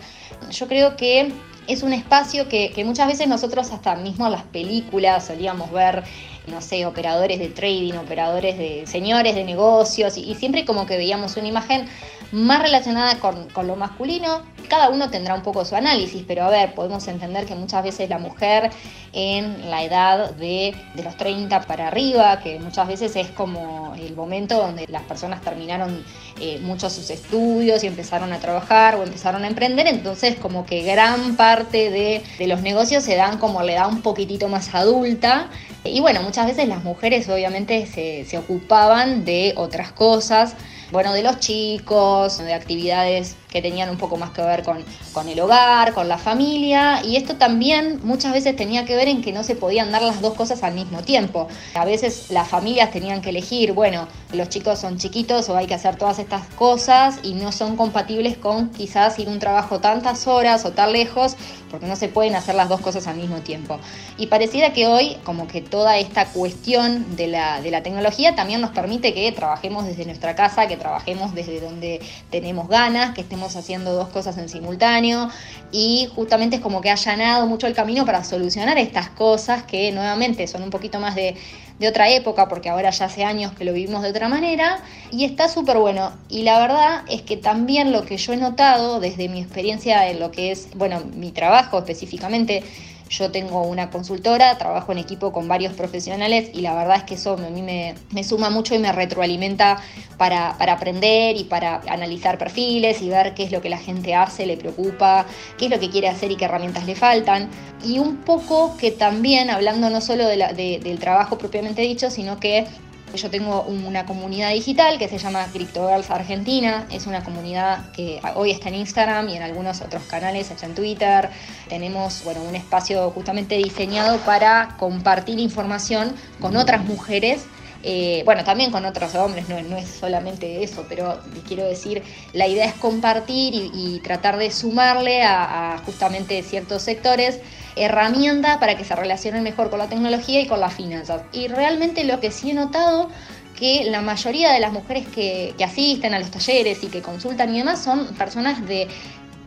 yo 0.49 0.67
creo 0.67 0.95
que 0.95 1.33
es 1.67 1.83
un 1.83 1.93
espacio 1.93 2.47
que, 2.47 2.71
muchas 2.85 3.07
veces 3.07 3.27
nosotros 3.27 3.71
hasta 3.71 3.95
mismo 3.95 4.29
las 4.29 4.43
películas 4.43 5.25
solíamos 5.25 5.71
ver, 5.71 6.03
no 6.47 6.61
sé, 6.61 6.85
operadores 6.85 7.39
de 7.39 7.49
trading, 7.49 7.93
operadores 7.93 8.57
de 8.57 8.85
señores 8.87 9.35
de 9.35 9.43
negocios 9.43 10.17
y 10.17 10.33
siempre 10.35 10.65
como 10.65 10.85
que 10.85 10.97
veíamos 10.97 11.37
una 11.37 11.47
imagen 11.47 11.87
más 12.31 12.61
relacionada 12.61 13.19
con, 13.19 13.67
lo 13.67 13.75
masculino. 13.75 14.41
Cada 14.69 14.89
uno 14.89 15.09
tendrá 15.09 15.35
un 15.35 15.41
poco 15.41 15.65
su 15.65 15.75
análisis, 15.75 16.23
pero 16.25 16.45
a 16.45 16.49
ver, 16.49 16.73
podemos 16.73 17.05
entender 17.07 17.45
que 17.45 17.55
muchas 17.55 17.83
veces 17.83 18.09
la 18.09 18.19
mujer 18.19 18.71
en 19.11 19.69
la 19.69 19.83
edad 19.83 20.31
de, 20.31 20.73
los 21.03 21.17
30 21.17 21.61
para 21.63 21.87
arriba, 21.87 22.39
que 22.39 22.57
muchas 22.59 22.87
veces 22.87 23.15
es 23.17 23.27
como 23.29 23.93
el 23.99 24.15
momento 24.15 24.55
donde 24.55 24.87
las 24.87 25.03
personas 25.03 25.41
terminaron 25.41 26.05
eh, 26.39 26.59
muchos 26.61 26.93
sus 26.93 27.09
estudios 27.09 27.83
y 27.83 27.87
empezaron 27.87 28.31
a 28.31 28.39
trabajar 28.39 28.95
o 28.95 29.03
empezaron 29.03 29.43
a 29.43 29.47
emprender, 29.47 29.87
entonces 29.87 30.37
como 30.37 30.65
que 30.65 30.83
gran 30.83 31.35
parte 31.35 31.89
de, 31.89 32.23
los 32.47 32.61
negocios 32.61 33.03
se 33.03 33.15
dan 33.15 33.39
como 33.39 33.61
le 33.63 33.73
da 33.73 33.87
un 33.87 34.01
poquitito 34.01 34.47
más 34.47 34.73
adulta. 34.73 35.49
Y 35.83 35.99
bueno, 35.99 36.21
muchas 36.31 36.47
veces 36.47 36.69
las 36.69 36.85
mujeres 36.85 37.27
obviamente 37.27 37.85
se, 37.87 38.23
se 38.23 38.37
ocupaban 38.37 39.25
de 39.25 39.51
otras 39.57 39.91
cosas 39.91 40.55
bueno, 40.91 41.13
de 41.13 41.23
los 41.23 41.39
chicos, 41.39 42.37
de 42.37 42.53
actividades 42.53 43.35
que 43.51 43.61
tenían 43.61 43.89
un 43.89 43.97
poco 43.97 44.17
más 44.17 44.31
que 44.31 44.41
ver 44.41 44.63
con, 44.63 44.83
con 45.13 45.27
el 45.27 45.39
hogar, 45.39 45.93
con 45.93 46.07
la 46.07 46.17
familia, 46.17 47.03
y 47.03 47.17
esto 47.17 47.35
también 47.35 47.99
muchas 48.03 48.31
veces 48.31 48.55
tenía 48.55 48.85
que 48.85 48.95
ver 48.95 49.09
en 49.09 49.21
que 49.21 49.33
no 49.33 49.43
se 49.43 49.55
podían 49.55 49.91
dar 49.91 50.01
las 50.01 50.21
dos 50.21 50.33
cosas 50.33 50.63
al 50.63 50.73
mismo 50.73 51.01
tiempo. 51.01 51.49
A 51.75 51.83
veces 51.83 52.31
las 52.31 52.47
familias 52.47 52.91
tenían 52.91 53.21
que 53.21 53.29
elegir, 53.29 53.73
bueno, 53.73 54.07
los 54.31 54.47
chicos 54.47 54.79
son 54.79 54.97
chiquitos 54.97 55.49
o 55.49 55.57
hay 55.57 55.67
que 55.67 55.73
hacer 55.73 55.97
todas 55.97 56.17
estas 56.19 56.47
cosas 56.55 57.19
y 57.23 57.33
no 57.33 57.51
son 57.51 57.75
compatibles 57.75 58.37
con 58.37 58.69
quizás 58.69 59.19
ir 59.19 59.27
un 59.27 59.39
trabajo 59.39 59.79
tantas 59.79 60.27
horas 60.27 60.63
o 60.63 60.71
tan 60.71 60.93
lejos, 60.93 61.35
porque 61.69 61.87
no 61.87 61.95
se 61.97 62.07
pueden 62.07 62.35
hacer 62.35 62.55
las 62.55 62.69
dos 62.69 62.79
cosas 62.79 63.07
al 63.07 63.17
mismo 63.17 63.41
tiempo. 63.41 63.79
Y 64.17 64.27
pareciera 64.27 64.71
que 64.71 64.87
hoy 64.87 65.17
como 65.25 65.47
que 65.47 65.61
toda 65.61 65.97
esta 65.97 66.27
cuestión 66.27 67.17
de 67.17 67.27
la, 67.27 67.61
de 67.61 67.71
la 67.71 67.83
tecnología 67.83 68.33
también 68.35 68.61
nos 68.61 68.71
permite 68.71 69.13
que 69.13 69.29
trabajemos 69.33 69.85
desde 69.85 70.05
nuestra 70.05 70.35
casa, 70.35 70.67
que 70.67 70.77
trabajemos 70.77 71.33
desde 71.33 71.59
donde 71.59 71.99
tenemos 72.29 72.69
ganas, 72.69 73.13
que 73.13 73.21
estemos 73.21 73.40
haciendo 73.47 73.93
dos 73.93 74.09
cosas 74.09 74.37
en 74.37 74.49
simultáneo 74.49 75.29
y 75.71 76.07
justamente 76.15 76.57
es 76.57 76.61
como 76.61 76.81
que 76.81 76.89
ha 76.89 76.93
allanado 76.93 77.47
mucho 77.47 77.67
el 77.67 77.73
camino 77.73 78.05
para 78.05 78.23
solucionar 78.23 78.77
estas 78.77 79.09
cosas 79.09 79.63
que 79.63 79.91
nuevamente 79.91 80.47
son 80.47 80.63
un 80.63 80.69
poquito 80.69 80.99
más 80.99 81.15
de, 81.15 81.35
de 81.81 81.87
otra 81.87 82.09
época 82.09 82.47
porque 82.47 82.69
ahora 82.69 82.91
ya 82.91 83.05
hace 83.05 83.23
años 83.23 83.53
que 83.53 83.65
lo 83.65 83.73
vivimos 83.73 84.03
de 84.03 84.09
otra 84.09 84.29
manera 84.29 84.79
y 85.11 85.25
está 85.25 85.49
súper 85.49 85.79
bueno. 85.79 86.13
Y 86.29 86.43
la 86.43 86.59
verdad 86.59 87.03
es 87.09 87.23
que 87.23 87.37
también 87.37 87.91
lo 87.91 88.05
que 88.05 88.17
yo 88.17 88.33
he 88.33 88.37
notado 88.37 88.99
desde 88.99 89.27
mi 89.27 89.41
experiencia 89.41 90.07
en 90.07 90.19
lo 90.19 90.31
que 90.31 90.51
es, 90.51 90.69
bueno, 90.75 91.01
mi 91.15 91.31
trabajo 91.31 91.79
específicamente, 91.79 92.63
Yo 93.11 93.29
tengo 93.29 93.63
una 93.63 93.89
consultora, 93.89 94.57
trabajo 94.57 94.93
en 94.93 94.97
equipo 94.97 95.33
con 95.33 95.45
varios 95.49 95.73
profesionales 95.73 96.49
y 96.53 96.61
la 96.61 96.73
verdad 96.73 96.95
es 96.95 97.03
que 97.03 97.15
eso 97.15 97.33
a 97.33 97.49
mí 97.49 97.61
me, 97.61 98.23
suma 98.23 98.49
mucho 98.49 98.73
y 98.73 98.79
me 98.79 98.93
retroalimenta 98.93 99.81
para, 100.17 100.57
para, 100.57 100.73
aprender 100.73 101.35
y 101.35 101.43
para 101.43 101.81
analizar 101.89 102.37
perfiles 102.37 103.01
y 103.01 103.09
ver 103.09 103.33
qué 103.33 103.43
es 103.43 103.51
lo 103.51 103.61
que 103.61 103.67
la 103.67 103.77
gente 103.77 104.15
hace, 104.15 104.45
le 104.45 104.55
preocupa, 104.55 105.25
qué 105.57 105.65
es 105.65 105.71
lo 105.71 105.77
que 105.77 105.89
quiere 105.89 106.07
hacer 106.07 106.31
y 106.31 106.37
qué 106.37 106.45
herramientas 106.45 106.85
le 106.85 106.95
faltan. 106.95 107.49
Y 107.83 107.99
un 107.99 108.15
poco 108.17 108.77
que 108.77 108.91
también, 108.91 109.49
hablando 109.49 109.89
no 109.89 109.99
solo 109.99 110.25
del 110.25 110.99
trabajo 110.99 111.37
propiamente 111.37 111.81
dicho, 111.81 112.09
sino 112.09 112.39
que 112.39 112.65
yo 113.13 113.29
tengo 113.29 113.63
una 113.63 114.05
comunidad 114.05 114.51
digital 114.51 114.97
que 114.97 115.07
se 115.07 115.17
llama 115.17 115.47
CryptoGirls 115.51 116.09
Argentina. 116.09 116.87
Es 116.91 117.07
una 117.07 117.23
comunidad 117.23 117.91
que 117.91 118.19
hoy 118.35 118.51
está 118.51 118.69
en 118.69 118.75
Instagram 118.75 119.29
y 119.29 119.37
en 119.37 119.43
algunos 119.43 119.81
otros 119.81 120.03
canales, 120.03 120.51
está 120.51 120.65
en 120.65 120.75
Twitter. 120.75 121.29
Tenemos 121.69 122.23
bueno, 122.23 122.43
un 122.43 122.55
espacio 122.55 123.09
justamente 123.11 123.57
diseñado 123.57 124.17
para 124.19 124.75
compartir 124.79 125.39
información 125.39 126.13
con 126.39 126.55
otras 126.55 126.83
mujeres 126.85 127.45
eh, 127.83 128.21
bueno, 128.25 128.43
también 128.43 128.71
con 128.71 128.85
otros 128.85 129.15
hombres, 129.15 129.49
no, 129.49 129.57
es 129.77 129.89
solamente 129.89 130.63
eso, 130.63 130.85
pero 130.87 131.19
quiero 131.47 131.65
decir, 131.65 132.03
la 132.33 132.47
idea 132.47 132.65
es 132.65 132.73
compartir 132.75 133.53
y, 133.55 133.99
tratar 134.03 134.37
de 134.37 134.51
sumarle 134.51 135.23
a, 135.23 135.81
justamente 135.85 136.41
ciertos 136.43 136.83
sectores 136.83 137.39
herramienta 137.75 138.59
para 138.59 138.75
que 138.77 138.83
se 138.83 138.95
relacionen 138.95 139.43
mejor 139.43 139.69
con 139.69 139.79
la 139.79 139.87
tecnología 139.87 140.41
y 140.41 140.47
con 140.47 140.59
las 140.59 140.73
finanzas. 140.73 141.23
Y 141.31 141.47
realmente 141.47 142.03
lo 142.03 142.19
que 142.19 142.31
sí 142.31 142.51
he 142.51 142.53
notado 142.53 143.09
que 143.57 143.85
la 143.85 144.01
mayoría 144.01 144.51
de 144.51 144.59
las 144.59 144.73
mujeres 144.73 145.07
que, 145.07 145.53
asisten 145.63 146.15
a 146.15 146.19
los 146.19 146.31
talleres 146.31 146.83
y 146.83 146.87
que 146.87 147.01
consultan 147.01 147.53
y 147.53 147.59
demás 147.59 147.83
son 147.83 148.07
personas 148.15 148.65
de, 148.65 148.87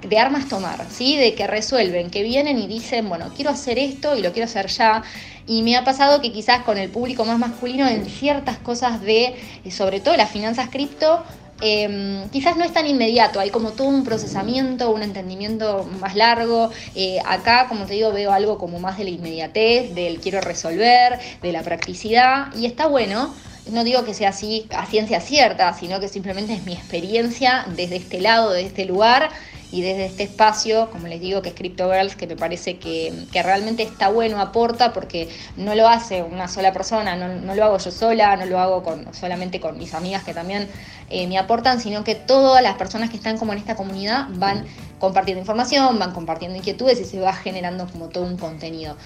de 0.09 0.18
armas 0.18 0.49
tomar, 0.49 0.87
¿sí? 0.89 1.16
de 1.16 1.35
que 1.35 1.47
resuelven, 1.47 2.11
que 2.11 2.22
vienen 2.22 2.59
y 2.59 2.68
dicen, 2.68 3.09
bueno, 3.09 3.33
quiero 3.35 3.51
hacer 3.51 3.79
esto 3.79 4.16
y 4.16 4.22
lo 4.22 4.33
quiero 4.33 4.47
hacer 4.47 4.68
ya. 4.68 5.03
Y 5.47 5.62
me 5.62 5.77
ha 5.77 5.85
pasado 5.85 6.20
que 6.20 6.33
quizás 6.33 6.62
con 6.62 6.79
el 6.79 6.91
público 6.91 7.25
más 7.25 7.39
masculino 7.39 7.89
en 7.89 8.07
ciertas 8.07 8.59
cosas 8.59 9.01
de, 9.01 9.35
sobre 9.70 10.01
todo 10.01 10.16
las 10.16 10.31
finanzas 10.31 10.68
cripto, 10.70 11.25
Em, 11.61 12.28
quizás 12.30 12.57
no 12.57 12.64
es 12.64 12.72
tan 12.72 12.86
inmediato, 12.86 13.38
hay 13.40 13.50
como 13.50 13.70
todo 13.72 13.88
un 13.88 14.05
procesamiento, 14.05 14.90
un 14.90 15.02
entendimiento 15.02 15.88
más 16.00 16.16
largo. 16.16 16.70
Eh, 16.94 17.18
acá, 17.24 17.68
como 17.68 17.86
te 17.86 17.94
digo, 17.94 18.12
veo 18.12 18.32
algo 18.32 18.59
como 18.59 18.80
más 18.80 18.98
de 18.98 19.05
la 19.05 19.11
inmediatez, 19.11 19.94
del 19.94 20.20
quiero 20.20 20.40
resolver, 20.40 21.18
de 21.42 21.52
la 21.52 21.62
practicidad, 21.62 22.55
y 22.57 22.66
está 22.66 22.86
bueno. 22.86 23.32
No 23.70 23.82
digo 23.82 24.05
que 24.05 24.12
sea 24.12 24.28
así 24.28 24.66
a 24.76 24.84
ciencia 24.84 25.20
cierta, 25.20 25.72
sino 25.72 25.98
que 25.98 26.09
simplemente 26.09 26.52
es 26.52 26.66
mi 26.66 26.74
experiencia 26.74 27.64
desde 27.74 27.96
este 27.96 28.20
lado, 28.20 28.50
de 28.50 28.66
este 28.66 28.84
lugar, 28.84 29.30
y 29.75 29.83
desde 29.83 30.07
este 30.07 30.22
espacio, 30.22 30.89
como 30.93 31.09
les 31.09 31.20
digo, 31.20 31.43
que 31.43 31.49
es 31.49 31.55
Crypto 31.57 31.91
Girls, 31.91 32.14
que 32.14 32.29
me 32.29 32.37
parece 32.37 32.79
que, 32.79 33.12
realmente 33.33 33.83
está 33.83 34.09
bueno, 34.09 34.39
aporta, 34.41 34.93
porque 34.93 35.29
no 35.57 35.75
lo 35.75 35.89
hace 35.89 36.22
una 36.22 36.47
sola 36.47 36.72
persona, 36.72 37.16
no, 37.16 37.55
lo 37.57 37.64
hago 37.64 37.79
yo 37.79 37.91
sola, 37.91 38.37
no 38.37 38.47
lo 38.47 38.61
hago 38.61 38.85
solamente 39.11 39.59
con 39.59 39.77
mis 39.77 39.93
amigas 39.93 40.22
que 40.22 40.33
también 40.33 40.68
eh, 41.11 41.27
me 41.27 41.39
aportan, 41.39 41.81
sino 41.81 42.05
que 42.05 42.14
todas 42.14 42.62
las 42.62 42.77
personas 42.77 43.11
que 43.11 43.16
están 43.16 43.37
como 43.37 43.53
en 43.53 43.59
esta 43.59 43.75
comunidad 43.75 44.29
van 44.35 44.64
compartiendo 45.01 45.41
información, 45.41 45.99
van 45.99 46.12
compartiendo 46.12 46.57
inquietudes 46.57 47.01
y 47.01 47.05
se 47.05 47.18
va 47.18 47.33
generando 47.33 47.89
como 47.89 48.11
todo 48.11 48.27
un 48.27 48.37
contenido. 48.37 48.97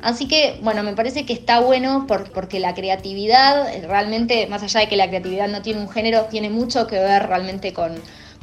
Así 0.00 0.26
que, 0.26 0.58
bueno, 0.62 0.82
me 0.82 0.94
parece 0.94 1.26
que 1.26 1.34
está 1.34 1.60
bueno 1.60 2.06
porque 2.06 2.60
la 2.60 2.72
creatividad, 2.72 3.66
realmente, 3.86 4.46
más 4.46 4.62
allá 4.62 4.80
de 4.80 4.88
que 4.88 4.96
la 4.96 5.08
creatividad 5.08 5.48
no 5.48 5.60
tiene 5.60 5.82
un 5.82 5.90
género, 5.90 6.22
tiene 6.30 6.48
mucho 6.48 6.86
que 6.86 6.98
ver 6.98 7.26
realmente 7.26 7.74
con, 7.74 7.92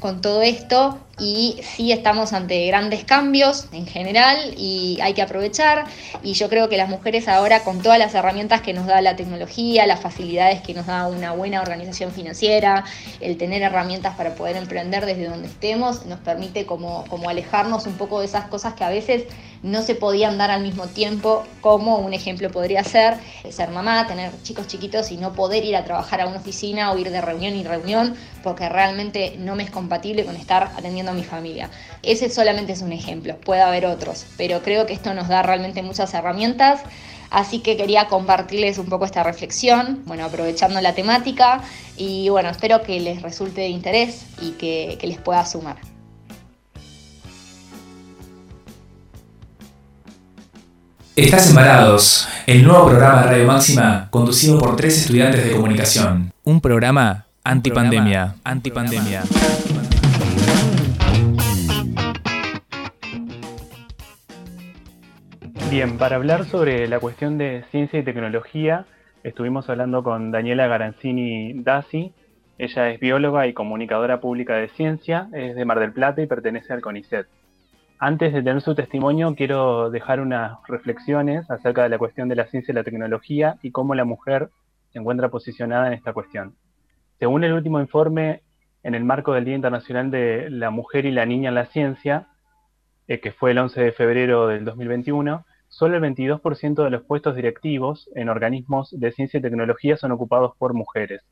con 0.02 0.20
todo 0.20 0.42
esto 0.42 1.00
y 1.20 1.60
sí 1.76 1.92
estamos 1.92 2.34
ante 2.34 2.66
grandes 2.68 3.04
cambios 3.04 3.68
en 3.72 3.86
general 3.86 4.56
y 4.58 4.98
hay 5.02 5.14
que 5.14 5.22
aprovechar. 5.22 5.86
Y 6.24 6.34
yo 6.34 6.50
creo 6.50 6.70
que 6.70 6.78
las 6.78 6.90
mujeres 6.90 7.28
ahora 7.28 7.64
con 7.64 7.82
todas 7.82 8.00
las 8.00 8.16
herramientas 8.16 8.62
que 8.62 8.74
nos 8.74 8.88
da 8.88 9.02
la 9.02 9.16
tecnología, 9.16 9.86
las 9.86 10.00
facilidades 10.00 10.62
que 10.62 10.74
nos 10.74 10.88
da 10.88 11.08
una 11.08 11.32
buena 11.34 11.62
organización 11.62 12.12
financiera, 12.12 12.86
el 13.20 13.38
tener 13.38 13.62
herramientas 13.62 14.16
para 14.16 14.36
poder 14.36 14.58
emprender 14.58 15.06
desde 15.06 15.28
donde 15.28 15.48
estemos, 15.48 16.06
nos 16.06 16.20
permite 16.20 16.66
como, 16.66 17.06
como 17.08 17.30
alejarnos 17.30 17.86
un 17.86 17.94
poco 17.94 18.20
de 18.20 18.26
esas 18.26 18.46
cosas 18.46 18.74
que 18.74 18.84
a 18.84 18.90
veces 18.90 19.26
no 19.64 19.84
se 19.84 19.94
podían 19.94 20.40
dar 20.40 20.50
al 20.50 20.64
mismo 20.64 20.88
tiempo, 20.88 21.44
como 21.62 21.98
un 21.98 22.14
ejemplo 22.14 22.50
podría 22.50 22.84
ser 22.84 23.14
ser 23.50 23.70
mamá, 23.70 24.08
tener 24.08 24.32
chicos 24.44 24.68
chiquitos 24.68 25.12
y 25.12 25.18
no 25.18 25.34
poder 25.34 25.64
ir 25.66 25.76
a 25.76 25.84
trabajar 25.84 26.22
a 26.22 26.28
una 26.28 26.38
oficina 26.38 26.92
o 26.92 26.98
ir 26.98 27.12
de 27.12 27.22
reunión 27.22 27.56
y 27.56 27.64
reunión 27.64 28.16
porque 28.44 28.70
realmente 28.70 29.36
no 29.38 29.56
me 29.56 29.64
es 29.64 29.70
compatible 29.70 30.26
con 30.26 30.36
estar 30.36 30.72
atendiendo 30.76 31.11
a 31.12 31.14
mi 31.14 31.24
familia. 31.24 31.70
Ese 32.04 32.30
solamente 32.30 32.74
es 32.74 32.82
un 32.82 32.92
ejemplo, 32.92 33.38
puede 33.38 33.62
haber 33.62 33.86
otros, 33.86 34.26
pero 34.38 34.62
creo 34.62 34.86
que 34.86 34.94
esto 34.94 35.14
nos 35.14 35.28
da 35.28 35.44
realmente 35.44 35.82
muchas 35.82 36.14
herramientas. 36.14 36.82
Así 37.30 37.60
que 37.60 37.78
quería 37.78 38.08
compartirles 38.08 38.78
un 38.78 38.88
poco 38.88 39.06
esta 39.06 39.24
reflexión, 39.24 40.02
bueno, 40.06 40.26
aprovechando 40.26 40.82
la 40.82 40.94
temática 40.94 41.62
y 41.96 42.28
bueno, 42.28 42.50
espero 42.50 42.82
que 42.82 43.00
les 43.00 43.22
resulte 43.22 43.62
de 43.62 43.70
interés 43.70 44.26
y 44.42 44.52
que, 44.52 44.98
que 45.00 45.08
les 45.08 45.18
pueda 45.18 45.46
sumar. 45.46 45.78
Estás 51.16 51.50
Embarados, 51.50 52.28
el 52.48 52.64
nuevo 52.64 52.88
programa 52.88 53.22
de 53.22 53.28
Radio 53.28 53.48
Máxima 53.48 54.08
conducido 54.10 54.58
por 54.58 54.76
tres 54.76 54.98
estudiantes 54.98 55.44
de 55.44 55.52
comunicación. 55.52 56.34
Un 56.44 56.62
programa 56.62 57.26
antipandemia. 57.44 58.36
Antipandemia. 58.44 59.24
Bien, 65.72 65.98
para 65.98 66.18
hablar 66.18 66.44
sobre 66.44 66.86
la 66.90 67.00
cuestión 67.00 67.38
de 67.38 67.64
ciencia 67.72 67.98
y 67.98 68.04
tecnología, 68.04 68.88
estuvimos 69.24 69.70
hablando 69.70 70.04
con 70.04 70.30
Daniela 70.30 70.68
Garanzini 70.68 71.64
Dasi. 71.64 72.14
Ella 72.58 72.90
es 72.90 73.00
bióloga 73.00 73.48
y 73.48 73.54
comunicadora 73.54 74.20
pública 74.20 74.56
de 74.56 74.68
ciencia, 74.68 75.30
es 75.32 75.56
de 75.56 75.64
Mar 75.64 75.80
del 75.80 75.94
Plata 75.94 76.22
y 76.22 76.28
pertenece 76.28 76.74
al 76.74 76.82
CONICET. 76.82 77.26
Antes 78.00 78.34
de 78.34 78.44
tener 78.44 78.62
su 78.62 78.76
testimonio, 78.76 79.34
quiero 79.34 79.90
dejar 79.90 80.20
unas 80.20 80.58
reflexiones 80.68 81.50
acerca 81.50 81.84
de 81.84 81.90
la 81.90 81.98
cuestión 81.98 82.28
de 82.28 82.36
la 82.36 82.48
ciencia 82.48 82.74
y 82.74 82.76
la 82.76 82.84
tecnología 82.84 83.56
y 83.62 83.72
cómo 83.72 83.96
la 83.96 84.04
mujer 84.04 84.50
se 84.92 85.00
encuentra 85.00 85.30
posicionada 85.30 85.88
en 85.88 85.94
esta 85.94 86.12
cuestión. 86.12 86.56
Según 87.18 87.46
el 87.46 87.54
último 87.54 87.80
informe 87.80 88.42
en 88.84 88.94
el 88.94 89.06
marco 89.06 89.32
del 89.32 89.46
Día 89.46 89.56
Internacional 89.56 90.12
de 90.12 90.50
la 90.50 90.70
Mujer 90.70 91.06
y 91.06 91.12
la 91.12 91.26
Niña 91.26 91.48
en 91.48 91.56
la 91.56 91.68
Ciencia, 91.68 92.28
eh, 93.08 93.22
que 93.22 93.32
fue 93.32 93.52
el 93.52 93.58
11 93.58 93.82
de 93.82 93.92
febrero 93.94 94.48
del 94.48 94.66
2021, 94.66 95.46
solo 95.72 95.96
el 95.96 96.04
22% 96.04 96.84
de 96.84 96.90
los 96.90 97.04
puestos 97.04 97.36
directivos 97.36 98.10
en 98.14 98.28
organismos 98.30 98.92
de 98.92 99.12
ciencia 99.14 99.40
y 99.40 99.42
tecnología 99.42 99.96
son 99.96 100.12
ocupados 100.12 100.54
por 100.58 100.74
mujeres. 100.74 101.24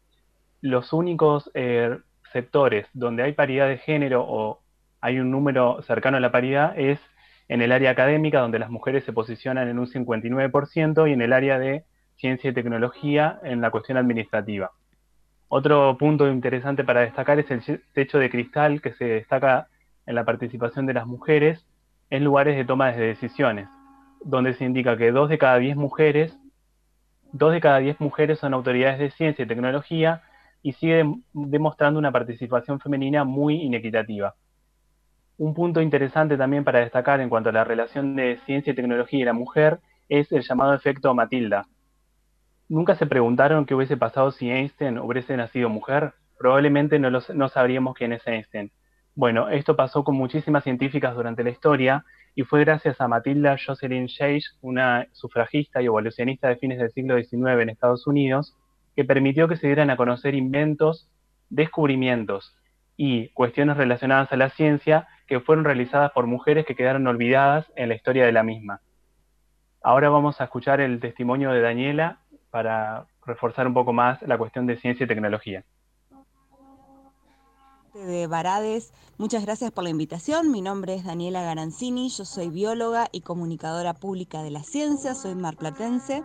Los 0.62 0.94
únicos 0.94 1.52
eh, 1.54 1.98
sectores 2.32 2.88
donde 2.94 3.24
hay 3.24 3.34
paridad 3.34 3.68
de 3.68 3.78
género 3.78 4.26
o 4.26 4.62
hay 5.02 5.20
un 5.20 5.30
número 5.30 5.82
cercano 5.84 6.18
a 6.18 6.22
la 6.22 6.32
paridad, 6.32 6.74
es 6.78 7.00
en 7.50 7.62
el 7.62 7.72
área 7.72 7.92
académica, 7.92 8.40
donde 8.40 8.60
las 8.60 8.70
mujeres 8.70 9.04
se 9.04 9.14
posicionan 9.14 9.68
en 9.68 9.78
un 9.78 9.88
59%, 9.88 11.10
y 11.10 11.14
en 11.14 11.22
el 11.22 11.34
área 11.34 11.60
de 11.60 11.84
ciencia 12.16 12.50
y 12.50 12.54
tecnología, 12.54 13.40
en 13.44 13.60
la 13.60 13.72
cuestión 13.72 13.98
administrativa. 13.98 14.72
Otro 15.50 15.98
punto 15.98 16.30
interesante 16.30 16.84
para 16.84 17.02
destacar 17.02 17.40
es 17.40 17.50
el 17.52 17.82
techo 17.94 18.20
de 18.20 18.30
cristal 18.30 18.82
que 18.82 18.94
se 18.94 19.06
destaca 19.06 19.68
en 20.06 20.16
la 20.16 20.24
participación 20.24 20.86
de 20.86 20.94
las 20.94 21.08
mujeres 21.08 21.66
en 22.10 22.24
lugares 22.24 22.56
de 22.56 22.66
toma 22.66 22.92
de 22.92 23.08
decisiones, 23.08 23.68
donde 24.24 24.54
se 24.54 24.66
indica 24.66 24.98
que 24.98 25.12
dos 25.12 25.30
de 25.30 25.38
cada 25.38 25.58
diez 25.58 25.76
mujeres, 25.76 26.38
dos 27.32 27.52
de 27.52 27.62
cada 27.62 27.80
diez 27.80 28.00
mujeres 28.00 28.40
son 28.40 28.54
autoridades 28.54 29.00
de 29.00 29.12
ciencia 29.12 29.44
y 29.44 29.48
tecnología 29.48 30.24
y 30.62 30.74
sigue 30.74 31.06
demostrando 31.34 32.00
una 32.00 32.12
participación 32.12 32.80
femenina 32.80 33.24
muy 33.24 33.62
inequitativa. 33.62 34.36
Un 35.38 35.54
punto 35.54 35.82
interesante 35.82 36.38
también 36.38 36.64
para 36.64 36.80
destacar 36.80 37.22
en 37.22 37.30
cuanto 37.30 37.50
a 37.50 37.54
la 37.54 37.64
relación 37.64 38.16
de 38.16 38.40
ciencia 38.46 38.74
y 38.74 38.76
tecnología 38.76 39.20
y 39.20 39.24
la 39.24 39.34
mujer 39.34 39.80
es 40.10 40.32
el 40.32 40.42
llamado 40.42 40.74
efecto 40.74 41.14
Matilda. 41.14 41.66
¿Nunca 42.68 42.96
se 42.96 43.06
preguntaron 43.06 43.66
qué 43.66 43.74
hubiese 43.74 43.98
pasado 43.98 44.32
si 44.32 44.52
Einstein 44.52 45.00
hubiese 45.00 45.38
nacido 45.38 45.70
mujer? 45.70 46.14
Probablemente 46.38 47.00
no, 47.00 47.10
no 47.10 47.50
sabríamos 47.50 47.96
quién 47.96 48.14
es 48.14 48.28
Einstein. 48.28 48.72
Bueno, 49.16 49.50
esto 49.50 49.76
pasó 49.76 50.04
con 50.04 50.16
muchísimas 50.16 50.64
científicas 50.64 51.16
durante 51.16 51.44
la 51.44 51.50
historia 51.50 52.06
y 52.40 52.44
fue 52.44 52.62
gracias 52.62 53.02
a 53.02 53.10
Matilda 53.10 53.58
Jocelyn 53.58 54.08
Chase, 54.08 54.44
una 54.62 55.08
sufragista 55.12 55.82
y 55.82 55.88
evolucionista 55.88 56.48
de 56.48 56.56
fines 56.56 56.80
del 56.80 56.90
siglo 56.90 57.22
XIX 57.22 57.60
en 57.60 57.68
Estados 57.68 58.08
Unidos, 58.08 58.56
que 58.96 59.04
permitió 59.04 59.50
que 59.50 59.58
se 59.58 59.68
dieran 59.68 59.90
a 59.90 59.98
conocer 59.98 60.36
inventos, 60.36 61.10
descubrimientos 61.50 62.56
y 62.96 63.28
cuestiones 63.34 63.76
relacionadas 63.76 64.32
a 64.32 64.38
la 64.38 64.52
ciencia 64.52 65.10
que 65.28 65.42
fueron 65.42 65.66
realizadas 65.66 66.14
por 66.14 66.28
mujeres 66.28 66.66
que 66.66 66.76
quedaron 66.78 67.06
olvidadas 67.08 67.70
en 67.76 67.90
la 67.90 67.96
historia 67.96 68.26
de 68.26 68.32
la 68.32 68.44
misma. 68.44 68.80
Ahora 69.84 70.08
vamos 70.08 70.40
a 70.40 70.46
escuchar 70.46 70.80
el 70.80 71.02
testimonio 71.02 71.52
de 71.52 71.60
Daniela 71.60 72.20
para 72.52 73.08
reforzar 73.26 73.68
un 73.68 73.74
poco 73.74 73.92
más 73.92 74.22
la 74.22 74.38
cuestión 74.38 74.66
de 74.66 74.78
ciencia 74.78 75.04
y 75.04 75.08
tecnología. 75.08 75.66
De 77.94 78.28
Varades, 78.28 78.92
muchas 79.18 79.44
gracias 79.44 79.72
por 79.72 79.84
la 79.84 79.90
invitación. 79.90 80.52
Mi 80.52 80.62
nombre 80.62 80.94
es 80.94 81.04
Daniela 81.04 81.42
Garanzini, 81.42 82.10
yo 82.10 82.26
soy 82.26 82.50
bióloga 82.50 83.10
y 83.12 83.22
comunicadora 83.22 83.94
pública 83.94 84.44
de 84.44 84.52
la 84.52 84.64
ciencia, 84.64 85.16
soy 85.16 85.36
marplatense 85.36 86.24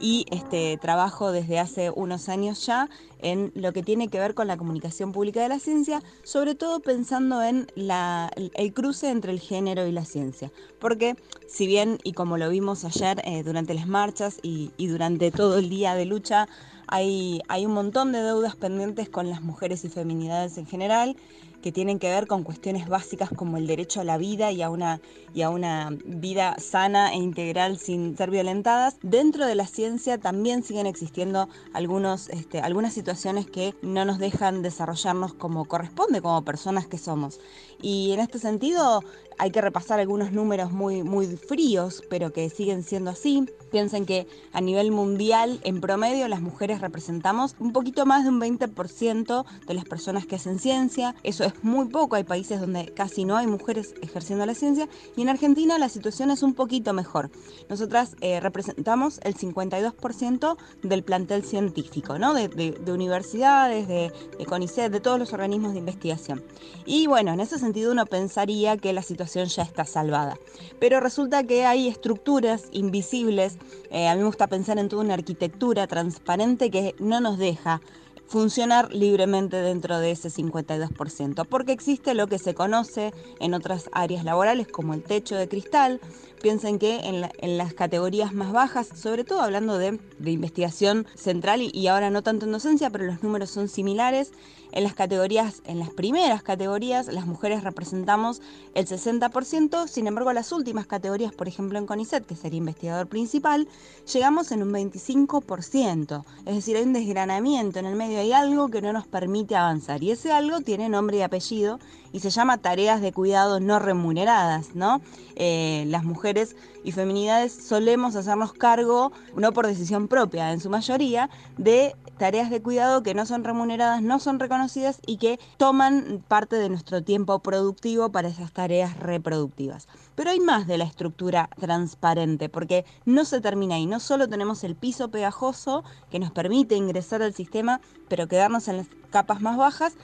y 0.00 0.26
este, 0.30 0.76
trabajo 0.78 1.30
desde 1.30 1.58
hace 1.58 1.90
unos 1.90 2.28
años 2.28 2.66
ya 2.66 2.88
en 3.20 3.52
lo 3.54 3.72
que 3.72 3.82
tiene 3.82 4.08
que 4.08 4.18
ver 4.18 4.34
con 4.34 4.46
la 4.48 4.56
comunicación 4.56 5.12
pública 5.12 5.42
de 5.42 5.48
la 5.48 5.58
ciencia, 5.58 6.02
sobre 6.24 6.54
todo 6.54 6.80
pensando 6.80 7.42
en 7.42 7.68
la, 7.74 8.30
el 8.36 8.74
cruce 8.74 9.10
entre 9.10 9.32
el 9.32 9.40
género 9.40 9.86
y 9.86 9.92
la 9.92 10.04
ciencia. 10.04 10.50
Porque 10.80 11.16
si 11.48 11.66
bien, 11.66 11.98
y 12.02 12.12
como 12.12 12.38
lo 12.38 12.48
vimos 12.48 12.84
ayer 12.84 13.22
eh, 13.24 13.42
durante 13.42 13.74
las 13.74 13.86
marchas 13.86 14.38
y, 14.42 14.72
y 14.76 14.88
durante 14.88 15.30
todo 15.30 15.58
el 15.58 15.70
día 15.70 15.94
de 15.94 16.06
lucha, 16.06 16.48
hay, 16.94 17.66
un 17.66 17.72
montón 17.72 18.12
de 18.12 18.22
deudas 18.22 18.54
pendientes 18.54 19.08
con 19.08 19.28
las 19.28 19.42
mujeres 19.42 19.84
y 19.84 19.88
feminidades 19.88 20.58
en 20.58 20.66
general 20.66 21.16
que 21.64 21.72
tienen 21.72 21.98
que 21.98 22.10
ver 22.10 22.26
con 22.26 22.42
cuestiones 22.42 22.90
básicas 22.90 23.30
como 23.34 23.56
el 23.56 23.66
derecho 23.66 24.02
a 24.02 24.04
la 24.04 24.18
vida 24.18 24.52
y 24.52 24.60
a 24.60 24.68
una, 24.68 25.00
y 25.32 25.40
a 25.40 25.48
una 25.48 25.96
vida 26.04 26.56
sana 26.58 27.14
e 27.14 27.16
integral 27.16 27.78
sin 27.78 28.18
ser 28.18 28.30
violentadas. 28.30 28.98
Dentro 29.00 29.46
de 29.46 29.54
la 29.54 29.66
ciencia 29.66 30.18
también 30.18 30.62
siguen 30.62 30.84
existiendo 30.84 31.48
algunos, 31.72 32.28
este, 32.28 32.60
algunas 32.60 32.92
situaciones 32.92 33.46
que 33.46 33.74
no 33.80 34.04
nos 34.04 34.18
dejan 34.18 34.60
desarrollarnos 34.60 35.32
como 35.32 35.64
corresponde, 35.64 36.20
como 36.20 36.44
personas 36.44 36.86
que 36.86 36.98
somos. 36.98 37.40
Y 37.80 38.12
en 38.12 38.20
este 38.20 38.38
sentido 38.38 39.02
hay 39.38 39.50
que 39.50 39.60
repasar 39.60 40.00
algunos 40.00 40.32
números 40.32 40.70
muy, 40.70 41.02
muy 41.02 41.26
fríos, 41.26 42.02
pero 42.10 42.32
que 42.32 42.50
siguen 42.50 42.82
siendo 42.82 43.10
así. 43.10 43.46
Piensen 43.70 44.06
que 44.06 44.28
a 44.52 44.60
nivel 44.60 44.90
mundial, 44.90 45.60
en 45.64 45.80
promedio, 45.80 46.28
las 46.28 46.40
mujeres 46.40 46.80
representamos 46.80 47.56
un 47.58 47.72
poquito 47.72 48.06
más 48.06 48.24
de 48.24 48.30
un 48.30 48.40
20% 48.40 49.44
de 49.66 49.74
las 49.74 49.84
personas 49.84 50.26
que 50.26 50.36
hacen 50.36 50.58
ciencia. 50.58 51.14
Eso 51.22 51.44
es 51.44 51.53
muy 51.62 51.88
poco, 51.88 52.16
hay 52.16 52.24
países 52.24 52.60
donde 52.60 52.86
casi 52.94 53.24
no 53.24 53.36
hay 53.36 53.46
mujeres 53.46 53.94
ejerciendo 54.02 54.44
la 54.46 54.54
ciencia 54.54 54.88
y 55.16 55.22
en 55.22 55.28
Argentina 55.28 55.78
la 55.78 55.88
situación 55.88 56.30
es 56.30 56.42
un 56.42 56.54
poquito 56.54 56.92
mejor. 56.92 57.30
Nosotras 57.68 58.16
eh, 58.20 58.40
representamos 58.40 59.20
el 59.22 59.34
52% 59.34 60.56
del 60.82 61.02
plantel 61.02 61.44
científico, 61.44 62.18
¿no? 62.18 62.34
de, 62.34 62.48
de, 62.48 62.92
universidades, 62.92 63.88
de, 63.88 64.12
de 64.38 64.46
CONICET, 64.46 64.92
de 64.92 65.00
todos 65.00 65.18
los 65.18 65.32
organismos 65.32 65.72
de 65.72 65.78
investigación. 65.78 66.42
Y 66.86 67.06
bueno, 67.06 67.32
en 67.32 67.40
ese 67.40 67.58
sentido 67.58 67.92
uno 67.92 68.06
pensaría 68.06 68.76
que 68.76 68.92
la 68.92 69.02
situación 69.02 69.46
ya 69.46 69.62
está 69.62 69.84
salvada. 69.84 70.36
Pero 70.78 71.00
resulta 71.00 71.44
que 71.44 71.64
hay 71.64 71.88
estructuras 71.88 72.64
invisibles 72.72 73.58
eh, 73.94 74.08
a 74.08 74.14
mí 74.14 74.20
me 74.20 74.26
gusta 74.26 74.48
pensar 74.48 74.78
en 74.78 74.88
toda 74.88 75.04
una 75.04 75.14
arquitectura 75.14 75.86
transparente 75.86 76.68
que 76.68 76.96
no 76.98 77.20
nos 77.20 77.38
deja 77.38 77.80
funcionar 78.26 78.92
libremente 78.92 79.56
dentro 79.58 79.98
de 79.98 80.10
ese 80.10 80.28
52%, 80.28 81.46
porque 81.46 81.72
existe 81.72 82.14
lo 82.14 82.26
que 82.26 82.38
se 82.38 82.54
conoce 82.54 83.12
en 83.40 83.54
otras 83.54 83.90
áreas 83.92 84.24
laborales 84.24 84.68
como 84.68 84.94
el 84.94 85.02
techo 85.02 85.36
de 85.36 85.48
cristal. 85.48 86.00
Piensen 86.42 86.78
que 86.78 87.00
en, 87.00 87.56
las 87.56 87.72
categorías 87.72 88.34
más 88.34 88.52
bajas, 88.52 88.88
sobre 88.88 89.24
todo 89.24 89.40
hablando 89.40 89.78
de, 89.78 89.98
investigación 90.24 91.06
central 91.14 91.62
y, 91.62 91.70
y 91.72 91.86
ahora 91.86 92.10
no 92.10 92.22
tanto 92.22 92.44
en 92.44 92.52
docencia, 92.52 92.90
pero 92.90 93.04
los 93.04 93.22
números 93.22 93.50
son 93.50 93.68
similares, 93.68 94.32
en 94.72 94.84
las 94.84 94.94
categorías, 94.94 95.62
en 95.66 95.78
las 95.78 95.90
primeras 95.90 96.42
categorías, 96.42 97.06
las 97.06 97.26
mujeres 97.26 97.64
representamos 97.64 98.42
el 98.74 98.86
60%, 98.86 99.86
sin 99.86 100.06
embargo, 100.06 100.32
las 100.32 100.52
últimas 100.52 100.86
categorías, 100.86 101.32
por 101.32 101.48
ejemplo 101.48 101.78
en 101.78 101.86
CONICET, 101.86 102.26
que 102.26 102.36
sería 102.36 102.58
investigador 102.58 103.06
principal, 103.06 103.68
llegamos 104.12 104.52
en 104.52 104.62
un 104.62 104.72
25%. 104.72 106.24
Es 106.46 106.54
decir, 106.54 106.76
hay 106.76 106.82
un 106.82 106.92
desgranamiento 106.92 107.78
en 107.78 107.86
el 107.86 107.96
medio, 107.96 108.18
hay 108.18 108.32
algo 108.32 108.68
que 108.68 108.82
no 108.82 108.92
nos 108.92 109.06
permite 109.06 109.56
avanzar. 109.56 110.02
Y 110.02 110.10
ese 110.10 110.32
algo 110.32 110.60
tiene 110.60 110.88
nombre 110.88 111.18
y 111.18 111.22
apellido 111.22 111.78
y 112.12 112.20
se 112.20 112.30
llama 112.30 112.58
tareas 112.58 113.00
de 113.00 113.12
cuidado 113.12 113.58
no 113.58 113.80
remuneradas, 113.80 114.74
¿no? 114.74 115.00
Eh, 115.34 115.84
las 115.88 116.04
mujeres 116.04 116.54
y 116.84 116.92
feminidades 116.92 117.52
solemos 117.52 118.14
hacernos 118.14 118.52
cargo, 118.52 119.10
no 119.34 119.52
por 119.52 119.66
decisión 119.66 120.06
propia 120.06 120.52
en 120.52 120.60
su 120.60 120.70
mayoría, 120.70 121.28
de 121.58 121.96
tareas 122.18 122.50
de 122.50 122.62
cuidado 122.62 123.02
que 123.02 123.14
no 123.14 123.26
son 123.26 123.44
remuneradas, 123.44 124.02
no 124.02 124.18
son 124.18 124.38
reconocidas 124.38 125.00
y 125.06 125.16
que 125.18 125.38
toman 125.56 126.22
parte 126.28 126.56
de 126.56 126.68
nuestro 126.68 127.02
tiempo 127.02 127.38
productivo 127.40 128.10
para 128.10 128.28
esas 128.28 128.52
tareas 128.52 128.96
reproductivas. 128.98 129.88
Pero 130.14 130.30
hay 130.30 130.40
más 130.40 130.66
de 130.66 130.78
la 130.78 130.84
estructura 130.84 131.50
transparente, 131.58 132.48
porque 132.48 132.84
no 133.04 133.24
se 133.24 133.40
termina 133.40 133.76
ahí. 133.76 133.86
No 133.86 134.00
solo 134.00 134.28
tenemos 134.28 134.64
el 134.64 134.76
piso 134.76 135.10
pegajoso 135.10 135.84
que 136.10 136.18
nos 136.18 136.30
permite 136.30 136.76
ingresar 136.76 137.22
al 137.22 137.34
sistema, 137.34 137.80
pero 138.08 138.28
quedarnos 138.28 138.68
en 138.68 138.78
las 138.78 138.86
capas 139.10 139.40
más 139.40 139.56
bajas, 139.56 139.94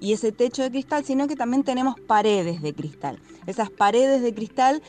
y 0.00 0.14
ese 0.14 0.32
techo 0.32 0.62
de 0.62 0.70
cristal, 0.70 1.04
sino 1.04 1.28
que 1.28 1.36
también 1.36 1.62
tenemos 1.62 1.94
paredes 2.00 2.62
de 2.62 2.74
cristal. 2.74 3.20
Esas 3.46 3.70
paredes 3.70 4.22
de 4.22 4.34
cristal 4.34 4.82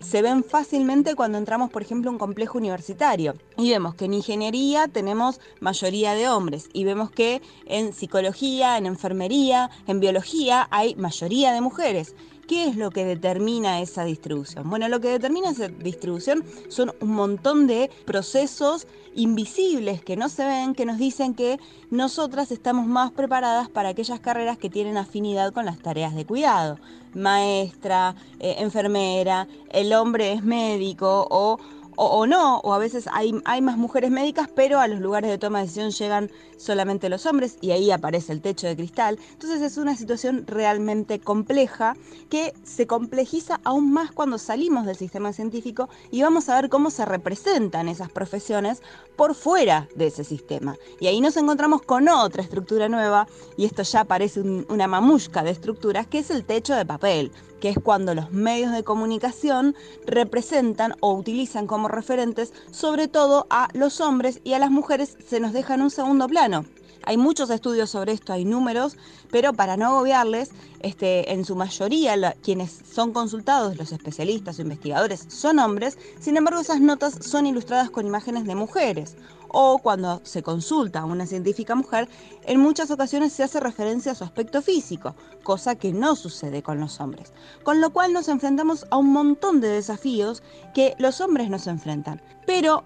se 0.00 0.22
ven 0.22 0.44
fácilmente 0.44 1.14
cuando 1.14 1.38
entramos, 1.38 1.70
por 1.70 1.82
ejemplo, 1.82 2.10
a 2.10 2.12
un 2.12 2.18
complejo 2.18 2.58
universitario. 2.58 3.34
Y 3.56 3.70
vemos 3.70 3.94
que 3.94 4.06
en 4.06 4.14
ingeniería 4.14 4.88
tenemos 4.88 5.40
mayoría 5.60 6.14
de 6.14 6.28
hombres. 6.28 6.68
Y 6.72 6.84
vemos 6.84 7.10
que 7.10 7.42
en 7.66 7.92
psicología, 7.92 8.78
en 8.78 8.86
enfermería, 8.86 9.70
en 9.86 10.00
biología 10.00 10.68
hay 10.70 10.94
mayoría 10.94 11.52
de 11.52 11.60
mujeres. 11.60 12.14
¿Qué 12.48 12.66
es 12.66 12.76
lo 12.76 12.90
que 12.90 13.04
determina 13.04 13.82
esa 13.82 14.04
distribución? 14.04 14.70
Bueno, 14.70 14.88
lo 14.88 15.00
que 15.00 15.10
determina 15.10 15.50
esa 15.50 15.68
distribución 15.68 16.42
son 16.68 16.94
un 17.02 17.10
montón 17.10 17.66
de 17.66 17.90
procesos 18.06 18.86
invisibles 19.14 20.02
que 20.02 20.16
no 20.16 20.30
se 20.30 20.46
ven, 20.46 20.74
que 20.74 20.86
nos 20.86 20.96
dicen 20.96 21.34
que 21.34 21.60
nosotras 21.90 22.50
estamos 22.50 22.86
más 22.86 23.12
preparadas 23.12 23.68
para 23.68 23.90
aquellas 23.90 24.20
carreras 24.20 24.56
que 24.56 24.70
tienen 24.70 24.96
afinidad 24.96 25.52
con 25.52 25.66
las 25.66 25.78
tareas 25.78 26.14
de 26.14 26.24
cuidado. 26.24 26.78
Maestra, 27.12 28.14
eh, 28.40 28.56
enfermera, 28.60 29.46
el 29.68 29.92
hombre 29.92 30.32
es 30.32 30.42
médico 30.42 31.26
o 31.30 31.58
o, 32.00 32.26
no, 32.26 32.58
o 32.58 32.72
a 32.72 32.78
veces 32.78 33.08
hay, 33.12 33.34
hay 33.44 33.60
más 33.60 33.76
mujeres 33.76 34.10
médicas, 34.10 34.48
pero 34.54 34.78
a 34.78 34.86
los 34.86 35.00
lugares 35.00 35.30
de 35.30 35.38
toma 35.38 35.58
de 35.58 35.64
decisión 35.64 35.90
llegan 35.90 36.30
solamente 36.56 37.08
los 37.08 37.26
hombres 37.26 37.58
y 37.60 37.72
ahí 37.72 37.90
aparece 37.90 38.32
el 38.32 38.40
techo 38.40 38.68
de 38.68 38.76
cristal. 38.76 39.18
Entonces 39.32 39.60
es 39.62 39.78
una 39.78 39.96
situación 39.96 40.44
realmente 40.46 41.18
compleja 41.18 41.96
que 42.30 42.54
se 42.62 42.86
complejiza 42.86 43.60
aún 43.64 43.92
más 43.92 44.12
cuando 44.12 44.38
salimos 44.38 44.86
del 44.86 44.96
sistema 44.96 45.32
científico 45.32 45.88
y 46.12 46.22
vamos 46.22 46.48
a 46.48 46.60
ver 46.60 46.68
cómo 46.68 46.90
se 46.90 47.04
representan 47.04 47.88
esas 47.88 48.10
profesiones 48.10 48.80
por 49.16 49.34
fuera 49.34 49.88
de 49.96 50.06
ese 50.06 50.22
sistema. 50.22 50.76
Y 51.00 51.08
ahí 51.08 51.20
nos 51.20 51.36
encontramos 51.36 51.82
con 51.82 52.08
otra 52.08 52.42
estructura 52.42 52.88
nueva, 52.88 53.26
y 53.56 53.64
esto 53.64 53.82
ya 53.82 54.04
parece 54.04 54.40
una 54.40 54.86
mamushka 54.86 55.42
de 55.42 55.50
estructuras, 55.50 56.06
que 56.06 56.20
es 56.20 56.30
el 56.30 56.44
techo 56.44 56.74
de 56.76 56.86
papel 56.86 57.32
que 57.60 57.70
es 57.70 57.78
cuando 57.82 58.14
los 58.14 58.30
medios 58.30 58.72
de 58.72 58.84
comunicación 58.84 59.74
representan 60.06 60.94
o 61.00 61.12
utilizan 61.14 61.66
como 61.66 61.88
referentes 61.88 62.52
sobre 62.70 63.08
todo 63.08 63.46
a 63.50 63.68
los 63.72 64.00
hombres 64.00 64.40
y 64.44 64.52
a 64.54 64.58
las 64.58 64.70
mujeres 64.70 65.16
se 65.26 65.40
nos 65.40 65.52
deja 65.52 65.74
en 65.74 65.82
un 65.82 65.90
segundo 65.90 66.26
plano. 66.26 66.64
Hay 67.08 67.16
muchos 67.16 67.48
estudios 67.48 67.88
sobre 67.88 68.12
esto, 68.12 68.34
hay 68.34 68.44
números, 68.44 68.98
pero 69.30 69.54
para 69.54 69.78
no 69.78 69.86
agobiarles, 69.86 70.50
este, 70.80 71.32
en 71.32 71.46
su 71.46 71.56
mayoría 71.56 72.34
quienes 72.42 72.70
son 72.92 73.14
consultados, 73.14 73.78
los 73.78 73.92
especialistas 73.92 74.58
o 74.58 74.62
investigadores, 74.62 75.24
son 75.28 75.58
hombres, 75.58 75.96
sin 76.20 76.36
embargo 76.36 76.60
esas 76.60 76.82
notas 76.82 77.14
son 77.22 77.46
ilustradas 77.46 77.88
con 77.88 78.06
imágenes 78.06 78.44
de 78.44 78.54
mujeres 78.54 79.16
o 79.48 79.78
cuando 79.78 80.20
se 80.24 80.42
consulta 80.42 81.00
a 81.00 81.06
una 81.06 81.24
científica 81.24 81.74
mujer, 81.74 82.10
en 82.42 82.60
muchas 82.60 82.90
ocasiones 82.90 83.32
se 83.32 83.42
hace 83.42 83.58
referencia 83.58 84.12
a 84.12 84.14
su 84.14 84.24
aspecto 84.24 84.60
físico, 84.60 85.14
cosa 85.44 85.76
que 85.76 85.94
no 85.94 86.14
sucede 86.14 86.62
con 86.62 86.78
los 86.78 87.00
hombres. 87.00 87.32
Con 87.62 87.80
lo 87.80 87.88
cual 87.88 88.12
nos 88.12 88.28
enfrentamos 88.28 88.86
a 88.90 88.98
un 88.98 89.14
montón 89.14 89.62
de 89.62 89.68
desafíos 89.68 90.42
que 90.74 90.94
los 90.98 91.22
hombres 91.22 91.48
nos 91.48 91.68
enfrentan. 91.68 92.20
Pero 92.44 92.84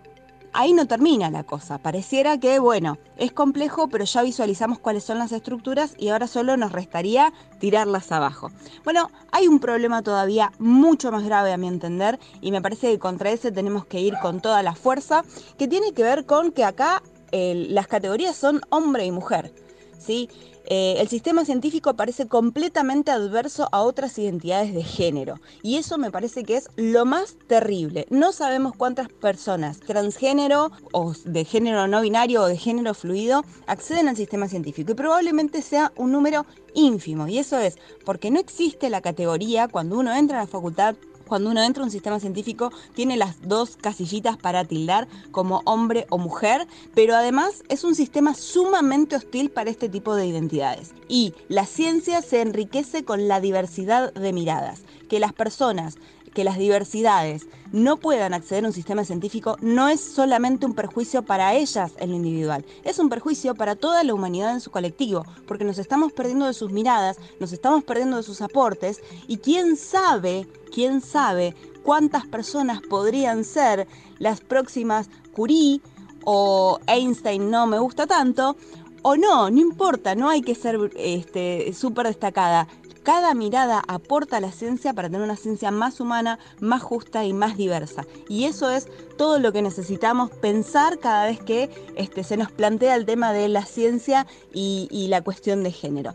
ahí 0.53 0.73
no 0.73 0.87
termina 0.87 1.31
la 1.31 1.45
cosa. 1.45 1.79
Pareciera 1.79 2.39
que, 2.39 2.59
bueno, 2.59 2.99
es 3.17 3.33
complejo, 3.33 3.89
pero 3.89 4.05
ya 4.05 4.23
visualizamos 4.23 4.79
cuáles 4.79 5.05
son 5.05 5.19
las 5.19 5.33
estructuras 5.33 5.95
y 5.99 6.09
ahora 6.09 6.27
solo 6.27 6.57
nos 6.57 6.73
restaría 6.73 7.33
tirarlas 7.59 8.13
abajo. 8.13 8.51
Bueno, 8.85 9.11
hay 9.31 9.49
un 9.49 9.61
problema 9.61 10.03
todavía 10.03 10.53
mucho 10.59 11.13
más 11.13 11.25
grave 11.25 11.53
a 11.53 11.57
mi 11.57 11.69
entender 11.69 12.19
y 12.41 12.53
me 12.53 12.63
parece 12.63 12.91
que 12.91 12.99
contra 12.99 13.31
ese 13.31 13.53
tenemos 13.53 13.87
que 13.87 14.01
ir 14.01 14.15
con 14.21 14.41
toda 14.41 14.63
la 14.63 14.75
fuerza, 14.75 15.25
que 15.59 15.69
tiene 15.69 15.93
que 15.93 16.03
ver 16.03 16.27
con 16.27 16.53
que 16.53 16.65
acá 16.65 17.03
las 17.33 17.87
categorías 17.87 18.37
son 18.37 18.61
hombre 18.71 19.07
y 19.07 19.11
mujer. 19.11 19.53
¿sí? 19.99 20.29
Eh, 20.75 21.03
el 21.03 21.09
sistema 21.09 21.45
científico 21.45 21.93
parece 21.97 22.29
completamente 22.29 23.11
adverso 23.11 23.68
a 23.73 23.83
otras 23.83 24.16
identidades 24.16 24.73
de 24.73 24.83
género. 24.83 25.39
Y 25.62 25.77
eso 25.77 25.99
me 25.99 26.11
parece 26.11 26.45
que 26.45 26.57
es 26.57 26.70
lo 26.77 27.05
más 27.05 27.37
terrible. 27.47 28.07
No 28.09 28.33
sabemos 28.33 28.75
cuántas 28.75 29.11
personas 29.11 29.81
transgénero 29.81 30.73
o 30.93 31.12
de 31.27 31.45
género 31.45 31.87
no 31.89 32.01
binario 32.01 32.41
o 32.41 32.47
de 32.47 32.57
género 32.57 32.95
fluido 32.95 33.45
acceden 33.66 34.09
al 34.09 34.16
sistema 34.16 34.49
científico. 34.49 34.93
Y 34.93 34.95
probablemente 34.95 35.61
sea 35.61 35.93
un 35.95 36.11
número 36.11 36.47
ínfimo. 36.73 37.29
Y 37.29 37.37
eso 37.37 37.59
es 37.59 37.77
porque 38.07 38.31
no 38.31 38.41
existe 38.41 38.89
la 38.89 39.03
categoría 39.03 39.68
cuando 39.68 39.99
uno 39.99 40.14
entra 40.14 40.39
a 40.39 40.45
la 40.45 40.47
facultad 40.47 40.95
cuando 41.33 41.49
uno 41.49 41.62
entra 41.62 41.83
a 41.83 41.87
un 41.87 41.91
sistema 41.91 42.20
científico 42.20 42.70
tiene 42.95 43.16
las 43.16 43.49
dos 43.49 43.78
casillitas 43.80 44.37
para 44.37 44.66
tildar 44.66 45.09
como 45.30 45.62
hombre 45.64 46.07
o 46.11 46.18
mujer, 46.18 46.66
pero 46.95 47.16
además 47.16 47.62
es 47.70 47.85
un 47.85 47.95
sistema 47.95 48.35
sumamente 48.35 49.16
hostil 49.16 49.49
para 49.49 49.70
este 49.70 49.89
tipo 49.89 50.14
de 50.14 50.26
identidades. 50.26 50.93
Y 51.09 51.33
la 51.49 51.64
ciencia 51.64 52.20
se 52.20 52.43
enriquece 52.43 53.07
con 53.07 53.28
la 53.28 53.41
diversidad 53.41 54.12
de 54.12 54.35
miradas, 54.35 54.83
que 55.09 55.20
las 55.20 55.33
personas 55.33 55.97
que 56.35 56.45
las 56.45 56.59
diversidades 56.59 57.47
no 57.72 57.97
puedan 57.97 58.35
acceder 58.35 58.64
a 58.64 58.68
un 58.68 58.72
sistema 58.72 59.05
científico 59.05 59.57
no 59.61 59.89
es 59.89 60.01
solamente 60.01 60.66
un 60.66 60.74
perjuicio 60.74 61.22
para 61.22 61.55
ellas 61.55 61.93
en 61.99 62.11
lo 62.11 62.16
individual, 62.16 62.64
es 62.85 62.99
un 62.99 63.09
perjuicio 63.09 63.55
para 63.55 63.76
toda 63.76 64.05
la 64.05 64.14
humanidad 64.14 64.53
en 64.53 64.61
su 64.61 64.70
colectivo, 64.70 65.24
porque 65.47 65.64
nos 65.64 65.78
estamos 65.78 66.12
perdiendo 66.12 66.47
de 66.47 66.55
sus 66.55 66.70
miradas, 66.70 67.16
nos 67.41 67.53
estamos 67.53 67.85
perdiendo 67.85 68.16
de 68.16 68.22
sus 68.22 68.41
aportes 68.41 69.01
y 69.26 69.39
quién 69.39 69.76
sabe, 69.76 70.47
quién 70.72 71.01
sabe 71.01 71.55
cuántas 71.83 72.26
personas 72.26 72.80
podrían 72.83 73.45
ser 73.45 73.87
las 74.18 74.41
próximas 74.41 75.09
Curie 75.33 75.80
o 76.24 76.78
Einstein 76.87 77.51
no 77.51 77.66
me 77.66 77.78
gusta 77.78 78.07
tanto, 78.07 78.57
o 79.03 79.16
no, 79.16 79.51
no 79.51 79.61
importa, 79.61 80.14
no 80.14 80.28
hay 80.28 80.43
que 80.43 80.55
ser 80.55 80.78
este, 80.97 81.72
súper 81.74 82.07
destacada. 82.07 82.68
Cada 83.03 83.35
mirada 83.35 83.83
aporta 83.89 84.37
a 84.37 84.41
la 84.41 84.53
ciencia 84.53 84.93
para 84.93 85.09
tener 85.09 85.23
una 85.23 85.37
ciencia 85.37 85.71
más 85.71 86.01
humana, 86.01 86.39
más 86.61 86.83
justa 86.83 87.25
y 87.25 87.33
más 87.33 87.57
diversa. 87.57 88.07
Y 88.29 88.45
eso 88.45 88.71
es 88.71 88.87
todo 89.17 89.41
lo 89.41 89.53
que 89.53 89.61
necesitamos 89.61 90.31
pensar 90.31 90.99
cada 91.01 91.27
vez 91.27 91.41
que 91.41 91.69
este, 91.97 92.23
se 92.23 92.37
nos 92.37 92.53
plantea 92.53 92.95
el 92.95 93.05
tema 93.05 93.33
de 93.33 93.49
la 93.49 93.65
ciencia 93.65 94.27
y, 94.53 94.89
y 94.91 95.09
la 95.09 95.23
cuestión 95.23 95.65
de 95.65 95.73
género. 95.73 96.15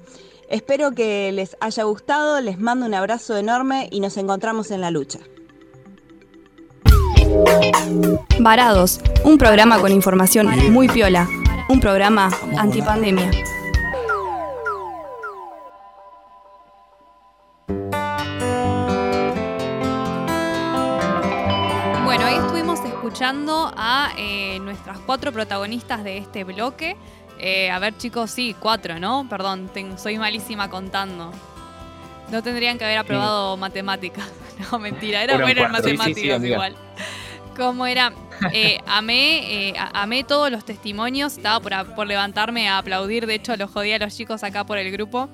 Espero 0.50 0.92
que 0.92 1.32
les 1.34 1.58
haya 1.60 1.84
gustado, 1.84 2.40
les 2.40 2.58
mando 2.58 2.86
un 2.86 2.94
abrazo 2.94 3.36
enorme 3.36 3.90
y 3.92 4.00
nos 4.00 4.16
encontramos 4.16 4.72
en 4.72 4.80
la 4.80 4.92
lucha. 4.92 5.20
Varados, 8.40 9.02
un 9.26 9.38
programa 9.38 9.80
con 9.80 9.92
información 9.92 10.48
muy 10.72 10.88
piola, 10.88 11.28
un 11.68 11.82
programa 11.82 12.30
antipandemia. 12.58 13.30
Escuchando 23.18 23.74
a 23.76 24.12
eh, 24.16 24.60
nuestras 24.60 25.00
cuatro 25.00 25.34
protagonistas 25.34 26.04
de 26.04 26.20
este 26.20 26.44
bloque. 26.44 26.96
Eh, 27.40 27.68
a 27.72 27.80
ver, 27.80 27.98
chicos, 27.98 28.30
sí, 28.30 28.56
cuatro, 28.60 29.00
¿no? 29.00 29.26
Perdón, 29.28 29.72
soy 29.98 30.20
malísima 30.20 30.70
contando. 30.70 31.32
No 32.30 32.44
tendrían 32.44 32.78
que 32.78 32.86
haber 32.86 33.00
aprobado 33.00 33.58
matemáticas. 33.58 34.32
No, 34.72 34.80
mentira, 34.80 35.24
era 35.24 35.38
buena 35.38 35.68
en. 35.68 35.76
Sí, 35.76 35.82
sí, 35.84 35.90
sí, 35.90 35.98
matemáticas 35.98 36.44
igual. 36.44 36.76
¿Cómo 37.56 37.86
era? 37.86 38.12
Eh, 38.54 38.80
amé, 38.88 39.70
eh, 39.70 39.74
amé 39.94 40.24
todos 40.24 40.50
los 40.50 40.66
testimonios. 40.66 41.38
Estaba 41.38 41.60
por, 41.60 41.96
por 41.96 42.08
levantarme 42.08 42.68
a 42.68 42.80
aplaudir. 42.80 43.28
De 43.28 43.36
hecho, 43.36 43.56
los 43.56 43.70
jodí 43.70 43.94
a 43.94 44.00
los 44.00 44.16
chicos 44.16 44.44
acá 44.44 44.64
por 44.64 44.80
el 44.80 44.92
grupo. 44.92 45.30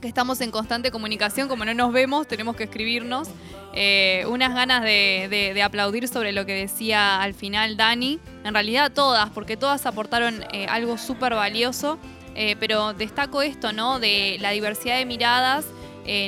Que 0.00 0.06
estamos 0.06 0.40
en 0.40 0.52
constante 0.52 0.92
comunicación. 0.92 1.48
Como 1.48 1.64
no 1.64 1.74
nos 1.74 1.92
vemos, 1.92 2.28
tenemos 2.28 2.54
que 2.54 2.64
escribirnos. 2.64 3.28
Eh, 3.74 4.24
unas 4.28 4.54
ganas 4.54 4.84
de, 4.84 5.60
aplaudir 5.64 6.06
sobre 6.06 6.32
lo 6.32 6.46
que 6.46 6.54
decía 6.54 7.20
al 7.20 7.34
final 7.34 7.76
Dani. 7.76 8.20
En 8.44 8.54
realidad 8.54 8.92
todas, 8.92 9.28
porque 9.30 9.56
todas 9.56 9.86
aportaron 9.86 10.44
eh, 10.52 10.66
algo 10.68 10.98
súper 10.98 11.34
valioso. 11.34 11.98
Eh, 12.36 12.54
pero 12.60 12.94
destaco 12.94 13.42
esto, 13.42 13.72
¿no? 13.72 13.98
De 13.98 14.36
la 14.40 14.52
diversidad 14.52 14.98
de 14.98 15.04
miradas 15.04 15.66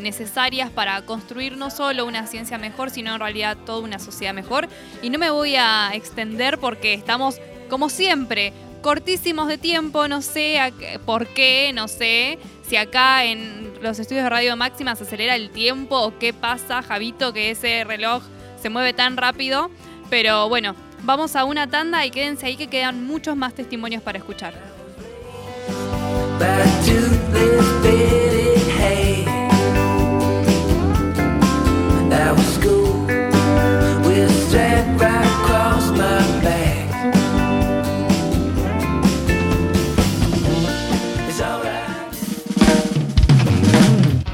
necesarias 0.02 0.68
para 0.68 1.00
construir 1.06 1.56
no 1.56 1.70
solo 1.70 2.04
una 2.04 2.26
ciencia 2.26 2.58
mejor, 2.58 2.90
sino 2.90 3.14
en 3.14 3.18
realidad 3.18 3.56
toda 3.64 3.78
una 3.80 3.98
sociedad 3.98 4.34
mejor. 4.34 4.68
Y 5.00 5.08
no 5.08 5.18
me 5.18 5.30
voy 5.30 5.56
a 5.56 5.92
extender 5.94 6.58
porque 6.58 6.92
estamos, 6.92 7.40
como 7.70 7.88
siempre, 7.88 8.52
cortísimos 8.82 9.48
de 9.48 9.56
tiempo, 9.56 10.06
no 10.06 10.20
sé 10.20 10.74
por 11.06 11.26
qué, 11.28 11.72
no 11.74 11.88
sé 11.88 12.38
si 12.70 12.76
acá 12.76 13.24
en 13.24 13.72
los 13.82 13.98
estudios 13.98 14.22
de 14.22 14.30
Radio 14.30 14.56
Máxima 14.56 14.94
se 14.94 15.02
acelera 15.02 15.34
el 15.34 15.50
tiempo 15.50 15.98
o 15.98 16.16
qué 16.20 16.32
pasa, 16.32 16.82
Javito, 16.82 17.32
que 17.32 17.50
ese 17.50 17.82
reloj 17.82 18.22
se 18.62 18.70
mueve 18.70 18.92
tan 18.92 19.16
rápido. 19.16 19.72
Pero 20.08 20.48
bueno, 20.48 20.76
vamos 21.02 21.34
a 21.34 21.44
una 21.44 21.66
tanda 21.66 22.06
y 22.06 22.12
quédense 22.12 22.46
ahí 22.46 22.56
que 22.56 22.68
quedan 22.68 23.04
muchos 23.04 23.36
más 23.36 23.54
testimonios 23.54 24.04
para 24.04 24.18
escuchar. 24.18 24.54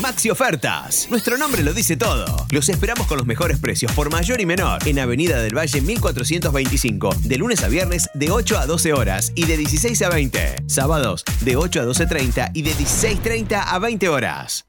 Maxi 0.00 0.30
Ofertas. 0.30 1.08
Nuestro 1.10 1.36
nombre 1.36 1.62
lo 1.62 1.72
dice 1.72 1.96
todo. 1.96 2.24
Los 2.50 2.68
esperamos 2.68 3.06
con 3.06 3.18
los 3.18 3.26
mejores 3.26 3.58
precios 3.58 3.90
por 3.92 4.10
mayor 4.10 4.40
y 4.40 4.46
menor 4.46 4.86
en 4.86 4.98
Avenida 4.98 5.40
del 5.40 5.56
Valle 5.56 5.80
1425, 5.80 7.10
de 7.24 7.36
lunes 7.36 7.62
a 7.62 7.68
viernes 7.68 8.08
de 8.14 8.30
8 8.30 8.58
a 8.58 8.66
12 8.66 8.92
horas 8.92 9.32
y 9.34 9.46
de 9.46 9.56
16 9.56 10.02
a 10.02 10.10
20. 10.10 10.56
Sábados 10.66 11.24
de 11.40 11.56
8 11.56 11.80
a 11.80 11.84
12.30 11.84 12.50
y 12.54 12.62
de 12.62 12.70
16.30 12.72 13.64
a 13.66 13.78
20 13.78 14.08
horas. 14.08 14.66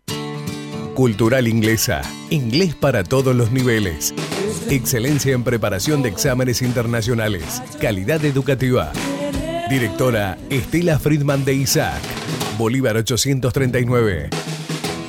Cultural 0.95 1.47
Inglesa. 1.47 2.01
Inglés 2.29 2.75
para 2.75 3.03
todos 3.03 3.35
los 3.35 3.51
niveles. 3.51 4.13
Excelencia 4.69 5.33
en 5.33 5.43
preparación 5.43 6.01
de 6.01 6.09
exámenes 6.09 6.61
internacionales. 6.61 7.61
Calidad 7.79 8.23
educativa. 8.25 8.91
Directora 9.69 10.37
Estela 10.49 10.99
Friedman 10.99 11.45
de 11.45 11.53
Isaac. 11.53 12.01
Bolívar 12.57 12.97
839. 12.97 14.29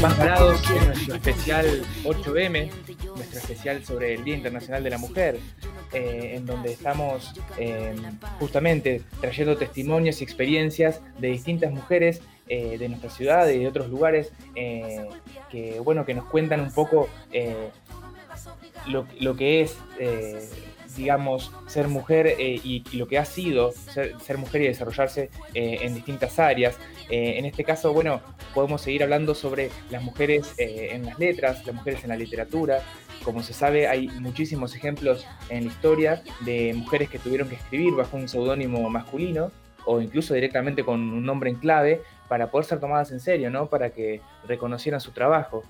Más 0.00 0.14
parados 0.14 0.70
en 0.70 0.86
nuestro 0.86 1.14
especial 1.14 1.82
8M, 2.04 2.70
nuestro 3.16 3.38
especial 3.38 3.84
sobre 3.84 4.14
el 4.14 4.24
Día 4.24 4.36
Internacional 4.36 4.82
de 4.82 4.90
la 4.90 4.98
Mujer. 4.98 5.38
eh, 5.92 6.34
en 6.36 6.44
donde 6.44 6.72
estamos 6.72 7.32
eh, 7.56 7.96
justamente 8.38 9.00
trayendo 9.22 9.56
testimonios 9.56 10.20
y 10.20 10.24
experiencias 10.24 11.00
de 11.18 11.28
distintas 11.28 11.72
mujeres 11.72 12.20
eh, 12.46 12.76
de 12.76 12.88
nuestra 12.90 13.08
ciudad 13.08 13.48
y 13.48 13.60
de 13.60 13.68
otros 13.68 13.88
lugares 13.88 14.30
que, 14.54 15.80
bueno, 15.82 16.04
que 16.04 16.12
nos 16.12 16.26
cuentan 16.26 16.60
un 16.60 16.72
poco 16.72 17.08
lo, 18.86 19.36
que 19.36 19.62
es 19.62 19.78
digamos, 20.98 21.50
ser 21.66 21.88
mujer 21.88 22.36
y, 22.38 22.84
lo 22.92 23.08
que 23.08 23.18
ha 23.18 23.24
sido 23.24 23.72
ser, 23.72 24.38
mujer 24.38 24.62
y 24.62 24.66
desarrollarse 24.66 25.30
en 25.54 25.94
distintas 25.94 26.38
áreas. 26.38 26.76
en 27.08 27.46
este 27.46 27.64
caso, 27.64 27.94
bueno, 27.94 28.20
podemos 28.52 28.82
seguir 28.82 29.02
hablando 29.02 29.34
sobre 29.34 29.70
las 29.90 30.02
mujeres 30.02 30.54
en 30.58 31.06
las 31.06 31.18
letras, 31.18 31.64
las 31.66 31.74
mujeres 31.74 32.02
en 32.02 32.10
la 32.10 32.16
literatura, 32.16 32.82
como 33.24 33.42
se 33.42 33.52
sabe, 33.52 33.88
hay 33.88 34.08
muchísimos 34.08 34.74
ejemplos 34.74 35.26
en 35.48 35.64
la 35.64 35.70
historia 35.70 36.22
de 36.40 36.72
mujeres 36.74 37.10
que 37.10 37.18
tuvieron 37.18 37.48
que 37.48 37.56
escribir 37.56 37.94
bajo 37.94 38.16
un 38.16 38.28
seudónimo 38.28 38.88
masculino 38.88 39.50
o 39.84 40.00
incluso 40.00 40.34
directamente 40.34 40.84
con 40.84 41.00
un 41.00 41.24
nombre 41.24 41.50
en 41.50 41.56
clave 41.56 42.02
para 42.28 42.50
poder 42.50 42.66
ser 42.66 42.80
tomadas 42.80 43.10
en 43.10 43.20
serio, 43.20 43.50
¿no? 43.50 43.68
Para 43.68 43.90
que 43.90 44.20
reconocieran 44.46 45.00
su 45.00 45.12
trabajo. 45.12 45.62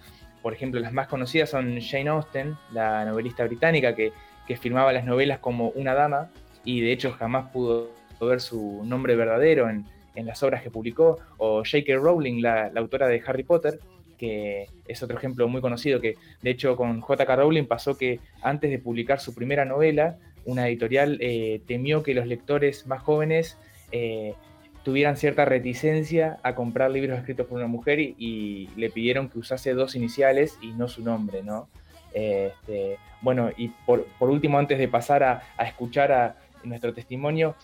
Por 0.43 0.53
ejemplo, 0.53 0.81
las 0.81 0.93
más 0.93 1.09
conocidas 1.09 1.51
son 1.51 1.81
Jane 1.81 2.11
Austen, 2.11 2.57
la 2.73 3.05
novelista 3.05 3.45
británica 3.45 3.95
que, 3.95 4.13
firmaba 4.57 4.93
las 4.93 5.05
novelas 5.05 5.39
como 5.39 5.71
una 5.71 5.95
dama 5.95 6.31
y 6.65 6.81
de 6.81 6.93
hecho 6.93 7.13
jamás 7.13 7.51
pudo 7.51 7.91
ver 8.21 8.41
su 8.41 8.83
nombre 8.85 9.17
verdadero 9.17 9.69
en, 9.69 9.85
las 10.15 10.43
obras 10.43 10.65
que 10.65 10.71
publicó, 10.71 11.21
o 11.37 11.59
J.K. 11.59 11.95
Rowling, 11.95 12.43
la 12.43 12.73
autora 12.75 13.07
de 13.07 13.23
Harry 13.25 13.45
Potter, 13.45 13.79
que 14.19 14.67
es 14.87 15.03
otro 15.03 15.17
ejemplo 15.17 15.49
muy 15.49 15.63
conocido, 15.63 16.01
que 16.01 16.17
de 16.43 16.51
hecho 16.51 16.77
con 16.77 17.01
J.K. 17.01 17.37
Rowling 17.37 17.65
pasó 17.65 17.97
que 17.97 18.21
antes 18.43 18.71
de 18.71 18.79
publicar 18.79 19.21
su 19.21 19.35
primera 19.35 19.65
novela, 19.65 20.19
una 20.45 20.69
editorial 20.69 21.19
eh, 21.21 21.63
temió 21.67 22.03
que 22.03 22.15
los 22.15 22.27
lectores 22.27 22.87
más 22.87 23.01
jóvenes 23.01 23.57
eh, 23.93 24.35
tuvieran 24.83 25.17
cierta 25.17 25.45
reticencia 25.45 26.39
a 26.43 26.55
comprar 26.55 26.91
libros 26.91 27.19
escritos 27.19 27.47
por 27.47 27.59
una 27.59 27.69
mujer 27.69 28.01
y, 28.01 28.69
le 28.77 28.91
pidieron 28.91 29.29
que 29.29 29.39
usase 29.39 29.73
dos 29.73 29.95
iniciales 29.95 30.59
y 30.61 30.73
no 30.73 30.89
su 30.89 31.03
nombre, 31.03 31.43
¿no? 31.43 31.69
Este, 32.19 32.99
bueno, 33.21 33.51
y 33.57 33.69
por, 33.69 34.07
último, 34.21 34.59
antes 34.59 34.79
de 34.79 34.89
pasar 34.89 35.23
a, 35.23 35.43
a 35.57 35.65
escuchar 35.65 36.13
a 36.13 36.37
nuestro 36.65 36.93
testimonio, 36.93 37.55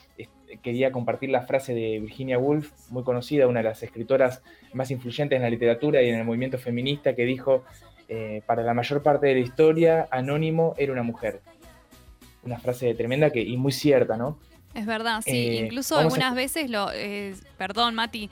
quería 0.62 0.92
compartir 0.92 1.30
la 1.30 1.42
frase 1.42 1.74
de 1.74 2.00
Virginia 2.00 2.38
Woolf, 2.38 2.70
muy 2.90 3.02
conocida, 3.02 3.46
una 3.46 3.60
de 3.60 3.64
las 3.64 3.82
escritoras 3.82 4.42
más 4.72 4.90
influyentes 4.90 5.36
en 5.36 5.42
la 5.42 5.50
literatura 5.50 6.02
y 6.02 6.08
en 6.08 6.16
el 6.16 6.24
movimiento 6.24 6.58
feminista, 6.58 7.14
que 7.14 7.24
dijo, 7.24 7.64
eh, 8.08 8.42
para 8.46 8.62
la 8.62 8.74
mayor 8.74 9.02
parte 9.02 9.26
de 9.26 9.34
la 9.34 9.40
historia, 9.40 10.08
Anónimo 10.10 10.74
era 10.78 10.92
una 10.92 11.02
mujer. 11.02 11.40
Una 12.42 12.58
frase 12.58 12.94
tremenda 12.94 13.30
que, 13.30 13.40
y 13.40 13.56
muy 13.56 13.72
cierta, 13.72 14.16
¿no? 14.16 14.38
Es 14.74 14.86
verdad, 14.86 15.22
sí. 15.24 15.30
Eh, 15.30 15.64
Incluso 15.64 15.98
algunas 15.98 16.34
veces, 16.34 16.68
lo, 16.68 16.90
eh, 16.92 17.34
perdón, 17.56 17.94
Mati, 17.94 18.28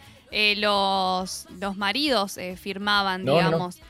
los, 0.57 1.47
los 1.61 1.77
maridos 1.77 2.39
firmaban, 2.57 3.25
digamos. 3.25 3.81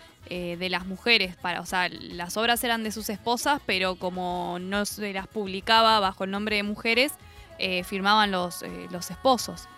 De 0.58 0.68
las 0.70 0.86
mujeres, 0.86 1.36
para, 1.36 1.60
o 1.60 1.66
sea, 1.66 1.88
las 1.88 2.36
obras 2.36 2.62
eran 2.64 2.84
de 2.84 2.92
sus 2.92 3.08
esposas, 3.10 3.60
pero 3.66 3.96
como 3.96 4.58
no 4.60 4.84
se 4.84 5.12
las 5.12 5.26
publicaba 5.26 6.00
bajo 6.00 6.24
el 6.24 6.30
nombre 6.30 6.56
de 6.56 6.62
mujeres, 6.62 7.12
eh, 7.58 7.84
firmaban 7.84 8.30
los, 8.30 8.62
eh, 8.62 8.88
los 8.90 9.10
esposos. 9.10 9.68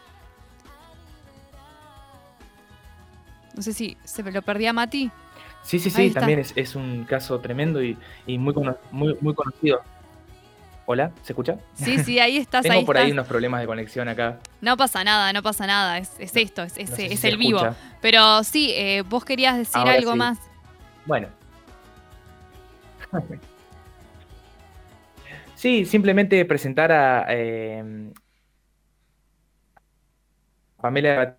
No 3.55 3.63
sé 3.63 3.73
si 3.73 3.97
se 4.05 4.23
me 4.23 4.33
lo 4.33 4.43
perdía 4.43 4.73
Mati. 4.73 5.11
Sí, 5.63 5.79
sí, 5.79 5.91
sí, 5.91 6.11
también 6.11 6.41
es, 6.41 6.75
un 6.75 7.05
caso 7.05 7.41
tremendo 7.41 7.83
y, 7.83 7.97
muy, 8.27 8.55
muy, 8.91 9.17
muy 9.21 9.35
conocido. 9.35 9.83
Hola, 10.87 11.13
¿se 11.23 11.33
escucha? 11.33 11.57
Sí, 11.73 11.99
sí, 11.99 12.19
ahí 12.19 12.37
estás. 12.37 12.63
Tengo 12.69 12.85
por 12.85 12.99
ahí 12.99 13.13
unos 13.13 13.27
problemas 13.27 13.61
de 13.61 13.67
conexión 13.67 14.09
acá. 14.09 14.39
No 14.61 14.77
pasa 14.77 15.03
nada, 15.03 15.33
no 15.33 15.43
pasa 15.43 15.67
nada, 15.67 15.99
es, 15.99 16.11
esto, 16.19 16.63
es, 16.63 16.77
es, 16.77 17.25
el 17.25 17.39
vivo. 17.39 17.61
Pero 18.03 18.45
sí, 18.45 18.73
eh, 18.75 19.03
vos 19.03 19.25
querías 19.25 19.57
decir 19.57 19.81
algo 19.81 20.15
más. 20.17 20.39
Bueno. 21.07 21.29
Sí, 25.55 25.87
simplemente 25.87 26.45
presentar 26.45 26.93
a 26.93 27.25
eh, 27.29 28.13
Pamela 30.81 31.39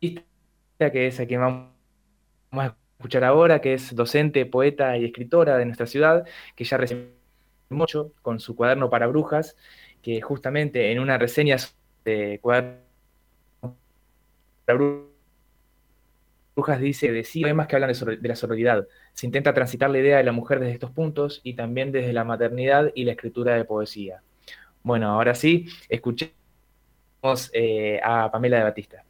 Batista, 0.00 0.20
que 0.92 1.06
es 1.06 1.20
a 1.20 1.26
quien 1.26 1.40
vamos 1.40 1.70
a 2.52 2.83
escuchar 3.04 3.24
ahora, 3.24 3.60
que 3.60 3.74
es 3.74 3.94
docente, 3.94 4.46
poeta 4.46 4.96
y 4.96 5.04
escritora 5.04 5.58
de 5.58 5.66
nuestra 5.66 5.84
ciudad, 5.84 6.24
que 6.56 6.64
ya 6.64 6.78
recién 6.78 7.10
mucho 7.68 8.12
con 8.22 8.40
su 8.40 8.56
cuaderno 8.56 8.88
para 8.88 9.06
brujas, 9.06 9.56
que 10.00 10.22
justamente 10.22 10.90
en 10.90 11.00
una 11.00 11.18
reseña 11.18 11.56
de 12.02 12.38
cuaderno 12.40 12.80
para 14.64 14.78
brujas, 14.78 15.10
Brujas 16.56 16.80
dice 16.80 17.10
de 17.10 17.24
sí 17.24 17.42
poemas 17.42 17.66
que 17.66 17.74
hablan 17.74 17.92
de, 17.92 18.28
la 18.28 18.36
sororidad. 18.36 18.86
Se 19.12 19.26
intenta 19.26 19.52
transitar 19.52 19.90
la 19.90 19.98
idea 19.98 20.18
de 20.18 20.24
la 20.24 20.30
mujer 20.30 20.60
desde 20.60 20.74
estos 20.74 20.92
puntos 20.92 21.40
y 21.42 21.54
también 21.54 21.90
desde 21.90 22.12
la 22.12 22.22
maternidad 22.22 22.92
y 22.94 23.04
la 23.04 23.12
escritura 23.12 23.56
de 23.56 23.64
poesía. 23.64 24.22
Bueno, 24.84 25.10
ahora 25.10 25.34
sí, 25.34 25.66
escuchemos 25.88 27.50
eh, 27.52 28.00
a 28.04 28.30
Pamela 28.30 28.58
de 28.58 28.62
Batista. 28.62 29.04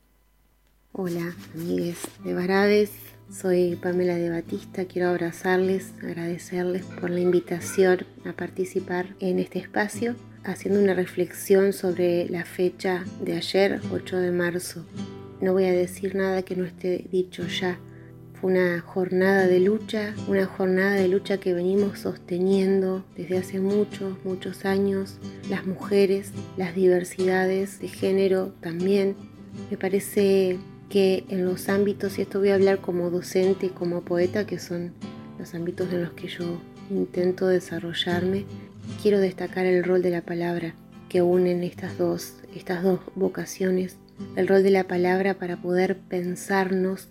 Hola, 0.92 1.34
amigues 1.54 2.08
de 2.24 2.32
Barades. 2.32 3.13
Soy 3.30 3.76
Pamela 3.76 4.16
de 4.16 4.30
Batista. 4.30 4.84
Quiero 4.84 5.08
abrazarles, 5.08 5.92
agradecerles 6.02 6.84
por 6.84 7.10
la 7.10 7.20
invitación 7.20 8.06
a 8.24 8.32
participar 8.32 9.06
en 9.20 9.38
este 9.38 9.58
espacio, 9.58 10.14
haciendo 10.44 10.80
una 10.80 10.94
reflexión 10.94 11.72
sobre 11.72 12.28
la 12.28 12.44
fecha 12.44 13.04
de 13.22 13.36
ayer, 13.36 13.80
8 13.92 14.16
de 14.18 14.30
marzo, 14.30 14.84
no 15.44 15.52
voy 15.52 15.66
a 15.66 15.72
decir 15.72 16.14
nada 16.14 16.42
que 16.42 16.56
no 16.56 16.64
esté 16.64 17.04
dicho 17.12 17.46
ya. 17.46 17.78
Fue 18.40 18.50
una 18.50 18.80
jornada 18.80 19.46
de 19.46 19.60
lucha, 19.60 20.14
una 20.26 20.46
jornada 20.46 20.92
de 20.92 21.06
lucha 21.06 21.38
que 21.38 21.52
venimos 21.52 21.98
sosteniendo 21.98 23.04
desde 23.14 23.36
hace 23.36 23.60
muchos, 23.60 24.16
muchos 24.24 24.64
años. 24.64 25.18
Las 25.50 25.66
mujeres, 25.66 26.32
las 26.56 26.74
diversidades 26.74 27.78
de 27.80 27.88
género 27.88 28.54
también. 28.60 29.16
Me 29.70 29.76
parece 29.76 30.58
que 30.94 31.24
en 31.28 31.44
los 31.44 31.68
ámbitos, 31.68 32.18
y 32.18 32.22
esto 32.22 32.38
voy 32.38 32.50
a 32.50 32.54
hablar 32.54 32.80
como 32.80 33.10
docente 33.10 33.66
y 33.66 33.70
como 33.70 34.02
poeta, 34.02 34.46
que 34.46 34.60
son 34.60 34.92
los 35.40 35.52
ámbitos 35.52 35.92
en 35.92 36.04
los 36.04 36.12
que 36.12 36.28
yo 36.28 36.44
intento 36.88 37.48
desarrollarme, 37.48 38.44
quiero 39.02 39.18
destacar 39.18 39.66
el 39.66 39.82
rol 39.82 40.02
de 40.02 40.10
la 40.10 40.20
palabra 40.20 40.76
que 41.08 41.20
unen 41.20 41.64
estas 41.64 41.98
dos, 41.98 42.34
estas 42.54 42.84
dos 42.84 43.00
vocaciones. 43.16 43.96
El 44.36 44.46
rol 44.46 44.62
de 44.62 44.70
la 44.70 44.84
palabra 44.84 45.34
para 45.34 45.56
poder 45.56 45.98
pensarnos, 45.98 47.08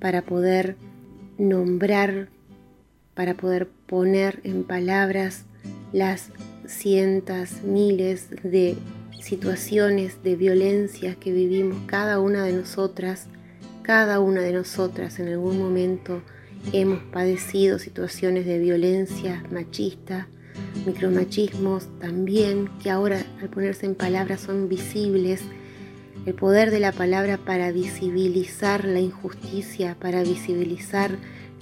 para 0.00 0.20
poder 0.20 0.76
nombrar, 1.38 2.28
para 3.14 3.32
poder 3.32 3.68
poner 3.86 4.40
en 4.44 4.64
palabras 4.64 5.46
las 5.94 6.28
cientos, 6.66 7.62
miles 7.62 8.28
de 8.42 8.76
situaciones 9.24 10.22
de 10.22 10.36
violencia 10.36 11.14
que 11.14 11.32
vivimos 11.32 11.78
cada 11.86 12.20
una 12.20 12.44
de 12.44 12.52
nosotras, 12.52 13.26
cada 13.80 14.20
una 14.20 14.42
de 14.42 14.52
nosotras 14.52 15.18
en 15.18 15.28
algún 15.28 15.58
momento 15.58 16.22
hemos 16.74 17.02
padecido 17.04 17.78
situaciones 17.78 18.44
de 18.44 18.58
violencia 18.58 19.42
machista, 19.50 20.28
micromachismos 20.84 21.88
también, 22.00 22.68
que 22.82 22.90
ahora 22.90 23.24
al 23.40 23.48
ponerse 23.48 23.86
en 23.86 23.94
palabras 23.94 24.42
son 24.42 24.68
visibles. 24.68 25.40
El 26.26 26.34
poder 26.34 26.70
de 26.70 26.80
la 26.80 26.92
palabra 26.92 27.38
para 27.38 27.72
visibilizar 27.72 28.84
la 28.84 29.00
injusticia, 29.00 29.96
para 29.98 30.22
visibilizar 30.22 31.10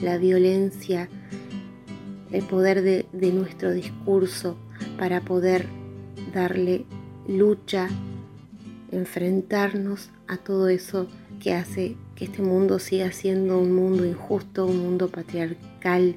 la 0.00 0.18
violencia, 0.18 1.08
el 2.32 2.42
poder 2.42 2.82
de, 2.82 3.32
nuestro 3.32 3.70
discurso 3.72 4.56
para 4.98 5.20
poder 5.20 5.66
darle 6.34 6.86
lucha, 7.26 7.88
enfrentarnos 8.90 10.10
a 10.28 10.36
todo 10.36 10.68
eso 10.68 11.08
que 11.40 11.54
hace 11.54 11.96
que 12.14 12.26
este 12.26 12.42
mundo 12.42 12.78
siga 12.78 13.10
siendo 13.12 13.58
un 13.58 13.72
mundo 13.72 14.04
injusto, 14.06 14.66
un 14.66 14.78
mundo 14.78 15.08
patriarcal. 15.08 16.16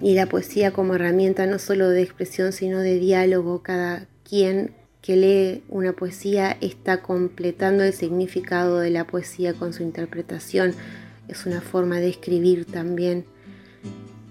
Y 0.00 0.14
la 0.14 0.26
poesía 0.26 0.72
como 0.72 0.94
herramienta 0.94 1.46
no 1.46 1.58
solo 1.58 1.88
de 1.88 2.02
expresión, 2.02 2.52
sino 2.52 2.78
de 2.78 2.98
diálogo, 2.98 3.62
cada 3.62 4.06
quien 4.22 4.74
que 5.02 5.16
lee 5.16 5.64
una 5.68 5.92
poesía 5.92 6.56
está 6.60 7.02
completando 7.02 7.82
el 7.82 7.92
significado 7.92 8.78
de 8.78 8.90
la 8.90 9.06
poesía 9.06 9.52
con 9.52 9.72
su 9.72 9.82
interpretación. 9.82 10.74
Es 11.26 11.44
una 11.44 11.60
forma 11.60 11.96
de 11.96 12.08
escribir 12.08 12.64
también, 12.64 13.24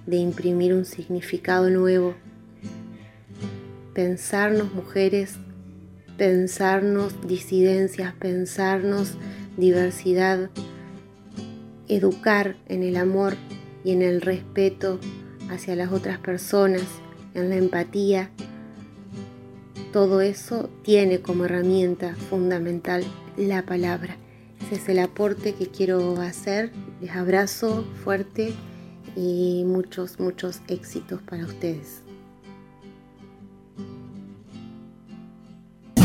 de 0.07 0.15
imprimir 0.15 0.73
un 0.73 0.85
significado 0.85 1.69
nuevo. 1.69 2.15
Pensarnos 3.93 4.73
mujeres, 4.73 5.37
pensarnos 6.17 7.15
disidencias, 7.27 8.13
pensarnos 8.13 9.15
diversidad, 9.57 10.49
educar 11.87 12.55
en 12.67 12.83
el 12.83 12.97
amor 12.97 13.35
y 13.83 13.91
en 13.91 14.01
el 14.01 14.21
respeto 14.21 14.99
hacia 15.49 15.75
las 15.75 15.91
otras 15.91 16.19
personas, 16.19 16.83
en 17.33 17.49
la 17.49 17.55
empatía, 17.55 18.31
todo 19.91 20.21
eso 20.21 20.69
tiene 20.83 21.19
como 21.19 21.45
herramienta 21.45 22.15
fundamental 22.15 23.03
la 23.35 23.65
palabra. 23.65 24.15
Ese 24.61 24.75
es 24.75 24.87
el 24.87 24.99
aporte 24.99 25.53
que 25.53 25.67
quiero 25.67 26.21
hacer. 26.21 26.71
Les 27.01 27.11
abrazo 27.11 27.83
fuerte 28.05 28.53
y 29.17 29.63
muchos, 29.65 30.17
muchos 30.17 30.61
éxitos 30.69 31.21
para 31.23 31.43
ustedes. 31.43 32.03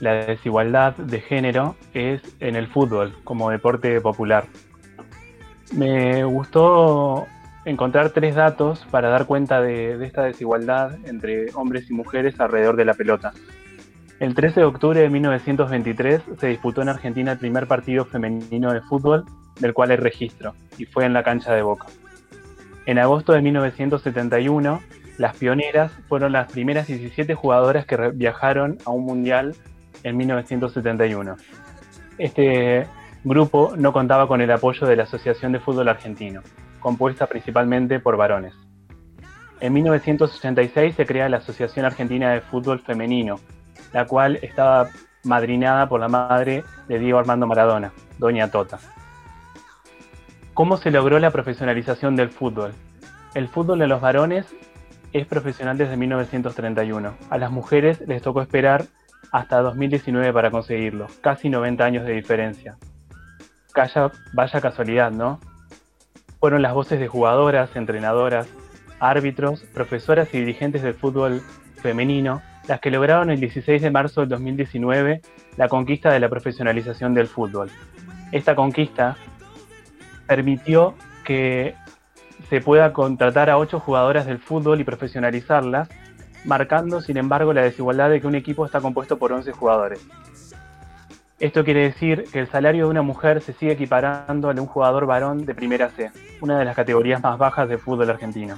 la 0.00 0.26
desigualdad 0.26 0.96
de 0.96 1.20
género 1.20 1.76
es 1.92 2.20
en 2.40 2.56
el 2.56 2.68
fútbol 2.68 3.14
como 3.24 3.50
deporte 3.50 4.00
popular. 4.00 4.46
Me 5.72 6.24
gustó 6.24 7.26
encontrar 7.64 8.10
tres 8.10 8.34
datos 8.34 8.86
para 8.90 9.08
dar 9.08 9.26
cuenta 9.26 9.60
de, 9.60 10.04
esta 10.04 10.22
desigualdad 10.22 10.96
entre 11.04 11.46
hombres 11.54 11.90
y 11.90 11.94
mujeres 11.94 12.38
alrededor 12.38 12.76
de 12.76 12.84
la 12.84 12.94
pelota. 12.94 13.32
El 14.20 14.34
13 14.34 14.60
de 14.60 14.66
octubre 14.66 15.00
de 15.00 15.08
1923 15.08 16.22
se 16.38 16.46
disputó 16.46 16.82
en 16.82 16.88
Argentina 16.88 17.32
el 17.32 17.38
primer 17.38 17.66
partido 17.66 18.04
femenino 18.04 18.72
de 18.72 18.80
fútbol 18.82 19.24
del 19.58 19.74
cual 19.74 19.90
hay 19.90 19.96
registro, 19.96 20.54
y 20.78 20.84
fue 20.84 21.04
en 21.04 21.12
la 21.12 21.22
cancha 21.22 21.52
de 21.52 21.62
Boca. 21.62 21.86
En 22.86 22.98
agosto 22.98 23.32
de 23.32 23.42
1971, 23.42 24.80
las 25.16 25.36
pioneras 25.36 25.92
fueron 26.08 26.32
las 26.32 26.50
primeras 26.50 26.86
17 26.86 27.34
jugadoras 27.34 27.86
que 27.86 27.96
viajaron 28.14 28.78
a 28.84 28.90
un 28.90 29.04
mundial 29.04 29.54
en 30.04 30.16
1971. 30.16 31.36
Este 32.18 32.86
grupo 33.24 33.74
no 33.76 33.92
contaba 33.92 34.28
con 34.28 34.40
el 34.40 34.50
apoyo 34.52 34.86
de 34.86 34.96
la 34.96 35.02
Asociación 35.02 35.50
de 35.50 35.58
Fútbol 35.58 35.88
Argentino, 35.88 36.42
compuesta 36.78 37.26
principalmente 37.26 37.98
por 37.98 38.16
varones. 38.16 38.54
En 39.60 39.72
1986 39.72 40.94
se 40.94 41.06
crea 41.06 41.28
la 41.28 41.38
Asociación 41.38 41.86
Argentina 41.86 42.30
de 42.30 42.40
Fútbol 42.42 42.80
Femenino, 42.80 43.40
la 43.92 44.06
cual 44.06 44.38
estaba 44.42 44.88
madrinada 45.24 45.88
por 45.88 46.00
la 46.00 46.08
madre 46.08 46.64
de 46.86 46.98
Diego 46.98 47.18
Armando 47.18 47.46
Maradona, 47.46 47.92
Doña 48.18 48.50
Tota. 48.50 48.78
¿Cómo 50.52 50.76
se 50.76 50.90
logró 50.90 51.18
la 51.18 51.30
profesionalización 51.30 52.14
del 52.14 52.28
fútbol? 52.30 52.74
El 53.34 53.48
fútbol 53.48 53.78
de 53.80 53.88
los 53.88 54.00
varones 54.00 54.46
es 55.12 55.26
profesional 55.26 55.78
desde 55.78 55.96
1931. 55.96 57.14
A 57.30 57.38
las 57.38 57.50
mujeres 57.50 58.00
les 58.06 58.22
tocó 58.22 58.42
esperar 58.42 58.84
hasta 59.32 59.60
2019 59.60 60.32
para 60.32 60.50
conseguirlo, 60.50 61.06
casi 61.20 61.48
90 61.48 61.84
años 61.84 62.04
de 62.04 62.12
diferencia. 62.12 62.76
Vaya 64.32 64.60
casualidad, 64.60 65.10
¿no? 65.10 65.40
Fueron 66.38 66.62
las 66.62 66.74
voces 66.74 67.00
de 67.00 67.08
jugadoras, 67.08 67.74
entrenadoras, 67.74 68.48
árbitros, 69.00 69.62
profesoras 69.74 70.32
y 70.32 70.38
dirigentes 70.38 70.82
del 70.82 70.94
fútbol 70.94 71.42
femenino 71.82 72.42
las 72.68 72.80
que 72.80 72.90
lograron 72.90 73.30
el 73.30 73.40
16 73.40 73.82
de 73.82 73.90
marzo 73.90 74.20
del 74.20 74.30
2019 74.30 75.20
la 75.56 75.68
conquista 75.68 76.12
de 76.12 76.20
la 76.20 76.28
profesionalización 76.28 77.14
del 77.14 77.26
fútbol. 77.26 77.70
Esta 78.32 78.54
conquista 78.54 79.16
permitió 80.26 80.94
que 81.24 81.74
se 82.48 82.60
pueda 82.60 82.92
contratar 82.92 83.50
a 83.50 83.58
ocho 83.58 83.80
jugadoras 83.80 84.26
del 84.26 84.38
fútbol 84.38 84.80
y 84.80 84.84
profesionalizarlas, 84.84 85.88
marcando 86.44 87.00
sin 87.00 87.16
embargo 87.16 87.52
la 87.52 87.62
desigualdad 87.62 88.10
de 88.10 88.20
que 88.20 88.26
un 88.26 88.34
equipo 88.34 88.64
está 88.66 88.80
compuesto 88.80 89.18
por 89.18 89.32
11 89.32 89.52
jugadores. 89.52 90.06
Esto 91.40 91.64
quiere 91.64 91.82
decir 91.82 92.24
que 92.32 92.38
el 92.38 92.48
salario 92.48 92.84
de 92.84 92.90
una 92.90 93.02
mujer 93.02 93.40
se 93.42 93.52
sigue 93.52 93.72
equiparando 93.72 94.48
al 94.48 94.54
de 94.54 94.60
un 94.60 94.66
jugador 94.66 95.04
varón 95.06 95.44
de 95.44 95.54
primera 95.54 95.90
C, 95.90 96.10
una 96.40 96.58
de 96.58 96.64
las 96.64 96.76
categorías 96.76 97.22
más 97.22 97.38
bajas 97.38 97.68
del 97.68 97.78
fútbol 97.78 98.08
argentino. 98.08 98.56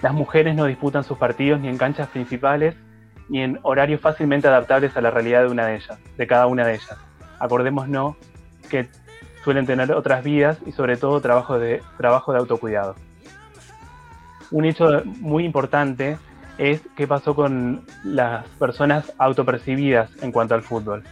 Las 0.00 0.14
mujeres 0.14 0.54
no 0.54 0.66
disputan 0.66 1.02
sus 1.02 1.18
partidos 1.18 1.60
ni 1.60 1.68
en 1.68 1.76
canchas 1.76 2.08
principales 2.08 2.76
ni 3.28 3.42
en 3.42 3.58
horarios 3.62 4.00
fácilmente 4.00 4.48
adaptables 4.48 4.96
a 4.96 5.00
la 5.00 5.10
realidad 5.10 5.42
de 5.42 5.48
una 5.48 5.66
de 5.66 5.76
ellas, 5.76 5.98
de 6.16 6.26
cada 6.26 6.46
una 6.46 6.66
de 6.66 6.74
ellas. 6.74 6.96
Acordémonos 7.38 8.16
que 8.70 8.88
suelen 9.44 9.66
tener 9.66 9.92
otras 9.92 10.24
vidas 10.24 10.58
y 10.66 10.72
sobre 10.72 10.96
todo 10.96 11.20
trabajo 11.20 11.58
de, 11.58 11.82
trabajo 11.96 12.32
de 12.32 12.38
autocuidado. 12.38 12.94
Un 14.50 14.64
hecho 14.64 15.02
muy 15.04 15.44
importante 15.44 16.16
es 16.58 16.82
qué 16.96 17.06
pasó 17.06 17.34
con 17.34 17.84
las 18.04 18.46
personas 18.58 19.12
autopercibidas 19.18 20.10
en 20.22 20.32
cuanto 20.32 20.54
al 20.54 20.62
fútbol. 20.62 21.04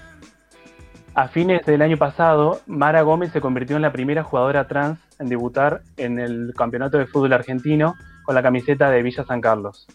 A 1.14 1.28
fines 1.28 1.64
del 1.64 1.80
año 1.80 1.97
pasado, 1.97 2.61
Mara 2.66 3.03
Gómez 3.03 3.32
se 3.32 3.40
convirtió 3.40 3.76
en 3.76 3.82
la 3.82 3.92
primera 3.92 4.22
jugadora 4.22 4.68
trans 4.68 4.99
en 5.18 5.28
debutar 5.28 5.80
en 5.97 6.18
el 6.18 6.53
Campeonato 6.55 6.99
de 6.99 7.07
Fútbol 7.07 7.32
Argentino 7.32 7.94
con 8.24 8.34
la 8.34 8.42
camiseta 8.42 8.90
de 8.90 9.03
Villa 9.03 9.24
San 9.24 9.40
Carlos. 9.40 9.86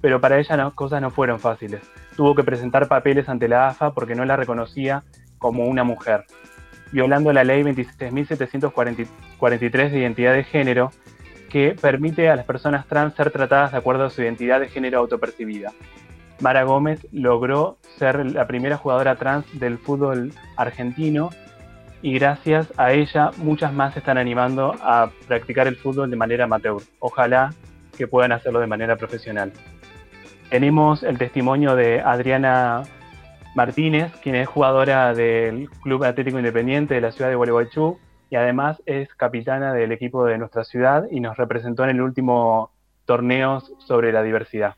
Pero 0.00 0.20
para 0.20 0.38
ella 0.38 0.56
las 0.56 0.72
cosas 0.72 1.02
no 1.02 1.10
fueron 1.10 1.38
fáciles. 1.38 1.82
Tuvo 2.16 2.34
que 2.34 2.44
presentar 2.44 2.88
papeles 2.88 3.28
ante 3.28 3.48
la 3.48 3.68
AFA 3.68 3.92
porque 3.92 4.14
no 4.14 4.24
la 4.24 4.36
reconocía 4.36 5.02
como 5.38 5.66
una 5.66 5.84
mujer 5.84 6.24
violando 6.92 7.32
la 7.32 7.44
ley 7.44 7.62
26.743 7.62 9.90
de 9.90 9.98
identidad 9.98 10.34
de 10.34 10.44
género, 10.44 10.92
que 11.50 11.76
permite 11.78 12.30
a 12.30 12.36
las 12.36 12.46
personas 12.46 12.86
trans 12.86 13.14
ser 13.14 13.30
tratadas 13.30 13.72
de 13.72 13.78
acuerdo 13.78 14.04
a 14.04 14.10
su 14.10 14.22
identidad 14.22 14.60
de 14.60 14.68
género 14.68 15.00
autopercibida. 15.00 15.72
Mara 16.40 16.62
Gómez 16.62 17.06
logró 17.12 17.76
ser 17.98 18.24
la 18.24 18.46
primera 18.46 18.78
jugadora 18.78 19.16
trans 19.16 19.44
del 19.58 19.76
fútbol 19.76 20.32
argentino 20.56 21.28
y 22.00 22.14
gracias 22.14 22.72
a 22.78 22.92
ella 22.92 23.30
muchas 23.36 23.74
más 23.74 23.92
se 23.92 23.98
están 23.98 24.16
animando 24.16 24.74
a 24.80 25.10
practicar 25.28 25.66
el 25.66 25.76
fútbol 25.76 26.08
de 26.08 26.16
manera 26.16 26.44
amateur. 26.44 26.80
Ojalá 26.98 27.52
que 27.98 28.06
puedan 28.06 28.32
hacerlo 28.32 28.60
de 28.60 28.66
manera 28.66 28.96
profesional. 28.96 29.52
Tenemos 30.48 31.02
el 31.02 31.18
testimonio 31.18 31.76
de 31.76 32.00
Adriana 32.00 32.84
Martínez, 33.54 34.12
quien 34.22 34.36
es 34.36 34.48
jugadora 34.48 35.12
del 35.12 35.68
Club 35.82 36.04
Atlético 36.04 36.38
Independiente 36.38 36.94
de 36.94 37.02
la 37.02 37.12
ciudad 37.12 37.28
de 37.28 37.36
Gualeguaychú 37.36 37.98
y 38.30 38.36
además 38.36 38.80
es 38.86 39.12
capitana 39.14 39.74
del 39.74 39.92
equipo 39.92 40.24
de 40.24 40.38
nuestra 40.38 40.64
ciudad 40.64 41.06
y 41.10 41.20
nos 41.20 41.36
representó 41.36 41.84
en 41.84 41.90
el 41.90 42.00
último 42.00 42.70
torneo 43.04 43.62
sobre 43.78 44.12
la 44.12 44.22
diversidad. 44.22 44.74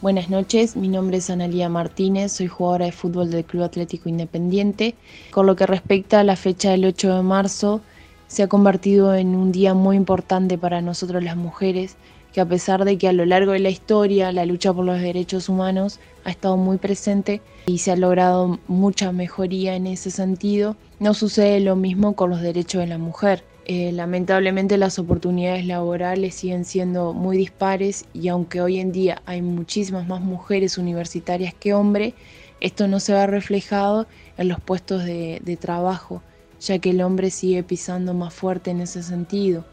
Buenas 0.00 0.30
noches, 0.30 0.76
mi 0.76 0.88
nombre 0.88 1.16
es 1.16 1.30
Analía 1.30 1.68
Martínez, 1.68 2.32
soy 2.32 2.46
jugadora 2.46 2.86
de 2.86 2.92
fútbol 2.92 3.30
del 3.30 3.44
Club 3.44 3.64
Atlético 3.64 4.08
Independiente. 4.08 4.94
Con 5.30 5.46
lo 5.46 5.56
que 5.56 5.66
respecta 5.66 6.20
a 6.20 6.24
la 6.24 6.36
fecha 6.36 6.70
del 6.70 6.84
8 6.84 7.16
de 7.16 7.22
marzo, 7.22 7.80
se 8.28 8.42
ha 8.42 8.48
convertido 8.48 9.14
en 9.14 9.34
un 9.34 9.50
día 9.50 9.74
muy 9.74 9.96
importante 9.96 10.58
para 10.58 10.80
nosotros 10.82 11.24
las 11.24 11.36
mujeres, 11.36 11.96
que 12.32 12.40
a 12.40 12.46
pesar 12.46 12.84
de 12.84 12.98
que 12.98 13.08
a 13.08 13.12
lo 13.12 13.24
largo 13.24 13.52
de 13.52 13.58
la 13.58 13.70
historia 13.70 14.30
la 14.30 14.44
lucha 14.44 14.72
por 14.72 14.84
los 14.84 15.00
derechos 15.00 15.48
humanos 15.48 15.98
ha 16.24 16.30
estado 16.30 16.56
muy 16.56 16.76
presente 16.76 17.40
y 17.66 17.78
se 17.78 17.90
ha 17.90 17.96
logrado 17.96 18.60
mucha 18.68 19.10
mejoría 19.10 19.74
en 19.74 19.88
ese 19.88 20.10
sentido, 20.12 20.76
no 21.00 21.14
sucede 21.14 21.60
lo 21.60 21.76
mismo 21.76 22.14
con 22.14 22.30
los 22.30 22.40
derechos 22.40 22.80
de 22.80 22.86
la 22.86 22.98
mujer. 22.98 23.44
Eh, 23.66 23.92
lamentablemente 23.92 24.78
las 24.78 24.98
oportunidades 24.98 25.66
laborales 25.66 26.34
siguen 26.34 26.64
siendo 26.64 27.12
muy 27.12 27.36
dispares 27.36 28.06
y 28.14 28.28
aunque 28.28 28.62
hoy 28.62 28.80
en 28.80 28.92
día 28.92 29.20
hay 29.26 29.42
muchísimas 29.42 30.06
más 30.08 30.22
mujeres 30.22 30.78
universitarias 30.78 31.54
que 31.54 31.74
hombres, 31.74 32.14
esto 32.60 32.88
no 32.88 32.98
se 32.98 33.12
va 33.12 33.26
reflejado 33.26 34.06
en 34.38 34.48
los 34.48 34.60
puestos 34.60 35.04
de, 35.04 35.40
de 35.44 35.56
trabajo, 35.56 36.22
ya 36.60 36.78
que 36.78 36.90
el 36.90 37.02
hombre 37.02 37.30
sigue 37.30 37.62
pisando 37.62 38.14
más 38.14 38.32
fuerte 38.32 38.70
en 38.70 38.80
ese 38.80 39.02
sentido 39.02 39.64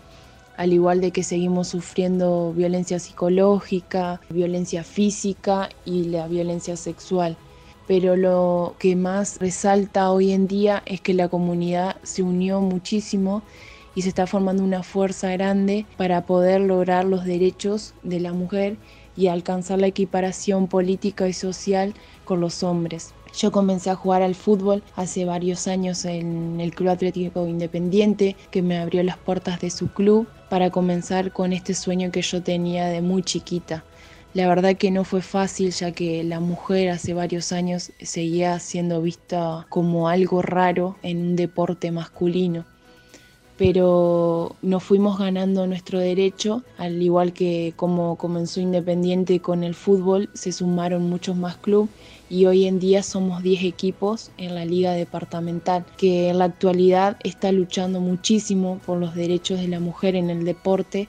al 0.58 0.74
igual 0.74 1.02
de 1.02 1.12
que 1.12 1.24
seguimos 1.24 1.70
sufriendo 1.70 2.54
violencia 2.54 3.00
psicológica, 3.00 4.22
violencia 4.30 4.84
física 4.84 5.70
y 5.84 6.06
la 6.06 6.28
violencia 6.28 6.78
sexual. 6.78 7.38
Pero 7.88 8.16
lo 8.16 8.76
que 8.80 8.96
más 8.96 9.38
resalta 9.40 10.12
hoy 10.12 10.32
en 10.32 10.48
día 10.48 10.82
es 10.86 11.02
que 11.02 11.14
la 11.14 11.30
comunidad 11.30 11.98
se 12.04 12.24
unió 12.24 12.60
muchísimo 12.62 13.44
y 13.94 14.02
se 14.02 14.10
está 14.10 14.28
formando 14.28 14.64
una 14.64 14.84
fuerza 14.84 15.32
grande 15.32 15.86
para 15.98 16.26
poder 16.26 16.62
lograr 16.62 17.06
los 17.06 17.26
derechos 17.26 17.94
de 18.04 18.20
la 18.20 18.34
mujer 18.34 18.78
y 19.16 19.28
alcanzar 19.28 19.80
la 19.80 19.88
equiparación 19.88 20.68
política 20.68 21.28
y 21.28 21.34
social 21.34 21.94
con 22.26 22.42
los 22.42 22.64
hombres. 22.64 23.14
Yo 23.38 23.52
comencé 23.52 23.90
a 23.90 23.96
jugar 23.96 24.22
al 24.22 24.36
fútbol 24.36 24.82
hace 24.96 25.26
varios 25.26 25.68
años 25.68 26.06
en 26.06 26.60
el 26.62 26.74
Club 26.74 26.90
Atlético 26.90 27.48
Independiente, 27.48 28.36
que 28.50 28.62
me 28.62 28.78
abrió 28.78 29.04
las 29.04 29.18
puertas 29.18 29.60
de 29.60 29.70
su 29.70 29.90
club 29.90 30.28
para 30.50 30.70
comenzar 30.70 31.34
con 31.34 31.52
este 31.52 31.74
sueño 31.74 32.12
que 32.12 32.22
yo 32.22 32.42
tenía 32.42 32.86
de 32.88 33.02
muy 33.02 33.24
chiquita. 33.24 33.84
La 34.36 34.50
verdad 34.50 34.76
que 34.76 34.92
no 34.92 35.06
fue 35.06 35.22
fácil 35.22 35.72
ya 35.72 35.94
que 35.94 36.22
la 36.26 36.42
mujer 36.42 36.90
hace 36.90 37.14
varios 37.14 37.54
años 37.54 37.94
seguía 38.02 38.60
siendo 38.60 39.02
vista 39.02 39.66
como 39.70 40.10
algo 40.10 40.42
raro 40.42 40.98
en 41.04 41.22
un 41.22 41.36
deporte 41.38 41.90
masculino. 41.90 42.66
Pero 43.58 44.58
nos 44.62 44.84
fuimos 44.84 45.18
ganando 45.18 45.66
nuestro 45.68 46.00
derecho, 46.00 46.64
al 46.78 47.02
igual 47.02 47.32
que 47.32 47.72
como 47.78 48.18
comenzó 48.18 48.60
Independiente 48.60 49.40
con 49.40 49.64
el 49.64 49.74
fútbol, 49.74 50.30
se 50.34 50.52
sumaron 50.52 51.10
muchos 51.10 51.38
más 51.38 51.56
clubes 51.56 51.90
y 52.30 52.46
hoy 52.46 52.66
en 52.66 52.78
día 52.78 53.04
somos 53.04 53.42
10 53.42 53.64
equipos 53.64 54.32
en 54.38 54.54
la 54.54 54.66
liga 54.66 54.92
departamental, 54.92 55.86
que 55.96 56.28
en 56.28 56.40
la 56.40 56.46
actualidad 56.46 57.16
está 57.24 57.54
luchando 57.54 58.02
muchísimo 58.02 58.82
por 58.86 58.98
los 58.98 59.16
derechos 59.16 59.62
de 59.62 59.70
la 59.70 59.80
mujer 59.80 60.18
en 60.18 60.30
el 60.30 60.44
deporte 60.44 61.08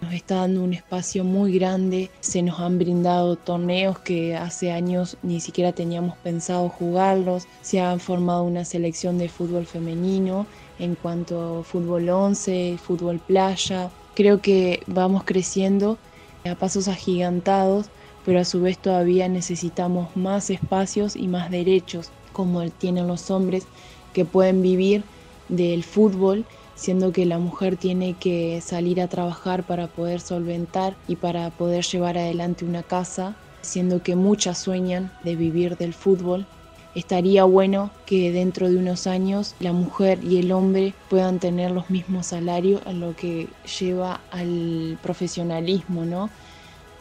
nos 0.00 0.12
está 0.12 0.36
dando 0.36 0.62
un 0.62 0.74
espacio 0.74 1.24
muy 1.24 1.52
grande, 1.52 2.10
se 2.20 2.42
nos 2.42 2.60
han 2.60 2.78
brindado 2.78 3.36
torneos 3.36 3.98
que 3.98 4.36
hace 4.36 4.70
años 4.70 5.16
ni 5.22 5.40
siquiera 5.40 5.72
teníamos 5.72 6.16
pensado 6.18 6.68
jugarlos, 6.68 7.46
se 7.62 7.80
ha 7.80 7.98
formado 7.98 8.44
una 8.44 8.64
selección 8.64 9.18
de 9.18 9.28
fútbol 9.28 9.66
femenino 9.66 10.46
en 10.78 10.94
cuanto 10.94 11.60
a 11.60 11.64
fútbol 11.64 12.08
11, 12.08 12.78
fútbol 12.82 13.18
playa. 13.18 13.90
Creo 14.14 14.40
que 14.40 14.82
vamos 14.86 15.24
creciendo 15.24 15.98
a 16.48 16.54
pasos 16.54 16.88
agigantados, 16.88 17.86
pero 18.24 18.40
a 18.40 18.44
su 18.44 18.60
vez 18.60 18.78
todavía 18.78 19.28
necesitamos 19.28 20.16
más 20.16 20.50
espacios 20.50 21.16
y 21.16 21.26
más 21.28 21.50
derechos 21.50 22.10
como 22.32 22.68
tienen 22.70 23.08
los 23.08 23.30
hombres 23.30 23.64
que 24.12 24.24
pueden 24.24 24.62
vivir 24.62 25.02
del 25.48 25.82
fútbol 25.82 26.44
siendo 26.78 27.10
que 27.12 27.26
la 27.26 27.38
mujer 27.38 27.76
tiene 27.76 28.14
que 28.14 28.60
salir 28.60 29.00
a 29.00 29.08
trabajar 29.08 29.64
para 29.64 29.88
poder 29.88 30.20
solventar 30.20 30.94
y 31.08 31.16
para 31.16 31.50
poder 31.50 31.84
llevar 31.84 32.16
adelante 32.16 32.64
una 32.64 32.84
casa, 32.84 33.34
siendo 33.62 34.02
que 34.02 34.14
muchas 34.14 34.58
sueñan 34.58 35.10
de 35.24 35.34
vivir 35.34 35.76
del 35.76 35.92
fútbol. 35.92 36.46
Estaría 36.94 37.44
bueno 37.44 37.90
que 38.06 38.30
dentro 38.30 38.70
de 38.70 38.76
unos 38.76 39.08
años 39.08 39.56
la 39.58 39.72
mujer 39.72 40.20
y 40.22 40.38
el 40.38 40.52
hombre 40.52 40.94
puedan 41.10 41.40
tener 41.40 41.72
los 41.72 41.90
mismos 41.90 42.26
salarios 42.26 42.80
lo 42.94 43.14
que 43.14 43.48
lleva 43.78 44.20
al 44.30 44.98
profesionalismo, 45.02 46.04
¿no? 46.04 46.30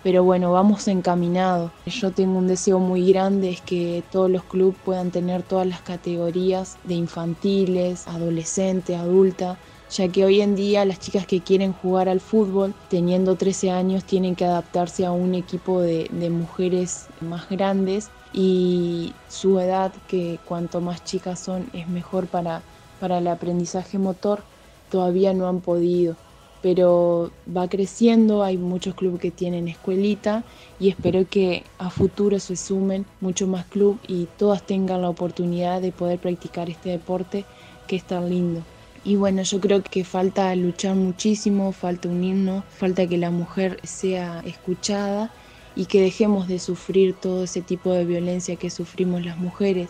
Pero 0.03 0.23
bueno, 0.23 0.51
vamos 0.51 0.87
encaminados. 0.87 1.71
Yo 1.85 2.11
tengo 2.11 2.37
un 2.37 2.47
deseo 2.47 2.79
muy 2.79 3.07
grande, 3.11 3.49
es 3.49 3.61
que 3.61 4.03
todos 4.11 4.29
los 4.29 4.43
clubes 4.43 4.77
puedan 4.83 5.11
tener 5.11 5.43
todas 5.43 5.67
las 5.67 5.81
categorías 5.81 6.77
de 6.83 6.95
infantiles, 6.95 8.07
adolescente, 8.07 8.95
adulta, 8.95 9.57
ya 9.89 10.07
que 10.09 10.25
hoy 10.25 10.41
en 10.41 10.55
día 10.55 10.85
las 10.85 10.99
chicas 10.99 11.25
que 11.25 11.41
quieren 11.41 11.73
jugar 11.73 12.09
al 12.09 12.19
fútbol, 12.19 12.73
teniendo 12.89 13.35
13 13.35 13.71
años, 13.71 14.03
tienen 14.03 14.35
que 14.35 14.45
adaptarse 14.45 15.05
a 15.05 15.11
un 15.11 15.33
equipo 15.35 15.81
de, 15.81 16.07
de 16.11 16.29
mujeres 16.29 17.07
más 17.21 17.49
grandes 17.49 18.11
y 18.33 19.13
su 19.29 19.59
edad, 19.59 19.93
que 20.07 20.39
cuanto 20.45 20.81
más 20.81 21.03
chicas 21.03 21.39
son, 21.39 21.69
es 21.73 21.87
mejor 21.87 22.27
para, 22.27 22.61
para 22.99 23.19
el 23.19 23.27
aprendizaje 23.27 23.97
motor, 23.97 24.43
todavía 24.89 25.33
no 25.33 25.47
han 25.47 25.61
podido 25.61 26.15
pero 26.61 27.31
va 27.55 27.67
creciendo, 27.67 28.43
hay 28.43 28.57
muchos 28.57 28.95
clubes 28.95 29.21
que 29.21 29.31
tienen 29.31 29.67
escuelita 29.67 30.43
y 30.79 30.89
espero 30.89 31.27
que 31.29 31.63
a 31.77 31.89
futuro 31.89 32.39
se 32.39 32.55
sumen 32.55 33.05
mucho 33.21 33.47
más 33.47 33.65
clubes 33.65 33.99
y 34.07 34.27
todas 34.37 34.65
tengan 34.65 35.01
la 35.01 35.09
oportunidad 35.09 35.81
de 35.81 35.91
poder 35.91 36.19
practicar 36.19 36.69
este 36.69 36.89
deporte 36.89 37.45
que 37.87 37.95
es 37.95 38.03
tan 38.03 38.29
lindo. 38.29 38.63
Y 39.03 39.15
bueno, 39.15 39.43
yo 39.43 39.61
creo 39.61 39.81
que 39.83 40.03
falta 40.03 40.53
luchar 40.55 40.95
muchísimo, 40.95 41.71
falta 41.71 42.09
unirnos, 42.09 42.65
falta 42.65 43.07
que 43.07 43.17
la 43.17 43.31
mujer 43.31 43.79
sea 43.83 44.41
escuchada 44.45 45.31
y 45.75 45.85
que 45.85 46.01
dejemos 46.01 46.47
de 46.47 46.59
sufrir 46.59 47.13
todo 47.13 47.43
ese 47.43 47.61
tipo 47.61 47.93
de 47.93 48.03
violencia 48.03 48.55
que 48.57 48.69
sufrimos 48.69 49.23
las 49.23 49.37
mujeres, 49.37 49.89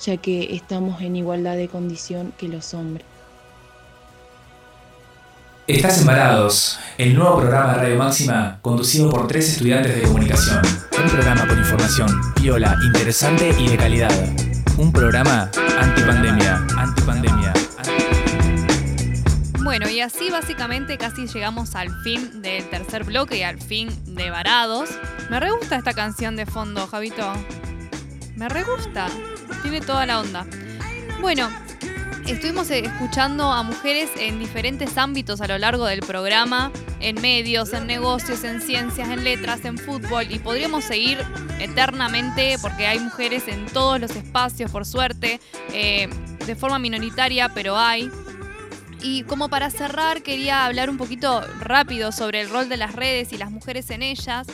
ya 0.00 0.16
que 0.16 0.54
estamos 0.54 1.02
en 1.02 1.16
igualdad 1.16 1.56
de 1.56 1.68
condición 1.68 2.32
que 2.38 2.48
los 2.48 2.72
hombres. 2.72 3.04
Estás 5.66 6.02
Embarados, 6.02 6.78
el 6.98 7.14
nuevo 7.14 7.38
programa 7.38 7.72
de 7.72 7.78
Radio 7.78 7.96
Máxima 7.96 8.58
conducido 8.60 9.08
por 9.08 9.26
tres 9.26 9.48
estudiantes 9.48 9.96
de 9.96 10.02
comunicación. 10.02 10.60
Un 11.02 11.10
programa 11.10 11.48
con 11.48 11.58
información 11.58 12.20
viola, 12.38 12.76
interesante 12.84 13.48
y 13.58 13.68
de 13.68 13.76
calidad. 13.78 14.12
Un 14.76 14.92
programa 14.92 15.50
antipandemia. 15.78 16.66
Antipandemia. 16.76 17.54
Bueno, 19.62 19.88
y 19.88 20.02
así 20.02 20.28
básicamente 20.28 20.98
casi 20.98 21.26
llegamos 21.28 21.74
al 21.74 21.88
fin 22.02 22.42
del 22.42 22.68
tercer 22.68 23.04
bloque 23.04 23.38
y 23.38 23.42
al 23.42 23.58
fin 23.58 23.88
de 24.14 24.28
Varados. 24.28 24.90
Me 25.30 25.40
re 25.40 25.50
gusta 25.50 25.76
esta 25.76 25.94
canción 25.94 26.36
de 26.36 26.44
fondo, 26.44 26.86
Javito. 26.86 27.32
Me 28.36 28.50
re 28.50 28.64
gusta. 28.64 29.08
Tiene 29.62 29.80
toda 29.80 30.04
la 30.04 30.20
onda. 30.20 30.46
Bueno, 31.22 31.48
Estuvimos 32.26 32.70
eh, 32.70 32.78
escuchando 32.78 33.52
a 33.52 33.62
mujeres 33.62 34.08
en 34.18 34.38
diferentes 34.38 34.96
ámbitos 34.96 35.42
a 35.42 35.46
lo 35.46 35.58
largo 35.58 35.84
del 35.84 36.00
programa, 36.00 36.72
en 37.00 37.20
medios, 37.20 37.74
en 37.74 37.86
negocios, 37.86 38.44
en 38.44 38.62
ciencias, 38.62 39.10
en 39.10 39.24
letras, 39.24 39.62
en 39.66 39.76
fútbol 39.76 40.24
y 40.30 40.38
podríamos 40.38 40.84
seguir 40.84 41.18
eternamente 41.60 42.56
porque 42.62 42.86
hay 42.86 42.98
mujeres 42.98 43.46
en 43.46 43.66
todos 43.66 44.00
los 44.00 44.16
espacios, 44.16 44.70
por 44.70 44.86
suerte, 44.86 45.38
eh, 45.74 46.08
de 46.46 46.56
forma 46.56 46.78
minoritaria, 46.78 47.50
pero 47.50 47.76
hay. 47.76 48.10
Y 49.02 49.24
como 49.24 49.50
para 49.50 49.68
cerrar, 49.68 50.22
quería 50.22 50.64
hablar 50.64 50.88
un 50.88 50.96
poquito 50.96 51.42
rápido 51.60 52.10
sobre 52.10 52.40
el 52.40 52.48
rol 52.48 52.70
de 52.70 52.78
las 52.78 52.94
redes 52.94 53.34
y 53.34 53.36
las 53.36 53.50
mujeres 53.50 53.90
en 53.90 54.02
ellas 54.02 54.46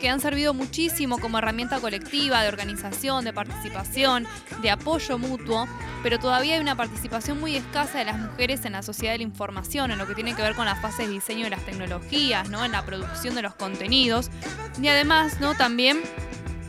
que 0.00 0.08
han 0.08 0.20
servido 0.20 0.54
muchísimo 0.54 1.18
como 1.18 1.38
herramienta 1.38 1.80
colectiva 1.80 2.42
de 2.42 2.48
organización, 2.48 3.24
de 3.24 3.32
participación, 3.32 4.26
de 4.60 4.70
apoyo 4.70 5.18
mutuo, 5.18 5.66
pero 6.02 6.18
todavía 6.18 6.54
hay 6.54 6.60
una 6.60 6.76
participación 6.76 7.40
muy 7.40 7.56
escasa 7.56 7.98
de 7.98 8.04
las 8.06 8.18
mujeres 8.18 8.64
en 8.64 8.72
la 8.72 8.82
sociedad 8.82 9.12
de 9.12 9.18
la 9.18 9.24
información, 9.24 9.90
en 9.90 9.98
lo 9.98 10.06
que 10.06 10.14
tiene 10.14 10.34
que 10.34 10.42
ver 10.42 10.54
con 10.54 10.66
las 10.66 10.80
fases 10.80 11.06
de 11.06 11.12
diseño 11.12 11.44
de 11.44 11.50
las 11.50 11.64
tecnologías, 11.64 12.48
¿no? 12.48 12.64
en 12.64 12.72
la 12.72 12.84
producción 12.84 13.34
de 13.34 13.42
los 13.42 13.54
contenidos. 13.54 14.30
Y 14.80 14.88
además, 14.88 15.40
¿no? 15.40 15.54
también 15.54 16.00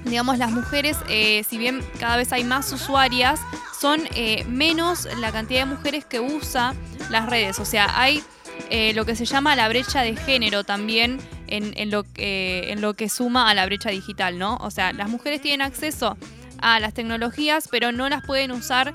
digamos, 0.05 0.37
las 0.37 0.51
mujeres, 0.51 0.97
eh, 1.09 1.43
si 1.47 1.57
bien 1.57 1.81
cada 1.99 2.17
vez 2.17 2.33
hay 2.33 2.43
más 2.43 2.71
usuarias, 2.71 3.39
son 3.79 4.01
eh, 4.15 4.45
menos 4.45 5.07
la 5.19 5.31
cantidad 5.31 5.61
de 5.61 5.65
mujeres 5.65 6.05
que 6.05 6.19
usa 6.19 6.73
las 7.09 7.29
redes. 7.29 7.59
O 7.59 7.65
sea, 7.65 7.99
hay 7.99 8.23
eh, 8.69 8.93
lo 8.93 9.05
que 9.05 9.15
se 9.15 9.25
llama 9.25 9.55
la 9.55 9.67
brecha 9.69 10.01
de 10.01 10.15
género 10.15 10.63
también 10.63 11.19
en, 11.47 11.91
lo, 11.91 12.05
en 12.15 12.81
lo 12.81 12.93
que 12.93 13.09
suma 13.09 13.49
a 13.49 13.53
la 13.53 13.65
brecha 13.65 13.89
digital, 13.89 14.39
¿no? 14.39 14.57
O 14.57 14.71
sea, 14.71 14.93
las 14.93 15.09
mujeres 15.09 15.41
tienen 15.41 15.61
acceso 15.61 16.17
a 16.59 16.79
las 16.79 16.93
tecnologías, 16.93 17.67
pero 17.69 17.91
no 17.91 18.09
las 18.09 18.25
pueden 18.25 18.51
usar 18.51 18.93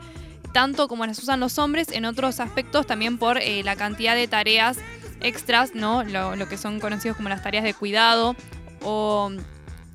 tanto 0.52 0.88
como 0.88 1.06
las 1.06 1.18
usan 1.18 1.40
los 1.40 1.58
hombres 1.58 1.88
en 1.92 2.04
otros 2.04 2.40
aspectos, 2.40 2.86
también 2.86 3.18
por 3.18 3.38
eh, 3.38 3.62
la 3.62 3.76
cantidad 3.76 4.14
de 4.14 4.26
tareas 4.28 4.78
extras, 5.20 5.74
¿no? 5.74 6.02
Lo, 6.04 6.48
que 6.48 6.56
son 6.56 6.80
conocidos 6.80 7.16
como 7.16 7.28
las 7.28 7.42
tareas 7.42 7.64
de 7.64 7.74
cuidado 7.74 8.34
o 8.82 9.30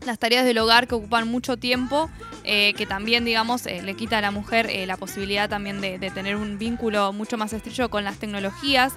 las 0.05 0.19
tareas 0.19 0.45
del 0.45 0.57
hogar 0.57 0.87
que 0.87 0.95
ocupan 0.95 1.27
mucho 1.27 1.57
tiempo 1.57 2.09
eh, 2.45 2.73
que 2.73 2.85
también, 2.85 3.23
digamos, 3.23 3.65
eh, 3.65 3.81
le 3.81 3.95
quita 3.95 4.17
a 4.17 4.21
la 4.21 4.31
mujer 4.31 4.67
eh, 4.69 4.85
la 4.85 4.97
posibilidad 4.97 5.49
también 5.49 5.79
de, 5.79 5.97
tener 6.13 6.35
un 6.35 6.57
vínculo 6.57 7.13
mucho 7.13 7.37
más 7.37 7.53
estrecho 7.53 7.89
con 7.89 8.03
las 8.03 8.17
tecnologías. 8.17 8.93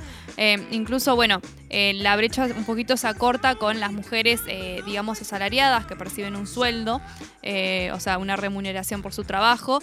incluso, 0.70 1.14
bueno, 1.14 1.40
la 1.70 2.16
brecha 2.16 2.44
un 2.44 2.64
poquito 2.64 2.96
se 2.96 3.06
acorta 3.06 3.54
con 3.54 3.80
las 3.80 3.92
mujeres, 3.92 4.42
digamos, 4.84 5.22
asalariadas 5.22 5.86
que 5.86 5.96
perciben 5.96 6.36
un 6.36 6.46
sueldo, 6.46 7.00
o 7.92 8.00
sea, 8.00 8.18
una 8.18 8.36
remuneración 8.36 9.02
por 9.02 9.14
su 9.14 9.24
trabajo, 9.24 9.80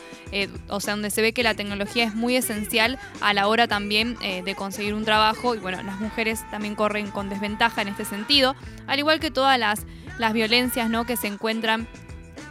o 0.68 0.80
sea, 0.80 0.94
donde 0.94 1.10
se 1.10 1.22
ve 1.22 1.34
que 1.34 1.44
la 1.44 1.56
tecnología 1.56 2.04
es 2.04 2.14
muy 2.14 2.36
esencial 2.36 3.00
a 3.22 3.34
la 3.34 3.48
hora 3.48 3.68
también 3.68 4.18
de 4.20 4.56
conseguir 4.56 4.94
un 4.94 5.06
trabajo 5.06 5.56
y, 5.56 5.60
bueno, 5.60 5.82
las 5.82 6.00
mujeres 6.00 6.42
también 6.52 6.76
corren 6.76 7.10
con 7.10 7.30
desventaja 7.30 7.82
en 7.82 7.88
este 7.88 8.06
sentido, 8.06 8.56
al 8.86 9.00
igual 9.00 9.20
que 9.20 9.32
todas 9.32 9.58
las 9.58 9.86
las 10.18 10.34
violencias 10.34 10.90
¿no? 10.90 11.06
que 11.06 11.18
se 11.18 11.28
encuentran 11.28 11.88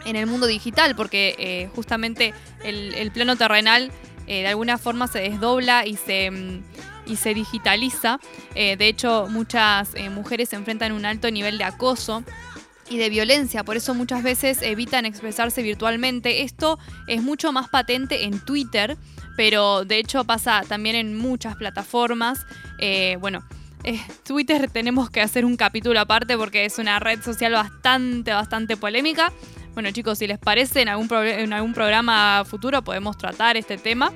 en 0.05 0.17
el 0.17 0.27
mundo 0.27 0.47
digital, 0.47 0.95
porque 0.97 1.35
eh, 1.39 1.71
justamente 1.75 2.35
el, 2.65 3.11
plano 3.13 3.37
terrenal 3.37 3.91
eh, 4.27 4.43
de 4.43 4.49
alguna 4.49 4.79
forma 4.79 5.07
se 5.07 5.21
desdobla 5.21 5.87
y 5.87 5.97
se, 5.97 6.31
mm, 6.31 6.63
y 7.07 7.17
se 7.17 7.35
digitaliza. 7.35 8.19
Eh, 8.55 8.77
de 8.77 8.89
hecho, 8.89 9.27
muchas 9.31 9.95
mujeres 10.11 10.49
se 10.49 10.57
enfrentan 10.57 10.93
a 10.93 10.95
un 10.95 11.05
alto 11.05 11.31
nivel 11.31 11.59
de 11.59 11.65
acoso 11.65 12.25
y 12.89 12.99
de 12.99 13.09
violencia, 13.11 13.65
por 13.65 13.77
eso 13.77 13.95
muchas 13.95 14.23
veces 14.23 14.61
evitan 14.61 15.07
expresarse 15.07 15.63
virtualmente. 15.63 16.43
Esto 16.43 16.79
es 17.07 17.23
mucho 17.23 17.53
más 17.53 17.69
patente 17.69 18.25
en 18.25 18.41
Twitter, 18.41 18.99
pero 19.37 19.85
de 19.85 19.99
hecho 19.99 20.25
pasa 20.25 20.63
también 20.69 20.97
en 20.97 21.17
muchas 21.17 21.57
plataformas. 21.57 22.45
bueno, 23.21 23.45
Twitter 24.25 24.71
tenemos 24.71 25.11
que 25.11 25.21
hacer 25.21 25.45
un 25.45 25.57
capítulo 25.57 26.01
aparte 26.01 26.37
porque 26.37 26.65
es 26.65 26.79
una 26.79 26.99
red 26.99 27.23
social 27.23 27.53
bastante, 27.53 28.33
bastante 28.33 28.77
polémica. 28.77 29.33
Bueno 29.75 29.91
chicos, 29.91 30.19
si 30.19 30.27
les 30.27 30.39
parece, 30.39 30.83
en 30.83 30.89
algún, 30.89 31.09
en 31.13 31.53
algún 31.53 31.73
programa 31.73 32.45
futuro 32.45 32.83
podemos 32.83 33.17
tratar 33.19 33.57
este 33.57 33.79
tema. 33.79 34.13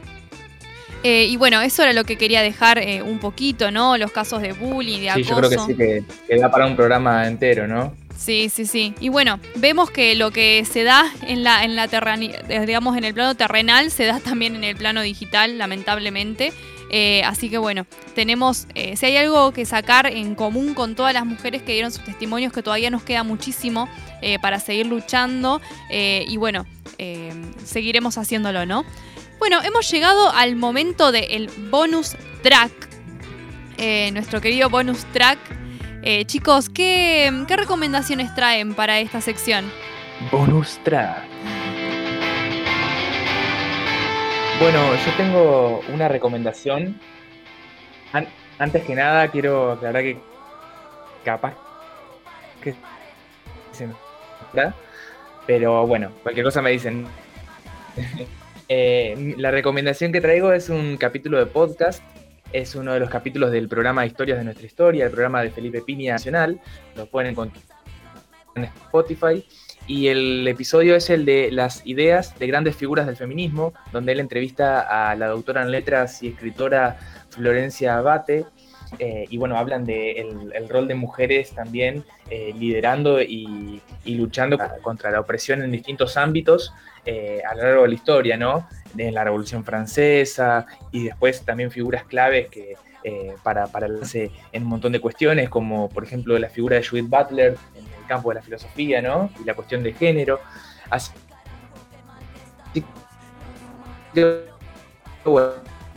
Eh, 1.02 1.26
y 1.26 1.36
bueno, 1.36 1.60
eso 1.60 1.82
era 1.82 1.92
lo 1.92 2.04
que 2.04 2.16
quería 2.16 2.42
dejar 2.42 2.78
eh, 2.78 3.02
un 3.02 3.18
poquito, 3.18 3.70
¿no? 3.70 3.96
Los 3.96 4.10
casos 4.10 4.42
de 4.42 4.52
bullying, 4.52 5.00
de 5.00 5.10
acoso. 5.10 5.24
Sí, 5.24 5.30
yo 5.30 5.36
creo 5.36 5.50
que 5.50 5.58
sí, 5.58 5.74
que, 5.76 6.04
que 6.26 6.40
da 6.40 6.50
para 6.50 6.66
un 6.66 6.74
programa 6.74 7.26
entero, 7.26 7.68
¿no? 7.68 7.94
Sí, 8.16 8.48
sí, 8.48 8.66
sí. 8.66 8.94
Y 8.98 9.08
bueno, 9.08 9.38
vemos 9.56 9.90
que 9.90 10.14
lo 10.14 10.30
que 10.30 10.64
se 10.64 10.84
da 10.84 11.04
en 11.26 11.44
la, 11.44 11.64
en 11.64 11.76
la 11.76 11.86
digamos, 11.86 12.96
en 12.96 13.04
el 13.04 13.14
plano 13.14 13.34
terrenal, 13.34 13.90
se 13.90 14.04
da 14.04 14.20
también 14.20 14.56
en 14.56 14.64
el 14.64 14.74
plano 14.74 15.02
digital, 15.02 15.58
lamentablemente. 15.58 16.52
Eh, 16.90 17.22
así 17.24 17.50
que 17.50 17.58
bueno, 17.58 17.86
tenemos, 18.14 18.66
eh, 18.74 18.96
si 18.96 19.06
hay 19.06 19.16
algo 19.16 19.52
que 19.52 19.66
sacar 19.66 20.06
en 20.06 20.34
común 20.34 20.74
con 20.74 20.94
todas 20.94 21.12
las 21.12 21.26
mujeres 21.26 21.62
que 21.62 21.72
dieron 21.72 21.90
sus 21.90 22.04
testimonios, 22.04 22.52
que 22.52 22.62
todavía 22.62 22.90
nos 22.90 23.02
queda 23.02 23.24
muchísimo 23.24 23.88
eh, 24.22 24.38
para 24.38 24.60
seguir 24.60 24.86
luchando 24.86 25.60
y 25.90 26.36
bueno, 26.36 26.66
seguiremos 27.64 28.18
haciéndolo, 28.18 28.66
¿no? 28.66 28.84
Bueno, 29.38 29.62
hemos 29.62 29.90
llegado 29.90 30.30
al 30.32 30.56
momento 30.56 31.12
del 31.12 31.50
bonus 31.70 32.16
track, 32.42 32.72
nuestro 34.12 34.40
querido 34.40 34.70
bonus 34.70 35.04
track. 35.12 35.38
chicos, 36.26 36.68
¿qué, 36.68 37.44
¿qué 37.46 37.56
recomendaciones 37.56 38.34
traen 38.34 38.74
para 38.74 38.98
esta 39.00 39.20
sección? 39.20 39.70
Bonus 40.30 40.78
track. 40.84 41.65
Bueno, 44.58 44.94
yo 44.94 45.12
tengo 45.18 45.80
una 45.92 46.08
recomendación. 46.08 46.98
antes 48.58 48.84
que 48.84 48.94
nada, 48.94 49.28
quiero 49.28 49.72
aclarar 49.72 50.02
que 50.02 50.18
capaz 51.24 51.54
que 52.62 52.74
se 53.72 53.86
pero 55.46 55.86
bueno, 55.86 56.10
cualquier 56.22 56.44
cosa 56.44 56.62
me 56.62 56.70
dicen. 56.70 57.06
Eh, 58.68 59.36
la 59.36 59.52
recomendación 59.52 60.10
que 60.10 60.20
traigo 60.20 60.50
es 60.50 60.70
un 60.70 60.96
capítulo 60.96 61.38
de 61.38 61.46
podcast. 61.46 62.02
Es 62.52 62.74
uno 62.74 62.94
de 62.94 62.98
los 62.98 63.08
capítulos 63.08 63.52
del 63.52 63.68
programa 63.68 64.04
Historias 64.04 64.38
de 64.38 64.44
nuestra 64.44 64.66
historia, 64.66 65.04
el 65.04 65.12
programa 65.12 65.40
de 65.40 65.50
Felipe 65.50 65.82
Piña 65.82 66.14
Nacional. 66.14 66.60
Lo 66.96 67.06
pueden 67.06 67.30
encontrar 67.30 67.62
en 68.56 68.64
Spotify 68.64 69.46
y 69.86 70.08
el 70.08 70.46
episodio 70.48 70.96
es 70.96 71.10
el 71.10 71.24
de 71.24 71.50
las 71.52 71.86
ideas 71.86 72.36
de 72.38 72.46
grandes 72.48 72.74
figuras 72.74 73.06
del 73.06 73.16
feminismo, 73.16 73.72
donde 73.92 74.12
él 74.12 74.20
entrevista 74.20 75.10
a 75.10 75.14
la 75.14 75.28
doctora 75.28 75.62
en 75.62 75.70
letras 75.70 76.22
y 76.22 76.28
escritora 76.28 76.98
Florencia 77.30 77.96
Abate. 77.96 78.44
Eh, 78.98 79.26
y 79.28 79.36
bueno, 79.36 79.56
hablan 79.58 79.84
del 79.84 80.14
de 80.52 80.56
el 80.56 80.68
rol 80.68 80.86
de 80.86 80.94
mujeres 80.94 81.50
también 81.50 82.04
eh, 82.30 82.54
liderando 82.56 83.20
y, 83.20 83.82
luchando 84.06 84.58
contra 84.82 85.10
la 85.10 85.20
opresión 85.20 85.62
en 85.62 85.72
distintos 85.72 86.16
ámbitos 86.16 86.72
eh, 87.04 87.42
a 87.48 87.54
lo 87.54 87.62
largo 87.62 87.82
de 87.82 87.88
la 87.88 87.94
historia, 87.94 88.36
¿no? 88.36 88.68
En 88.96 89.14
la 89.14 89.24
Revolución 89.24 89.64
Francesa 89.64 90.66
y 90.92 91.04
después 91.04 91.42
también 91.44 91.70
figuras 91.70 92.04
claves 92.04 92.48
que, 92.48 92.74
para, 93.44 93.68
para 93.68 93.86
en 93.86 94.62
un 94.62 94.68
montón 94.68 94.90
de 94.90 94.98
cuestiones, 94.98 95.48
como 95.48 95.88
por 95.88 96.02
ejemplo 96.02 96.36
la 96.38 96.48
figura 96.48 96.76
de 96.76 96.84
Judith 96.84 97.08
Butler 97.08 97.56
campo 98.06 98.30
de 98.30 98.36
la 98.36 98.42
filosofía, 98.42 99.02
¿no? 99.02 99.30
Y 99.40 99.44
la 99.44 99.54
cuestión 99.54 99.82
de 99.82 99.92
género. 99.92 100.40
Así 100.90 101.12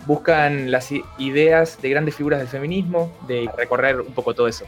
buscan 0.06 0.72
las 0.72 0.92
ideas 1.18 1.82
de 1.82 1.90
grandes 1.90 2.16
figuras 2.16 2.40
del 2.40 2.48
feminismo, 2.48 3.12
de 3.28 3.50
recorrer 3.56 4.02
un 4.02 4.14
poco 4.14 4.34
todo 4.34 4.48
eso. 4.48 4.66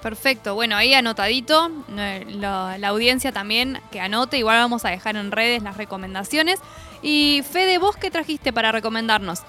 Perfecto, 0.00 0.54
bueno, 0.54 0.74
ahí 0.74 0.94
anotadito, 0.94 1.70
la, 1.88 2.76
la, 2.76 2.88
audiencia 2.88 3.30
también 3.30 3.78
que 3.92 4.00
anote, 4.00 4.36
igual 4.36 4.58
vamos 4.58 4.84
a 4.84 4.90
dejar 4.90 5.14
en 5.16 5.30
redes 5.30 5.62
las 5.62 5.76
recomendaciones. 5.76 6.60
Y 7.02 7.42
Fede, 7.48 7.78
¿vos 7.78 7.96
qué 7.96 8.10
trajiste 8.10 8.52
para 8.52 8.72
recomendarnos? 8.72 9.42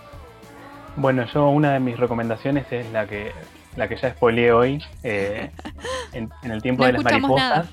Bueno, 0.95 1.25
yo 1.33 1.49
una 1.49 1.73
de 1.73 1.79
mis 1.79 1.97
recomendaciones 1.97 2.65
es 2.71 2.91
la 2.91 3.07
que 3.07 3.31
la 3.75 3.87
que 3.87 3.95
ya 3.95 4.11
spoileé 4.11 4.51
hoy, 4.51 4.83
eh, 5.03 5.51
en, 6.13 6.29
el 6.43 6.61
tiempo 6.61 6.85
de 6.85 6.93
las 6.93 7.03
mariposas, 7.03 7.69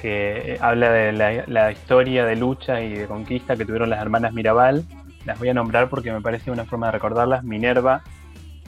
que 0.00 0.54
eh, 0.54 0.58
habla 0.60 0.90
de 0.90 1.12
la, 1.46 1.72
historia 1.72 2.24
de 2.24 2.36
lucha 2.36 2.80
y 2.80 2.94
de 2.94 3.06
conquista 3.06 3.56
que 3.56 3.64
tuvieron 3.64 3.90
las 3.90 4.00
hermanas 4.00 4.32
Mirabal. 4.32 4.84
Las 5.24 5.38
voy 5.38 5.48
a 5.48 5.54
nombrar 5.54 5.88
porque 5.88 6.12
me 6.12 6.20
parece 6.20 6.50
una 6.50 6.64
forma 6.64 6.86
de 6.86 6.92
recordarlas. 6.92 7.42
Minerva, 7.42 8.02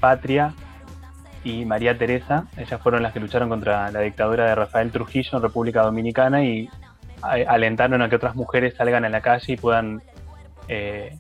Patria 0.01 0.55
y 1.45 1.65
María 1.65 1.97
Teresa. 1.97 2.47
Ellas 2.57 2.81
fueron 2.83 3.03
las 3.03 3.13
que 3.13 3.21
lucharon 3.21 3.49
contra 3.49 3.91
la 3.93 4.01
dictadura 4.01 4.47
de 4.47 4.55
Rafael 4.55 4.91
Trujillo 4.91 5.31
en 5.35 5.43
República 5.43 5.83
Dominicana 5.83 6.43
y 6.43 6.69
alentaron 7.23 8.03
a 8.03 8.09
que 8.09 8.17
otras 8.17 8.35
mujeres 8.35 8.75
salgan 8.75 9.05
a 9.05 9.09
la 9.09 9.21
calle 9.21 9.53
y 9.53 9.57
puedan 9.57 10.03
eh, 10.69 11.17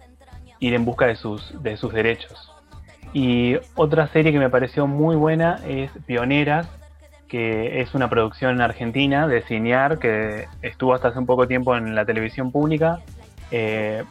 ir 0.60 0.74
en 0.74 0.84
busca 0.84 1.06
de 1.06 1.16
sus, 1.16 1.62
de 1.62 1.76
sus 1.76 1.92
derechos. 1.92 2.47
Y 3.12 3.56
otra 3.74 4.06
serie 4.08 4.32
que 4.32 4.38
me 4.38 4.50
pareció 4.50 4.86
muy 4.86 5.16
buena 5.16 5.60
es 5.66 5.90
Pioneras, 6.06 6.68
que 7.28 7.80
es 7.80 7.94
una 7.94 8.08
producción 8.08 8.60
argentina 8.60 9.26
de 9.26 9.42
Cinear, 9.42 9.98
que 9.98 10.46
estuvo 10.62 10.94
hasta 10.94 11.08
hace 11.08 11.18
un 11.18 11.26
poco 11.26 11.46
tiempo 11.46 11.76
en 11.76 11.94
la 11.94 12.04
televisión 12.04 12.50
pública. 12.50 13.00
Eh, 13.50 14.02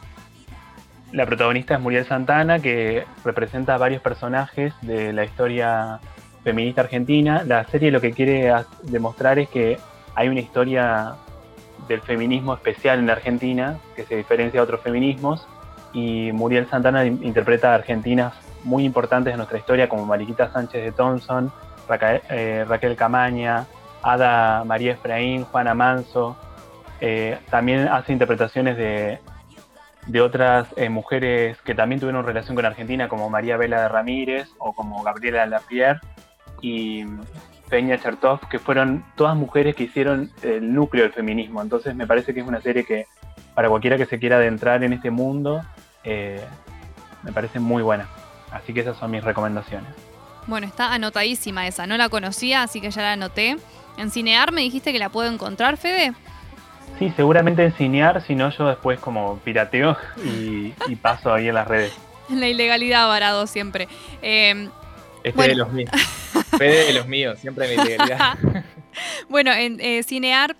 la 1.12 1.26
protagonista 1.26 1.74
es 1.74 1.80
Muriel 1.80 2.04
Santana, 2.04 2.58
que 2.58 3.04
representa 3.24 3.74
a 3.74 3.78
varios 3.78 4.02
personajes 4.02 4.74
de 4.82 5.12
la 5.12 5.24
historia 5.24 6.00
feminista 6.44 6.82
argentina. 6.82 7.42
La 7.44 7.64
serie 7.64 7.90
lo 7.90 8.00
que 8.00 8.12
quiere 8.12 8.52
demostrar 8.82 9.38
es 9.38 9.48
que 9.48 9.78
hay 10.14 10.28
una 10.28 10.40
historia 10.40 11.14
del 11.88 12.00
feminismo 12.02 12.54
especial 12.54 12.98
en 12.98 13.08
Argentina, 13.08 13.78
que 13.96 14.04
se 14.04 14.16
diferencia 14.16 14.60
de 14.60 14.64
otros 14.64 14.80
feminismos, 14.82 15.46
y 15.92 16.30
Muriel 16.32 16.66
Santana 16.68 17.06
interpreta 17.06 17.72
a 17.72 17.76
argentinas 17.76 18.34
muy 18.68 18.84
importantes 18.84 19.32
de 19.32 19.36
nuestra 19.38 19.58
historia, 19.58 19.88
como 19.88 20.04
Mariquita 20.04 20.52
Sánchez 20.52 20.84
de 20.84 20.92
Thompson, 20.92 21.50
eh, 22.28 22.66
Raquel, 22.68 22.96
Camaña, 22.96 23.66
Ada 24.02 24.62
María 24.64 24.92
Efraín, 24.92 25.44
Juana 25.44 25.74
Manso. 25.74 26.36
Eh, 27.00 27.38
también 27.50 27.88
hace 27.88 28.12
interpretaciones 28.12 28.76
de, 28.76 29.20
de 30.06 30.20
otras 30.20 30.68
eh, 30.76 30.90
mujeres 30.90 31.56
que 31.62 31.74
también 31.74 31.98
tuvieron 31.98 32.26
relación 32.26 32.54
con 32.56 32.66
Argentina, 32.66 33.08
como 33.08 33.30
María 33.30 33.56
Vela 33.56 33.82
de 33.82 33.88
Ramírez 33.88 34.50
o 34.58 34.74
como 34.74 35.02
Gabriela 35.02 35.46
Lapierre 35.46 36.00
y 36.60 37.06
Peña 37.70 37.96
Chertov, 37.98 38.46
que 38.50 38.58
fueron 38.58 39.02
todas 39.16 39.34
mujeres 39.34 39.74
que 39.74 39.84
hicieron 39.84 40.30
el 40.42 40.74
núcleo 40.74 41.04
del 41.04 41.12
feminismo. 41.12 41.62
Entonces 41.62 41.94
me 41.94 42.06
parece 42.06 42.34
que 42.34 42.40
es 42.40 42.46
una 42.46 42.60
serie 42.60 42.84
que 42.84 43.06
para 43.54 43.70
cualquiera 43.70 43.96
que 43.96 44.06
se 44.06 44.18
quiera 44.18 44.36
adentrar 44.36 44.84
en 44.84 44.92
este 44.92 45.10
mundo, 45.10 45.62
me 46.04 47.32
parece 47.32 47.60
muy 47.60 47.82
buena. 47.82 48.08
Así 48.52 48.72
que 48.72 48.80
esas 48.80 48.96
son 48.96 49.10
mis 49.10 49.22
recomendaciones. 49.22 49.90
Bueno, 50.46 50.66
está 50.66 50.94
anotadísima 50.94 51.66
esa, 51.66 51.86
no 51.86 51.96
la 51.96 52.08
conocía, 52.08 52.62
así 52.62 52.80
que 52.80 52.90
ya 52.90 53.02
la 53.02 53.12
anoté. 53.12 53.56
En 53.98 54.10
Cinear 54.10 54.52
me 54.52 54.62
dijiste 54.62 54.92
que 54.92 54.98
la 54.98 55.10
puedo 55.10 55.30
encontrar, 55.30 55.76
Fede. 55.76 56.14
Sí, 56.98 57.12
seguramente 57.14 57.64
en 57.64 57.72
Cinear, 57.72 58.22
si 58.22 58.34
no 58.34 58.50
yo 58.50 58.66
después 58.66 58.98
como 58.98 59.38
pirateo 59.40 59.96
y, 60.24 60.72
paso 60.96 61.32
ahí 61.32 61.48
en 61.48 61.54
las 61.54 61.68
redes. 61.68 61.92
En 62.30 62.40
la 62.40 62.48
ilegalidad 62.48 63.06
varado 63.08 63.46
siempre. 63.46 63.88
Eh, 64.22 64.68
este 65.22 65.48
de 65.48 65.54
los 65.54 65.72
míos. 65.72 65.90
Fede 66.58 66.86
de 66.86 66.92
los 66.94 67.06
míos, 67.06 67.38
siempre 67.38 67.70
en 67.70 67.76
la 67.76 67.84
ilegalidad. 67.84 68.38
bueno, 69.28 69.52
en 69.52 69.78
eh, 69.80 70.02
Cinear 70.02 70.56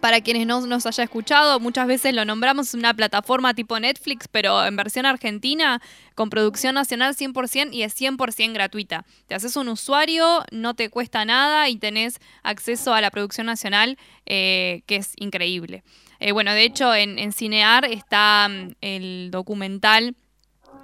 para 0.00 0.22
quienes 0.22 0.46
no 0.46 0.66
nos 0.66 0.86
haya 0.86 1.04
escuchado, 1.04 1.60
muchas 1.60 1.86
veces 1.86 2.14
lo 2.14 2.24
nombramos 2.24 2.74
una 2.74 2.94
plataforma 2.94 3.54
tipo 3.54 3.78
Netflix, 3.78 4.28
pero 4.28 4.64
en 4.64 4.74
versión 4.74 5.06
argentina, 5.06 5.80
con 6.14 6.30
producción 6.30 6.74
nacional 6.74 7.14
100% 7.14 7.72
y 7.72 7.82
es 7.82 8.00
100% 8.00 8.52
gratuita. 8.52 9.04
Te 9.26 9.34
haces 9.34 9.56
un 9.56 9.68
usuario, 9.68 10.42
no 10.50 10.74
te 10.74 10.88
cuesta 10.88 11.24
nada 11.24 11.68
y 11.68 11.76
tenés 11.76 12.18
acceso 12.42 12.94
a 12.94 13.00
la 13.00 13.10
producción 13.10 13.46
nacional, 13.46 13.98
eh, 14.26 14.82
que 14.86 14.96
es 14.96 15.12
increíble. 15.16 15.84
Eh, 16.18 16.32
bueno, 16.32 16.52
de 16.52 16.64
hecho, 16.64 16.94
en, 16.94 17.32
Cinear 17.32 17.84
está 17.84 18.48
mm, 18.48 18.72
el 18.80 19.28
documental 19.30 20.16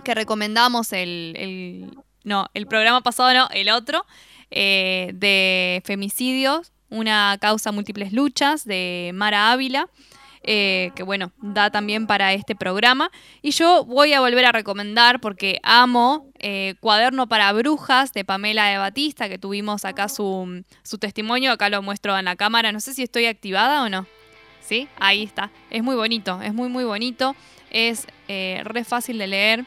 que 0.05 0.15
recomendamos, 0.15 0.93
el, 0.93 1.91
no, 2.23 2.49
el 2.55 2.67
programa 2.67 3.01
pasado, 3.01 3.33
no, 3.35 3.49
el 3.53 3.71
otro, 3.71 4.05
eh, 4.51 5.11
de 5.15 5.83
femicidios 5.85 6.73
una 6.91 7.37
causa 7.41 7.73
múltiples 7.73 8.13
luchas 8.13 8.65
de 8.65 9.11
Mara 9.15 9.53
Ávila. 9.53 9.89
Eh, 10.49 10.93
que 10.95 11.03
bueno, 11.03 11.33
da 11.43 11.71
también 11.71 12.07
para 12.07 12.33
este 12.33 12.55
programa. 12.55 13.11
Y 13.43 13.51
yo 13.51 13.85
voy 13.85 14.13
a 14.13 14.21
volver 14.21 14.45
a 14.45 14.53
recomendar 14.53 15.21
porque 15.21 15.59
amo 15.65 16.31
eh, 16.39 16.75
Cuaderno 16.79 17.27
para 17.27 17.53
Brujas 17.53 18.13
de 18.13 18.25
Pamela 18.25 18.67
de 18.67 18.79
Batista, 18.79 19.29
que 19.29 19.39
tuvimos 19.39 19.85
acá 19.85 20.09
su, 20.09 20.63
su, 20.85 20.99
testimonio, 20.99 21.51
acá 21.51 21.69
lo 21.69 21.83
muestro 21.83 22.17
en 22.17 22.27
la 22.27 22.37
cámara, 22.37 22.71
no 22.71 22.79
sé 22.79 22.95
si 22.95 23.03
estoy 23.03 23.27
activada 23.27 23.83
o 23.83 23.89
no. 23.89 24.07
¿Sí? 24.61 24.87
Ahí 25.01 25.25
está. 25.25 25.51
Es 25.69 25.83
muy 25.83 25.97
bonito, 25.97 26.41
es 26.41 26.55
muy 26.55 26.69
muy 26.69 26.85
bonito, 26.85 27.35
es 27.71 28.07
eh, 28.29 28.63
re 28.65 28.85
fácil 28.85 29.19
de 29.19 29.27
leer 29.27 29.65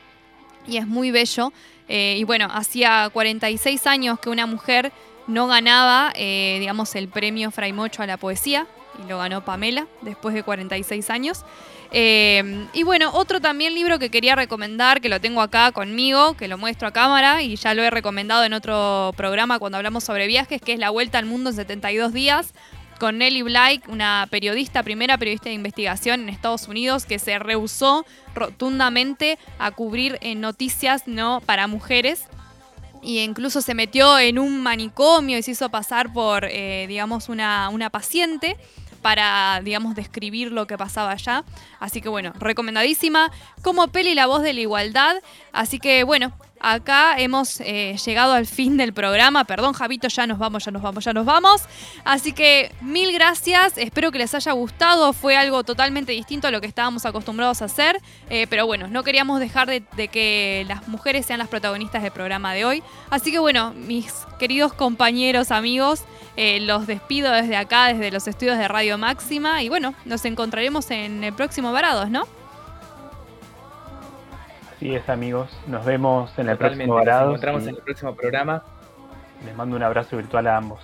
y 0.65 0.77
es 0.77 0.87
muy 0.87 1.11
bello. 1.11 1.51
y 1.89 2.23
bueno, 2.23 2.47
hacía 2.51 3.09
46 3.11 3.85
años 3.87 4.19
que 4.19 4.29
una 4.29 4.45
mujer 4.45 4.93
no 5.29 5.47
ganaba, 5.47 6.11
eh, 6.15 6.57
digamos, 6.59 6.95
el 6.95 7.07
premio 7.07 7.51
Fray 7.51 7.71
Mocho 7.71 8.03
a 8.03 8.07
la 8.07 8.17
poesía. 8.17 8.67
y 9.01 9.07
lo 9.07 9.17
ganó 9.17 9.45
Pamela 9.45 9.87
después 10.01 10.35
de 10.35 10.43
46 10.43 11.09
años. 11.09 11.45
Eh, 11.91 12.67
y 12.73 12.83
bueno, 12.83 13.11
otro 13.13 13.39
también 13.39 13.73
libro 13.73 13.97
que 13.97 14.09
quería 14.09 14.35
recomendar, 14.35 14.99
que 14.99 15.07
lo 15.07 15.21
tengo 15.21 15.41
acá 15.41 15.71
conmigo, 15.71 16.35
que 16.35 16.49
lo 16.49 16.57
muestro 16.57 16.89
a 16.89 16.91
cámara 16.91 17.41
y 17.41 17.55
ya 17.55 17.73
lo 17.73 17.83
he 17.83 17.89
recomendado 17.89 18.43
en 18.43 18.51
otro 18.51 19.13
programa 19.15 19.57
cuando 19.57 19.77
hablamos 19.77 20.03
sobre 20.03 20.27
viajes, 20.27 20.61
que 20.61 20.73
es 20.73 20.79
La 20.79 20.89
Vuelta 20.89 21.17
al 21.17 21.25
Mundo 21.25 21.51
en 21.51 21.55
72 21.55 22.11
días, 22.11 22.53
con 22.99 23.19
Nelly 23.19 23.43
Blake, 23.43 23.83
una 23.87 24.27
periodista, 24.29 24.83
primera 24.83 25.17
periodista 25.17 25.47
de 25.47 25.55
investigación 25.55 26.21
en 26.21 26.29
Estados 26.29 26.67
Unidos, 26.67 27.05
que 27.05 27.19
se 27.19 27.39
rehusó 27.39 28.05
rotundamente 28.35 29.39
a 29.59 29.71
cubrir 29.71 30.17
eh, 30.19 30.35
noticias 30.35 31.07
no 31.07 31.41
para 31.45 31.67
mujeres 31.67 32.25
y 33.01 33.19
incluso 33.19 33.61
se 33.61 33.73
metió 33.73 34.19
en 34.19 34.39
un 34.39 34.61
manicomio 34.61 35.37
y 35.37 35.43
se 35.43 35.51
hizo 35.51 35.69
pasar 35.69 36.11
por, 36.11 36.45
eh, 36.45 36.85
digamos, 36.87 37.29
una, 37.29 37.69
una 37.69 37.89
paciente 37.89 38.57
para, 39.01 39.61
digamos, 39.63 39.95
describir 39.95 40.51
lo 40.51 40.67
que 40.67 40.77
pasaba 40.77 41.11
allá. 41.11 41.43
Así 41.79 42.01
que 42.01 42.09
bueno, 42.09 42.33
recomendadísima. 42.39 43.31
Como 43.61 43.87
peli 43.87 44.13
La 44.13 44.27
voz 44.27 44.41
de 44.41 44.53
la 44.53 44.61
igualdad. 44.61 45.15
Así 45.51 45.79
que 45.79 46.03
bueno, 46.03 46.33
acá 46.59 47.17
hemos 47.17 47.59
eh, 47.61 47.95
llegado 48.05 48.33
al 48.33 48.45
fin 48.45 48.77
del 48.77 48.93
programa. 48.93 49.43
Perdón, 49.45 49.73
Javito, 49.73 50.07
ya 50.07 50.27
nos 50.27 50.37
vamos, 50.37 50.65
ya 50.65 50.71
nos 50.71 50.81
vamos, 50.81 51.03
ya 51.03 51.13
nos 51.13 51.25
vamos. 51.25 51.61
Así 52.03 52.33
que 52.33 52.71
mil 52.81 53.11
gracias. 53.11 53.77
Espero 53.77 54.11
que 54.11 54.19
les 54.19 54.33
haya 54.35 54.51
gustado. 54.51 55.13
Fue 55.13 55.35
algo 55.35 55.63
totalmente 55.63 56.11
distinto 56.11 56.47
a 56.47 56.51
lo 56.51 56.61
que 56.61 56.67
estábamos 56.67 57.05
acostumbrados 57.05 57.61
a 57.61 57.65
hacer. 57.65 57.99
Eh, 58.29 58.47
pero 58.49 58.65
bueno, 58.65 58.87
no 58.87 59.03
queríamos 59.03 59.39
dejar 59.39 59.67
de, 59.67 60.07
que 60.07 60.65
las 60.67 60.87
mujeres 60.87 61.25
sean 61.25 61.39
las 61.39 61.47
protagonistas 61.47 62.03
del 62.03 62.11
programa 62.11 62.53
de 62.53 62.65
hoy. 62.65 62.83
Así 63.09 63.31
que 63.31 63.39
bueno, 63.39 63.73
mis 63.73 64.13
queridos 64.39 64.73
compañeros, 64.73 65.51
amigos. 65.51 66.03
Eh, 66.37 66.61
los 66.61 66.87
despido 66.87 67.33
desde 67.33 67.57
acá, 67.57 67.87
desde 67.87 68.11
los 68.11 68.25
estudios 68.27 68.57
de 68.57 68.67
Radio 68.69 68.97
Máxima. 68.97 69.61
Y 69.61 69.67
bueno, 69.67 69.93
nos 70.05 70.23
encontraremos 70.23 70.89
en 70.89 71.23
el 71.23 71.33
próximo 71.33 71.73
Varados, 71.73 72.09
¿no? 72.09 72.38
Así 74.79 74.95
es, 74.95 75.09
amigos. 75.09 75.49
Nos 75.67 75.83
vemos 75.83 76.31
en 76.37 76.47
el 76.47 76.57
Totalmente, 76.57 76.85
próximo 76.87 76.95
Nos 76.95 77.25
encontramos 77.27 77.63
y 77.65 77.69
en 77.69 77.75
el 77.75 77.81
próximo 77.81 78.15
programa 78.15 78.63
Les 79.45 79.53
mando 79.53 79.75
un 79.75 79.83
abrazo 79.83 80.15
virtual 80.15 80.47
a 80.47 80.55
ambos. 80.55 80.79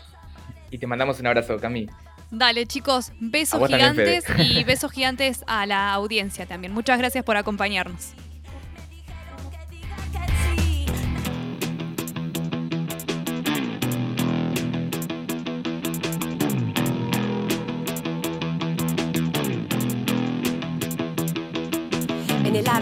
y 0.69 0.77
te 0.77 0.85
mandamos 0.85 1.17
un 1.21 1.27
abrazo, 1.27 1.57
Cami. 1.57 1.87
Dale, 2.29 2.65
chicos, 2.65 3.13
besos 3.21 3.57
también, 3.61 3.93
gigantes 3.93 4.25
y 4.37 4.63
besos 4.65 4.91
gigantes 4.91 5.45
a 5.47 5.65
la 5.65 5.93
audiencia 5.93 6.45
también. 6.45 6.73
Muchas 6.73 6.97
gracias 6.97 7.23
por 7.23 7.37
acompañarnos. 7.37 8.13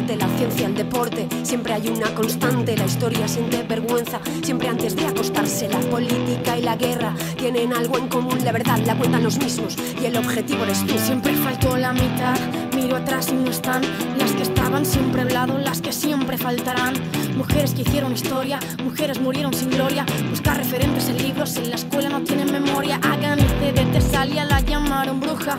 La 0.02 0.28
ciencia, 0.38 0.66
el 0.66 0.74
deporte, 0.74 1.28
siempre 1.44 1.72
hay 1.72 1.88
una 1.88 2.16
constante. 2.16 2.76
La 2.76 2.86
historia 2.86 3.28
siente 3.28 3.62
vergüenza, 3.62 4.20
siempre 4.42 4.68
antes 4.68 4.96
de 4.96 5.06
acostarse. 5.06 5.70
La 5.70 5.80
política 5.82 6.58
y 6.58 6.64
la 6.64 6.76
guerra 6.76 7.14
tienen 7.38 7.72
algo 7.74 8.00
en 8.00 8.08
común. 8.08 8.44
La 8.44 8.52
verdad 8.52 8.80
la 8.88 8.96
cuentan 8.98 9.24
los 9.24 9.38
mismos 9.38 9.78
y 10.02 10.06
el 10.06 10.18
objetivo 10.18 10.64
eres 10.64 10.84
tú. 10.88 10.96
Siempre 10.98 11.34
faltó 11.36 11.78
la 11.78 11.94
mitad, 11.94 12.36
miro 12.76 12.98
atrás 12.98 13.30
y 13.30 13.36
no 13.36 13.52
están 13.52 13.82
las 14.18 14.32
que 14.32 14.44
estaban 14.44 14.86
siempre 14.86 15.22
a 15.22 15.26
un 15.26 15.34
lado, 15.34 15.58
las 15.58 15.82
que 15.82 15.92
siempre 15.92 16.38
faltarán. 16.38 16.94
Mujeres 17.38 17.74
que 17.74 17.82
hicieron 17.84 18.14
historia, 18.14 18.60
mujeres 18.84 19.20
murieron 19.20 19.54
sin 19.54 19.70
gloria. 19.70 20.06
Buscar 20.30 20.58
referentes 20.58 21.10
en 21.10 21.18
libros, 21.18 21.56
en 21.58 21.70
la 21.70 21.76
escuela 21.76 22.10
no 22.10 22.22
tienen 22.22 22.52
memoria. 22.52 23.00
Hagan 23.04 23.40
de 23.40 23.72
Tesalia 23.94 24.46
la 24.46 24.60
llamaron 24.62 25.20
bruja 25.20 25.58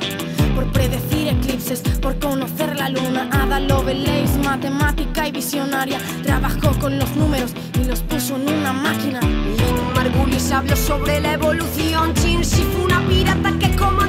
por 0.55 0.71
predecir 0.73 1.29
eclipses, 1.29 1.81
por 2.01 2.19
conocer 2.19 2.77
la 2.77 2.89
luna. 2.89 3.29
Ada 3.33 3.61
Lovelace, 3.61 4.39
matemática 4.45 5.29
y 5.29 5.33
visionaria, 5.33 5.99
trabajó 6.23 6.79
con 6.79 6.99
los 6.99 7.15
números 7.17 7.53
y 7.81 7.85
los 7.85 8.01
puso 8.03 8.37
en 8.37 8.49
una 8.49 8.73
máquina. 8.73 9.21
Margulis 9.95 10.51
habló 10.53 10.77
sobre 10.77 11.21
la 11.21 11.35
evolución. 11.35 12.15
Chin 12.15 12.45
si 12.45 12.63
fue 12.63 12.85
una 12.85 13.01
pirata 13.07 13.53
que 13.59 13.65
legión. 13.69 14.04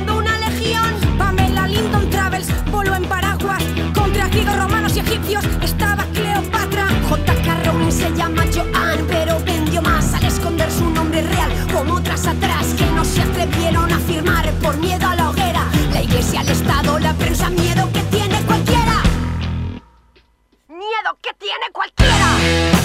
Pamela 1.76 1.82
Linton 1.82 2.10
Travels 2.10 2.72
voló 2.72 2.96
en 2.96 3.04
paraguas 3.06 3.64
contra 3.94 4.28
griegos, 4.30 4.58
romanos 4.58 4.96
y 4.96 5.00
egipcios. 5.00 5.44
Estaba 5.62 6.06
Cleopatra. 6.14 6.88
J.K. 7.10 7.64
Rowling 7.66 7.92
se 7.92 8.12
llama 8.14 8.44
Joan, 8.54 9.06
pero 9.08 9.40
vendió 9.42 9.82
más 9.82 10.14
al 10.14 10.24
esconder 10.24 10.72
su 10.72 10.90
nombre 10.90 11.22
real, 11.22 11.52
como 11.74 11.96
otras 11.96 12.26
atrás 12.28 12.74
que 12.78 12.86
no 12.96 13.04
se 13.04 13.22
atrevieron 13.22 13.92
a 13.92 14.00
firmar 14.00 14.50
por 14.62 14.78
miedo 14.78 15.08
a 15.08 15.16
la 15.16 15.30
hoguera. 15.30 15.66
La 15.92 16.02
iglesia, 16.02 16.42
el 16.42 16.50
Estado, 16.50 17.00
la 17.00 17.14
prensa, 17.14 17.50
miedo 17.50 17.90
que 17.92 18.02
tiene 18.04 18.42
cualquiera. 18.44 19.04
Miedo 20.68 21.18
que 21.22 21.34
tiene 21.38 21.72
cualquiera. 21.72 22.85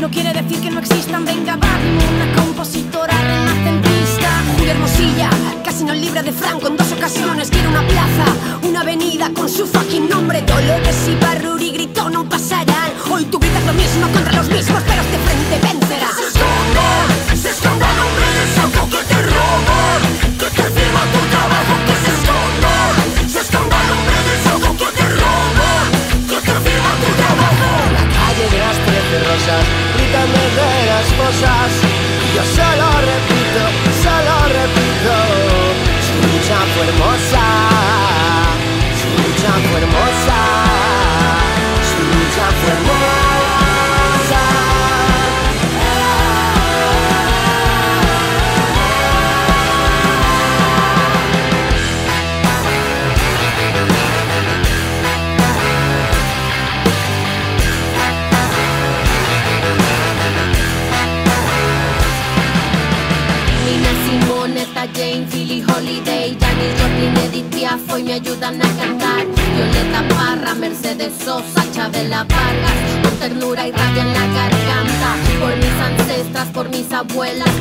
No 0.00 0.10
quiere 0.10 0.32
decir 0.32 0.60
que 0.60 0.70
no 0.70 0.80
existan. 0.80 1.24
Venga, 1.24 1.56
Babimo, 1.56 2.00
una 2.16 2.42
compositora 2.42 3.12
renacentista. 3.12 4.30
Julia 4.56 4.72
Hermosilla, 4.72 5.30
casi 5.62 5.84
no 5.84 5.92
libre 5.92 6.22
de 6.22 6.32
Franco 6.32 6.68
en 6.68 6.76
dos 6.76 6.90
ocasiones. 6.92 7.50
Quiere 7.50 7.68
una 7.68 7.86
plaza, 7.86 8.24
una 8.62 8.80
avenida 8.80 9.30
con 9.34 9.48
su 9.48 9.66
fucking 9.66 10.08
nombre. 10.08 10.42
Dolores 10.42 11.08
y 11.08 11.16
Barruri 11.16 11.72
gritó, 11.72 12.08
no 12.08 12.26
pasarán. 12.28 12.79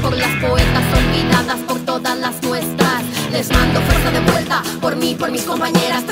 Por 0.02 0.16
las 0.16 0.34
poetas 0.38 0.84
olvidadas, 0.96 1.60
por 1.68 1.80
todas 1.80 2.18
las 2.18 2.42
nuestras. 2.44 3.04
Les 3.30 3.52
mando 3.52 3.82
fuerza 3.82 4.12
de 4.12 4.32
vuelta, 4.32 4.64
por 4.80 4.96
mí, 4.96 5.16
por 5.20 5.32
mis 5.32 5.44
compañeras 5.44 6.06